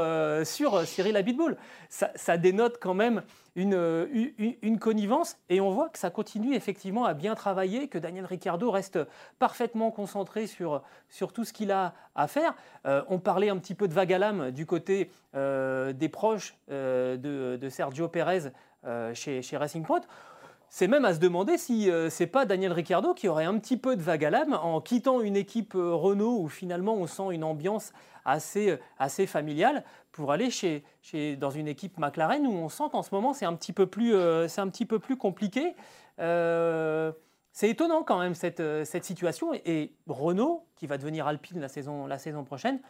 Cyril 0.85 1.17
Abitboul. 1.17 1.57
Ça, 1.89 2.37
dénote 2.37 2.79
quand 2.79 2.95
même 2.95 3.23
une, 3.57 4.09
une, 4.63 4.79
connivence 4.79 5.37
et 5.49 5.61
on 5.61 5.71
voit 5.71 5.89
que 5.89 5.99
ça 5.99 6.11
continue 6.11 6.55
effectivement 6.55 7.05
à 7.05 7.15
bien 7.15 7.35
travailler, 7.35 7.89
que 7.89 7.99
Daniel 7.99 8.27
Ricciardo 8.27 8.71
reste 8.71 8.99
parfaitement 9.39 9.91
concentré 9.93 10.47
sur, 10.47 10.83
sur 11.09 11.33
tout 11.33 11.45
ce 11.45 11.53
qu'il 11.53 11.71
a 11.71 11.95
à 12.15 12.27
faire. 12.27 12.34
Euh, 12.87 13.03
on 13.09 13.19
parlait 13.19 13.49
un 13.49 13.59
petit 13.59 13.75
peu 13.75 13.89
de 13.89 13.93
vague 13.93 14.13
à 14.13 14.19
l'âme 14.19 14.51
du 14.51 14.67
côté 14.67 15.11
euh, 15.35 15.93
des 15.93 16.09
proches 16.09 16.57
euh, 16.71 17.17
de, 17.17 17.69
Sergio 17.69 18.09
Pérez 18.09 18.51
chez, 19.15 19.43
chez 19.43 19.57
Racing 19.57 19.85
Point. 19.85 20.03
C'est 20.69 20.89
même 20.89 21.05
à 21.05 21.15
se 21.15 21.21
demander 21.21 21.57
si 21.57 21.85
ce 21.85 22.09
c'est 22.11 22.27
pas 22.27 22.47
Daniel 22.47 22.73
Ricciardo 22.73 23.15
qui 23.15 23.29
aurait 23.29 23.45
un 23.45 23.59
petit 23.59 23.77
peu 23.77 23.97
de 23.97 24.03
vague 24.03 24.25
à 24.25 24.31
l'âme 24.31 24.55
en 24.55 24.81
quittant 24.81 25.21
une 25.21 25.37
équipe 25.37 25.75
Renault 25.75 26.41
où 26.41 26.49
finalement 26.49 26.95
on 26.95 27.07
sent 27.07 27.31
une 27.31 27.45
ambiance 27.45 27.93
assez, 28.25 28.79
familiale 29.27 29.85
pour 30.11 30.33
aller 30.33 30.51
chez, 30.51 30.83
dans 31.39 31.51
une 31.51 31.69
équipe 31.69 31.97
McLaren 31.99 32.47
où 32.47 32.53
on 32.53 32.69
sent 32.69 32.85
qu'en 32.91 33.03
ce 33.03 33.15
moment 33.15 33.33
c'est 33.33 33.47
un 33.47 33.55
petit 33.55 33.73
peu 33.73 33.87
plus, 33.87 34.15
c'est 34.49 34.61
un 34.61 34.69
petit 34.69 34.87
peu 34.87 34.99
plus 34.99 35.17
compliqué. 35.17 35.75
C'est 37.55 37.71
étonnant 37.71 38.03
quand 38.03 38.19
même 38.19 38.35
cette, 38.35 38.59
euh, 38.59 38.85
situation. 38.85 39.55
Et, 39.55 39.93
Renault, 40.09 40.67
qui 40.75 40.89
va 40.89 40.99
devenir 40.99 41.29
Alpine 41.29 41.61
la 41.61 41.69
saison, 41.69 42.45
prochaine, 42.45 42.81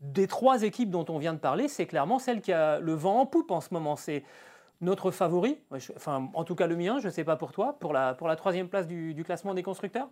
des 0.00 0.28
trois 0.28 0.62
équipes 0.62 0.90
dont 0.90 1.04
on 1.08 1.18
vient 1.18 1.34
de 1.34 1.40
parler, 1.40 1.66
c'est 1.66 1.86
clairement 1.86 2.20
celle 2.20 2.40
qui 2.40 2.52
a 2.52 2.78
le 2.78 2.92
vent 2.94 3.18
en 3.18 3.26
poupe 3.26 3.50
en 3.50 3.60
ce 3.60 3.74
moment. 3.74 3.96
C'est 3.96 4.22
notre 4.80 5.10
favori, 5.10 5.58
enfin 5.96 6.30
en 6.32 6.44
tout 6.44 6.54
cas 6.54 6.68
le 6.68 6.76
mien, 6.76 7.00
je 7.00 7.08
ne 7.08 7.10
sais 7.10 7.24
pas 7.24 7.34
pour 7.34 7.50
toi, 7.50 7.76
pour 7.80 7.92
la, 7.92 8.14
troisième 8.36 8.68
place 8.68 8.86
du, 8.86 9.20
classement 9.24 9.52
des 9.52 9.64
constructeurs? 9.64 10.08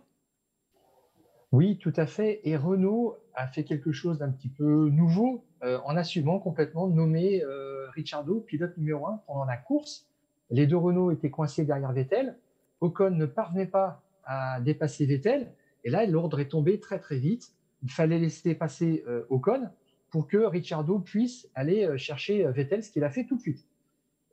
Oui, 1.53 1.77
tout 1.77 1.93
à 1.95 2.05
fait. 2.05 2.41
Et 2.43 2.57
Renault 2.57 3.15
a 3.35 3.47
fait 3.47 3.63
quelque 3.63 3.93
chose 3.93 4.17
d'un 4.17 4.31
petit 4.31 4.49
peu 4.49 4.89
nouveau 4.89 5.45
euh, 5.63 5.79
en 5.85 5.95
assumant 5.95 6.39
complètement 6.39 6.87
nommer 6.87 7.41
euh, 7.41 7.89
Ricciardo 7.91 8.41
pilote 8.41 8.75
numéro 8.75 9.07
un 9.07 9.21
pendant 9.27 9.45
la 9.45 9.55
course. 9.55 10.09
Les 10.49 10.67
deux 10.67 10.75
Renault 10.75 11.11
étaient 11.11 11.29
coincés 11.29 11.63
derrière 11.63 11.93
Vettel. 11.93 12.35
Ocon 12.81 13.11
ne 13.11 13.25
parvenait 13.25 13.67
pas 13.67 14.03
à 14.23 14.59
dépasser 14.61 15.05
Vettel. 15.05 15.51
Et 15.83 15.89
là, 15.89 16.05
l'ordre 16.05 16.39
est 16.39 16.49
tombé 16.49 16.79
très 16.79 16.99
très 16.99 17.17
vite. 17.17 17.53
Il 17.83 17.91
fallait 17.91 18.19
laisser 18.19 18.55
passer 18.55 19.03
euh, 19.07 19.25
Ocon 19.29 19.69
pour 20.09 20.27
que 20.27 20.37
Ricciardo 20.37 20.99
puisse 20.99 21.49
aller 21.55 21.85
euh, 21.85 21.97
chercher 21.97 22.45
euh, 22.45 22.51
Vettel, 22.51 22.83
ce 22.83 22.91
qu'il 22.91 23.03
a 23.03 23.09
fait 23.09 23.25
tout 23.25 23.35
de 23.35 23.41
suite. 23.41 23.65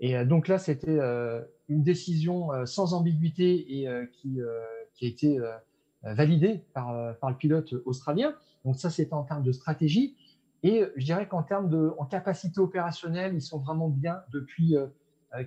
Et 0.01 0.25
donc 0.25 0.49
là, 0.49 0.59
c'était 0.59 0.99
une 1.69 1.85
décision 1.85 2.49
sans 2.67 2.95
ambiguïté 2.95 3.79
et 3.79 3.89
qui, 4.11 4.41
a 4.41 5.07
été 5.07 5.39
validée 6.03 6.65
par, 6.75 6.93
le 6.93 7.37
pilote 7.37 7.75
australien. 7.85 8.35
Donc 8.65 8.75
ça, 8.77 8.91
c'était 8.91 9.15
en 9.15 9.23
termes 9.23 9.45
de 9.45 9.53
stratégie. 9.53 10.17
Et 10.65 10.83
je 10.97 11.05
dirais 11.05 11.29
qu'en 11.29 11.45
termes 11.45 11.71
de 11.71 11.93
capacité 12.11 12.59
opérationnelle, 12.59 13.35
ils 13.35 13.41
sont 13.41 13.61
vraiment 13.61 13.89
bien 13.89 14.21
depuis 14.33 14.75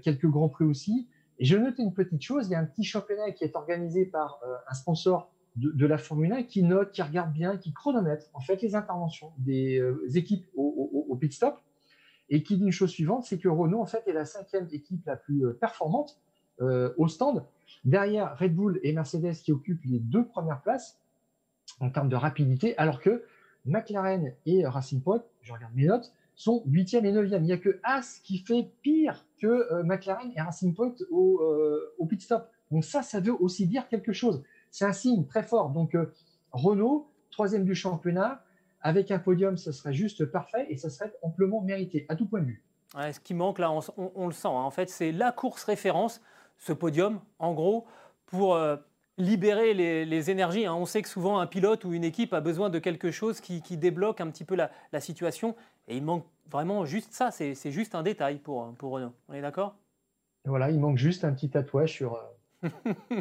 quelques 0.01 0.27
grands 0.27 0.49
prix 0.49 0.63
aussi. 0.63 1.09
Et 1.39 1.45
je 1.45 1.55
note 1.55 1.77
une 1.77 1.93
petite 1.93 2.21
chose, 2.21 2.47
il 2.47 2.51
y 2.51 2.55
a 2.55 2.59
un 2.59 2.65
petit 2.65 2.83
championnat 2.83 3.31
qui 3.31 3.43
est 3.43 3.55
organisé 3.55 4.05
par 4.05 4.39
euh, 4.45 4.55
un 4.67 4.73
sponsor 4.73 5.31
de, 5.55 5.87
la 5.87 5.97
Formule 5.97 6.31
1 6.31 6.43
qui 6.43 6.61
note, 6.61 6.91
qui 6.91 7.01
regarde 7.01 7.33
bien, 7.33 7.57
qui 7.57 7.73
chronomètre 7.73 8.27
en 8.33 8.41
fait 8.41 8.61
les 8.61 8.75
interventions 8.75 9.33
des 9.39 9.79
euh, 9.79 10.07
équipes 10.13 10.45
au, 10.55 11.17
pit 11.19 11.33
stop. 11.33 11.59
Et 12.29 12.43
qui 12.43 12.57
dit 12.57 12.63
une 12.63 12.71
chose 12.71 12.91
suivante, 12.91 13.23
c'est 13.23 13.39
que 13.39 13.47
Renault 13.47 13.81
en 13.81 13.85
fait 13.85 14.05
est 14.05 14.13
la 14.13 14.25
cinquième 14.25 14.67
équipe 14.71 15.05
la 15.05 15.15
plus 15.15 15.45
euh, 15.45 15.53
performante 15.53 16.19
au 16.97 17.07
stand, 17.07 17.45
derrière 17.85 18.35
Red 18.39 18.55
Bull 18.55 18.79
et 18.81 18.91
Mercedes 18.91 19.35
qui 19.43 19.51
occupent 19.51 19.85
les 19.85 19.99
deux 19.99 20.25
premières 20.25 20.59
places 20.63 20.99
en 21.79 21.91
termes 21.91 22.09
de 22.09 22.15
rapidité, 22.15 22.75
alors 22.79 22.99
que 22.99 23.23
McLaren 23.65 24.33
et 24.47 24.65
Racing 24.65 25.03
Point, 25.03 25.23
je 25.41 25.53
regarde 25.53 25.75
mes 25.75 25.85
notes, 25.85 26.11
sont 26.37 26.63
8e 26.67 27.03
et 27.03 27.11
9e. 27.11 27.37
Il 27.37 27.41
n'y 27.41 27.51
a 27.51 27.57
que 27.57 27.79
As 27.83 28.21
qui 28.23 28.37
fait 28.37 28.71
pire 28.81 29.25
que 29.41 29.47
euh, 29.47 29.83
McLaren 29.83 30.31
et 30.35 30.41
Racing 30.41 30.73
Point 30.73 30.93
au, 31.09 31.41
euh, 31.41 31.95
au, 31.97 32.05
pit 32.05 32.21
stop. 32.21 32.47
Donc 32.71 32.85
ça, 32.85 33.01
ça 33.01 33.19
veut 33.19 33.33
aussi 33.33 33.67
dire 33.67 33.87
quelque 33.89 34.13
chose. 34.13 34.43
C'est 34.71 34.85
un 34.85 34.93
signe 34.93 35.25
très 35.25 35.43
fort. 35.43 35.71
Donc 35.71 35.95
euh, 35.95 36.13
Renault, 36.51 37.11
troisième 37.31 37.65
du 37.65 37.75
championnat, 37.75 38.43
avec 38.81 39.09
un 39.09 39.19
podium, 39.19 39.57
ça 39.57 39.73
serait 39.73 39.93
juste 39.93 40.25
parfait 40.25 40.67
et 40.69 40.77
ça 40.77 40.89
serait 40.89 41.11
amplement 41.23 41.61
mérité, 41.61 42.05
à 42.07 42.15
tout 42.15 42.27
point 42.27 42.39
de 42.39 42.45
vue. 42.45 42.63
ce 42.93 43.19
qui 43.19 43.33
manque 43.33 43.57
là, 43.57 43.71
on, 43.97 44.27
le 44.27 44.33
sent. 44.33 44.47
Hein. 44.47 44.51
En 44.51 44.71
fait, 44.71 44.89
c'est 44.89 45.11
la 45.11 45.31
course 45.31 45.63
référence, 45.63 46.21
ce 46.57 46.71
podium, 46.71 47.19
en 47.39 47.53
gros, 47.53 47.87
pour 48.27 48.55
libérer 49.17 49.73
les, 49.73 50.29
énergies. 50.29 50.65
Hein. 50.65 50.75
On 50.75 50.85
sait 50.85 51.01
que 51.01 51.09
souvent 51.09 51.39
un 51.39 51.47
pilote 51.47 51.83
ou 51.85 51.93
une 51.93 52.03
équipe 52.03 52.33
a 52.33 52.41
besoin 52.41 52.69
de 52.69 52.79
quelque 52.79 53.11
chose 53.11 53.41
qui, 53.41 53.61
débloque 53.77 54.21
un 54.21 54.29
petit 54.29 54.43
peu 54.43 54.55
la, 54.55 54.99
situation. 54.99 55.55
Et 55.87 55.97
il 55.97 56.03
manque 56.03 56.25
vraiment 56.49 56.85
juste 56.85 57.13
ça. 57.13 57.31
C'est 57.31 57.71
juste 57.71 57.95
un 57.95 58.03
détail 58.03 58.37
pour, 58.37 58.73
pour 58.75 58.91
Renault. 58.93 59.13
On 59.29 59.33
est 59.33 59.41
d'accord? 59.41 59.75
Voilà, 60.45 60.69
il 60.71 60.79
manque 60.79 60.97
juste 60.97 61.23
un 61.25 61.33
petit 61.33 61.49
tatouage 61.49 61.91
sur, 61.91 62.21
euh, 62.63 62.69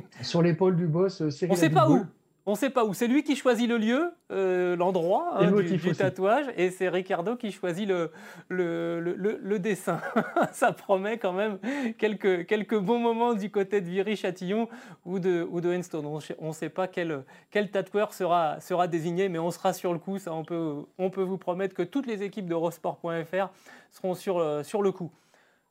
sur 0.23 0.43
l'épaule 0.43 0.77
du 0.77 0.87
boss. 0.87 1.21
Euh, 1.21 1.31
On 1.45 1.53
ne 1.53 1.57
sait 1.57 1.71
pas 1.71 1.91
où. 1.91 2.05
On 2.49 2.53
ne 2.53 2.57
sait 2.57 2.71
pas 2.71 2.85
où. 2.85 2.95
C'est 2.95 3.09
lui 3.09 3.25
qui 3.25 3.35
choisit 3.35 3.69
le 3.69 3.77
lieu, 3.77 4.13
euh, 4.31 4.77
l'endroit 4.77 5.33
hein, 5.41 5.51
du, 5.51 5.93
tatouage, 5.93 6.47
et 6.57 6.71
c'est 6.71 6.89
Ricardo 6.89 7.35
qui 7.35 7.51
choisit 7.51 7.89
le, 7.89 8.13
le, 8.49 9.59
dessin. 9.59 10.01
Ça 10.53 10.71
promet 10.71 11.19
quand 11.19 11.33
même 11.33 11.59
quelques, 11.99 12.47
quelques 12.47 12.79
bons 12.79 13.01
moments 13.01 13.35
du 13.35 13.51
côté 13.51 13.81
de 13.81 13.87
Viry-Châtillon 13.87 14.69
ou 15.05 15.19
de, 15.19 15.45
ou 15.51 15.61
de 15.61 15.77
Enstone. 15.77 16.07
On 16.07 16.49
ne 16.49 16.53
sait 16.53 16.69
pas 16.69 16.87
quel, 16.87 17.25
quel 17.51 17.69
tatoueur 17.69 18.15
sera, 18.15 18.61
sera 18.61 18.87
désigné, 18.87 19.29
mais 19.29 19.41
on 19.41 19.51
sera 19.51 19.73
sur 19.73 19.93
le 19.93 19.99
coup. 19.99 20.19
Ça, 20.19 20.33
on, 20.33 20.45
peut, 20.45 20.85
on 20.99 21.11
peut 21.11 21.25
vous 21.25 21.39
promettre 21.39 21.75
que 21.75 21.83
toutes 21.83 22.07
les 22.07 22.23
équipes 22.23 22.47
d'Eurosport.fr 22.47 23.49
seront 23.91 24.15
sur, 24.15 24.65
sur 24.65 24.83
le 24.83 24.93
coup. 24.93 25.11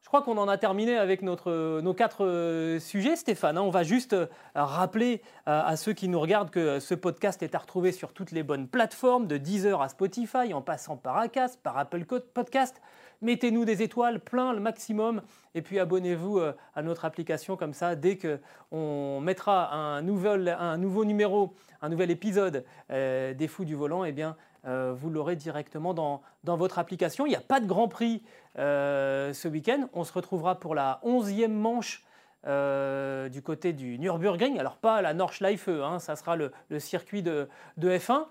Je 0.06 0.08
crois 0.08 0.22
qu'on 0.22 0.38
en 0.38 0.48
a 0.48 0.60
terminé 0.60 0.98
avec 0.98 1.24
notre, 1.24 1.82
nos 1.82 1.96
quatre 1.96 2.26
euh, 2.26 2.80
sujets, 2.80 3.16
Stéphane. 3.16 3.58
Hein. 3.58 3.64
On 3.64 3.72
va 3.72 3.82
juste 3.82 4.14
euh, 4.14 4.28
rappeler 4.54 5.24
euh, 5.48 5.64
à 5.66 5.76
ceux 5.78 5.94
qui 5.94 6.08
nous 6.10 6.20
regardent 6.20 6.52
que 6.52 6.80
ce 6.80 6.94
podcast 6.94 7.42
est 7.42 7.56
à 7.56 7.58
retrouver 7.58 7.92
sur 7.92 8.14
toutes 8.14 8.30
les 8.30 8.44
bonnes 8.44 8.68
plateformes, 8.68 9.26
de 9.26 9.38
Deezer 9.38 9.82
à 9.82 9.90
Spotify, 9.90 10.54
en 10.54 10.62
passant 10.62 10.96
par 10.96 11.18
Acast, 11.18 11.60
par 11.64 11.76
Apple 11.80 12.06
Podcast. 12.06 12.84
Mettez-nous 13.24 13.66
des 13.66 13.82
étoiles, 13.82 14.20
plein 14.20 14.54
le 14.54 14.60
maximum, 14.60 15.24
et 15.56 15.64
puis 15.64 15.80
abonnez-vous 15.80 16.40
à 16.40 16.84
notre 16.84 17.06
application 17.06 17.58
comme 17.58 17.74
ça. 17.74 17.96
Dès 17.96 18.20
qu'on 18.20 19.22
mettra 19.22 19.74
un, 19.74 20.04
nouvel, 20.04 20.56
un 20.60 20.78
nouveau 20.78 21.04
numéro, 21.04 21.56
un 21.82 21.90
nouvel 21.90 22.12
épisode 22.12 22.64
des 22.90 23.48
Fous 23.48 23.64
du 23.64 23.74
volant, 23.74 24.04
eh 24.04 24.12
bien, 24.12 24.36
vous 24.66 25.10
l'aurez 25.10 25.36
directement 25.36 25.94
dans, 25.94 26.22
dans, 26.44 26.58
votre 26.58 26.80
application. 26.80 27.26
Il 27.26 27.30
n'y 27.30 27.36
a 27.36 27.42
pas 27.42 27.60
de 27.60 27.68
Grand 27.68 27.88
Prix 27.88 28.24
euh, 28.58 29.34
ce 29.34 29.50
week-end. 29.50 29.90
On 29.94 30.06
se 30.06 30.14
retrouvera 30.14 30.60
pour 30.60 30.76
la 30.76 31.02
11e 31.04 31.50
manche 31.50 32.06
euh, 32.48 33.28
du 33.28 33.42
côté 33.42 33.74
du 33.74 34.00
Nürburgring. 34.00 34.58
Alors 34.60 34.78
pas 34.78 35.02
la 35.02 35.14
Nordschleife, 35.14 35.68
hein, 35.68 36.00
ça 36.00 36.16
sera 36.16 36.38
le, 36.38 36.52
circuit 36.80 37.22
de, 37.22 37.50
F1. 37.78 38.28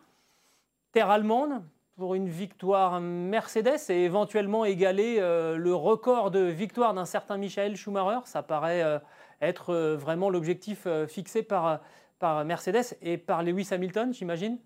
Terre 0.93 1.11
allemande 1.11 1.63
pour 1.97 2.15
une 2.15 2.29
victoire 2.29 3.01
Mercedes 3.01 3.91
et 3.91 4.05
éventuellement 4.05 4.65
égaler 4.65 5.19
euh, 5.19 5.57
le 5.57 5.75
record 5.75 6.31
de 6.31 6.41
victoire 6.41 6.95
d'un 6.95 7.05
certain 7.05 7.37
Michael 7.37 7.77
Schumacher. 7.77 8.21
Ça 8.25 8.43
paraît 8.43 8.83
être 9.43 9.75
vraiment 9.97 10.31
l'objectif 10.31 10.89
fixé 11.07 11.43
par, 11.43 11.81
par 12.19 12.47
Mercedes 12.47 12.97
et 13.03 13.19
par 13.19 13.43
Lewis 13.43 13.69
Hamilton, 13.73 14.15
j'imagine 14.15 14.59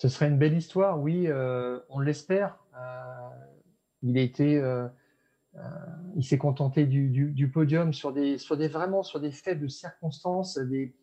Ce 0.00 0.08
serait 0.08 0.28
une 0.28 0.38
belle 0.38 0.56
histoire, 0.56 0.98
oui, 0.98 1.28
on 1.90 2.00
l'espère. 2.00 2.58
il 4.02 4.16
a 4.16 4.22
été 4.22 4.62
euh, 5.56 5.60
il 6.14 6.24
s'est 6.24 6.38
contenté 6.38 6.86
du, 6.86 7.50
podium 7.52 7.92
sur 7.92 8.12
des, 8.12 8.38
sur 8.38 8.56
des 8.56 8.68
vraiment 8.68 9.02
sur 9.02 9.20
des 9.20 9.32
faibles 9.32 9.68
circonstances, 9.68 10.58
des 10.58 10.94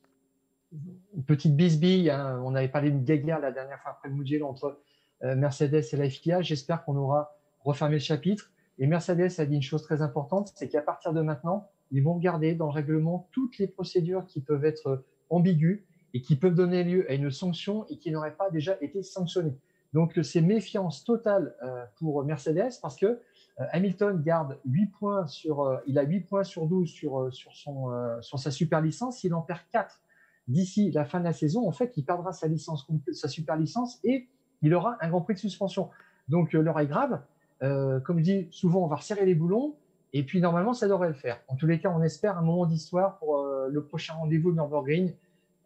petites 1.26 1.56
bisbilles. 1.56 2.10
Hein. 2.10 2.41
On 2.43 2.56
avait 2.56 2.70
parlé 2.70 2.91
de 2.91 3.00
guéguerre 3.00 3.39
la 3.39 3.52
dernière 3.52 3.80
fois 3.82 3.91
après 3.91 4.10
Mugello 4.10 4.48
entre 4.48 4.80
euh, 5.24 5.36
Mercedes 5.36 5.84
et 5.91 5.98
la 5.98 6.10
FIA. 6.10 6.41
J'espère 6.41 6.86
qu'on 6.86 6.95
aura 6.95 7.36
refermé 7.62 7.95
le 7.95 8.02
chapitre. 8.02 8.52
Et 8.80 8.88
Mercedes 8.88 9.39
a 9.39 9.45
dit 9.45 9.56
une 9.56 9.62
chose 9.62 9.82
très 9.82 10.02
importante, 10.02 10.52
c'est 10.56 10.70
qu'à 10.70 10.82
partir 10.82 11.12
de 11.12 11.22
maintenant, 11.22 11.68
ils 11.89 12.04
vont 12.04 12.16
garder 12.16 12.54
dans 12.54 12.68
le 12.68 12.74
règlement 12.74 13.28
toutes 13.32 13.58
les 13.58 13.68
procédures 13.68 14.26
qui 14.28 14.39
peuvent 14.39 14.66
être 14.66 15.04
ambiguës 15.30 15.82
et 16.14 16.22
qui 16.22 16.36
peuvent 16.36 16.55
donner 16.55 16.84
lieu 16.84 17.10
à 17.10 17.14
une 17.14 17.32
sanction 17.32 17.86
et 17.89 17.97
qui 17.97 18.12
n'auraient 18.12 18.36
pas 18.36 18.49
déjà 18.49 18.78
été 18.82 19.03
sanctionnées. 19.03 19.58
Donc 19.93 20.20
c'est 20.24 20.41
méfiance 20.41 21.03
totale 21.03 21.55
euh, 21.64 21.84
pour 21.97 22.24
Mercedes 22.24 22.80
parce 22.82 22.95
que 22.95 23.20
euh, 23.60 23.66
Hamilton 23.72 24.22
garde 24.22 24.60
8 24.66 24.88
points 24.88 25.28
sur, 25.28 25.62
euh, 25.62 25.78
il 25.88 25.97
a 25.97 26.03
8 26.03 26.22
points 26.22 26.43
sur 26.43 26.68
12 26.68 26.89
sur, 26.89 27.20
euh, 27.20 27.32
sur, 27.32 27.55
son, 27.55 27.91
sur 28.22 28.39
sa 28.39 28.51
super 28.51 28.82
licence. 28.82 29.20
S'il 29.20 29.34
en 29.34 29.41
perd 29.41 29.62
4 29.72 29.99
d'ici 30.47 30.91
la 30.91 31.05
fin 31.05 31.20
de 31.20 31.26
la 31.26 31.34
saison, 31.34 31.68
en 31.68 31.72
fait, 31.72 31.93
il 31.97 32.05
perdra 32.05 32.32
sa 32.32 32.47
licence, 32.47 32.88
sa 33.12 33.28
super 33.28 33.58
licence 33.58 33.99
et 34.03 34.28
il 34.62 34.74
aura 34.74 34.97
un 35.01 35.10
grand 35.10 35.22
prix 35.22 35.34
de 35.34 35.39
suspension. 35.39 35.89
Donc, 36.30 36.53
l'heure 36.53 36.80
est 36.80 36.88
grave. 36.88 37.22
comme 37.60 38.20
je 38.20 38.24
dis, 38.24 38.47
souvent, 38.51 38.84
on 38.84 38.88
va 38.88 38.97
resserrer 38.97 39.26
les 39.26 39.36
boulons 39.36 39.76
et 40.14 40.24
puis, 40.24 40.39
normalement, 40.39 40.74
ça 40.74 40.88
devrait 40.88 41.10
le 41.10 41.14
faire. 41.14 41.41
En 41.49 41.58
tous 41.58 41.68
les 41.68 41.80
cas, 41.80 41.91
on 41.93 42.01
espère 42.01 42.38
un 42.38 42.41
moment 42.41 42.66
d'histoire 42.66 43.18
pour 43.18 43.45
le 43.70 43.84
prochain 43.84 44.14
rendez-vous 44.14 44.51
de 44.51 44.55
Nürburgring 44.55 45.14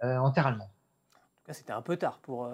en 0.01 0.31
terre 0.31 0.47
allemande. 0.47 0.67
En 0.67 1.37
tout 1.37 1.47
cas, 1.47 1.53
c'était 1.53 1.73
un 1.73 1.81
peu 1.81 1.97
tard 1.97 2.19
pour 2.21 2.49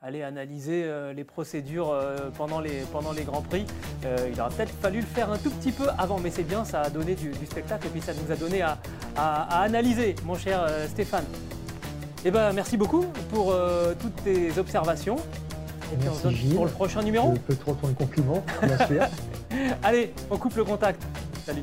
aller 0.00 0.22
analyser 0.22 0.84
euh, 0.84 1.12
les 1.12 1.24
procédures 1.24 1.90
euh, 1.90 2.30
pendant, 2.36 2.60
les, 2.60 2.82
pendant 2.92 3.12
les 3.12 3.24
Grands 3.24 3.42
Prix. 3.42 3.66
Euh, 4.04 4.30
il 4.32 4.40
aurait 4.40 4.50
peut-être 4.50 4.72
fallu 4.80 5.00
le 5.00 5.06
faire 5.06 5.30
un 5.30 5.38
tout 5.38 5.50
petit 5.50 5.72
peu 5.72 5.88
avant, 5.98 6.18
mais 6.18 6.30
c'est 6.30 6.44
bien, 6.44 6.64
ça 6.64 6.82
a 6.82 6.90
donné 6.90 7.14
du, 7.14 7.32
spectacle 7.46 7.88
et 7.88 7.90
puis 7.90 8.00
ça 8.00 8.12
nous 8.14 8.30
a 8.30 8.36
donné 8.36 8.62
à, 8.62 8.78
analyser, 9.62 10.14
mon 10.24 10.36
cher 10.36 10.68
Stéphane. 10.88 11.24
Eh 12.24 12.30
ben, 12.30 12.52
merci 12.52 12.76
beaucoup 12.76 13.06
pour 13.30 13.54
toutes 14.00 14.22
tes 14.22 14.56
observations. 14.58 15.16
Et 15.92 15.96
puis 15.96 16.08
on 16.08 16.14
se 16.14 16.22
donne 16.24 16.54
pour 16.54 16.66
le 16.66 16.70
prochain 16.70 17.02
numéro. 17.02 17.34
Je 17.34 17.40
peux 17.40 17.56
trop 17.56 17.74
ton 17.74 17.92
compliment, 17.94 18.44
bien 18.62 18.86
sûr. 18.86 19.02
Allez, 19.82 20.14
on 20.30 20.36
coupe 20.36 20.56
le 20.56 20.64
contact. 20.64 21.02
Salut. 21.44 21.62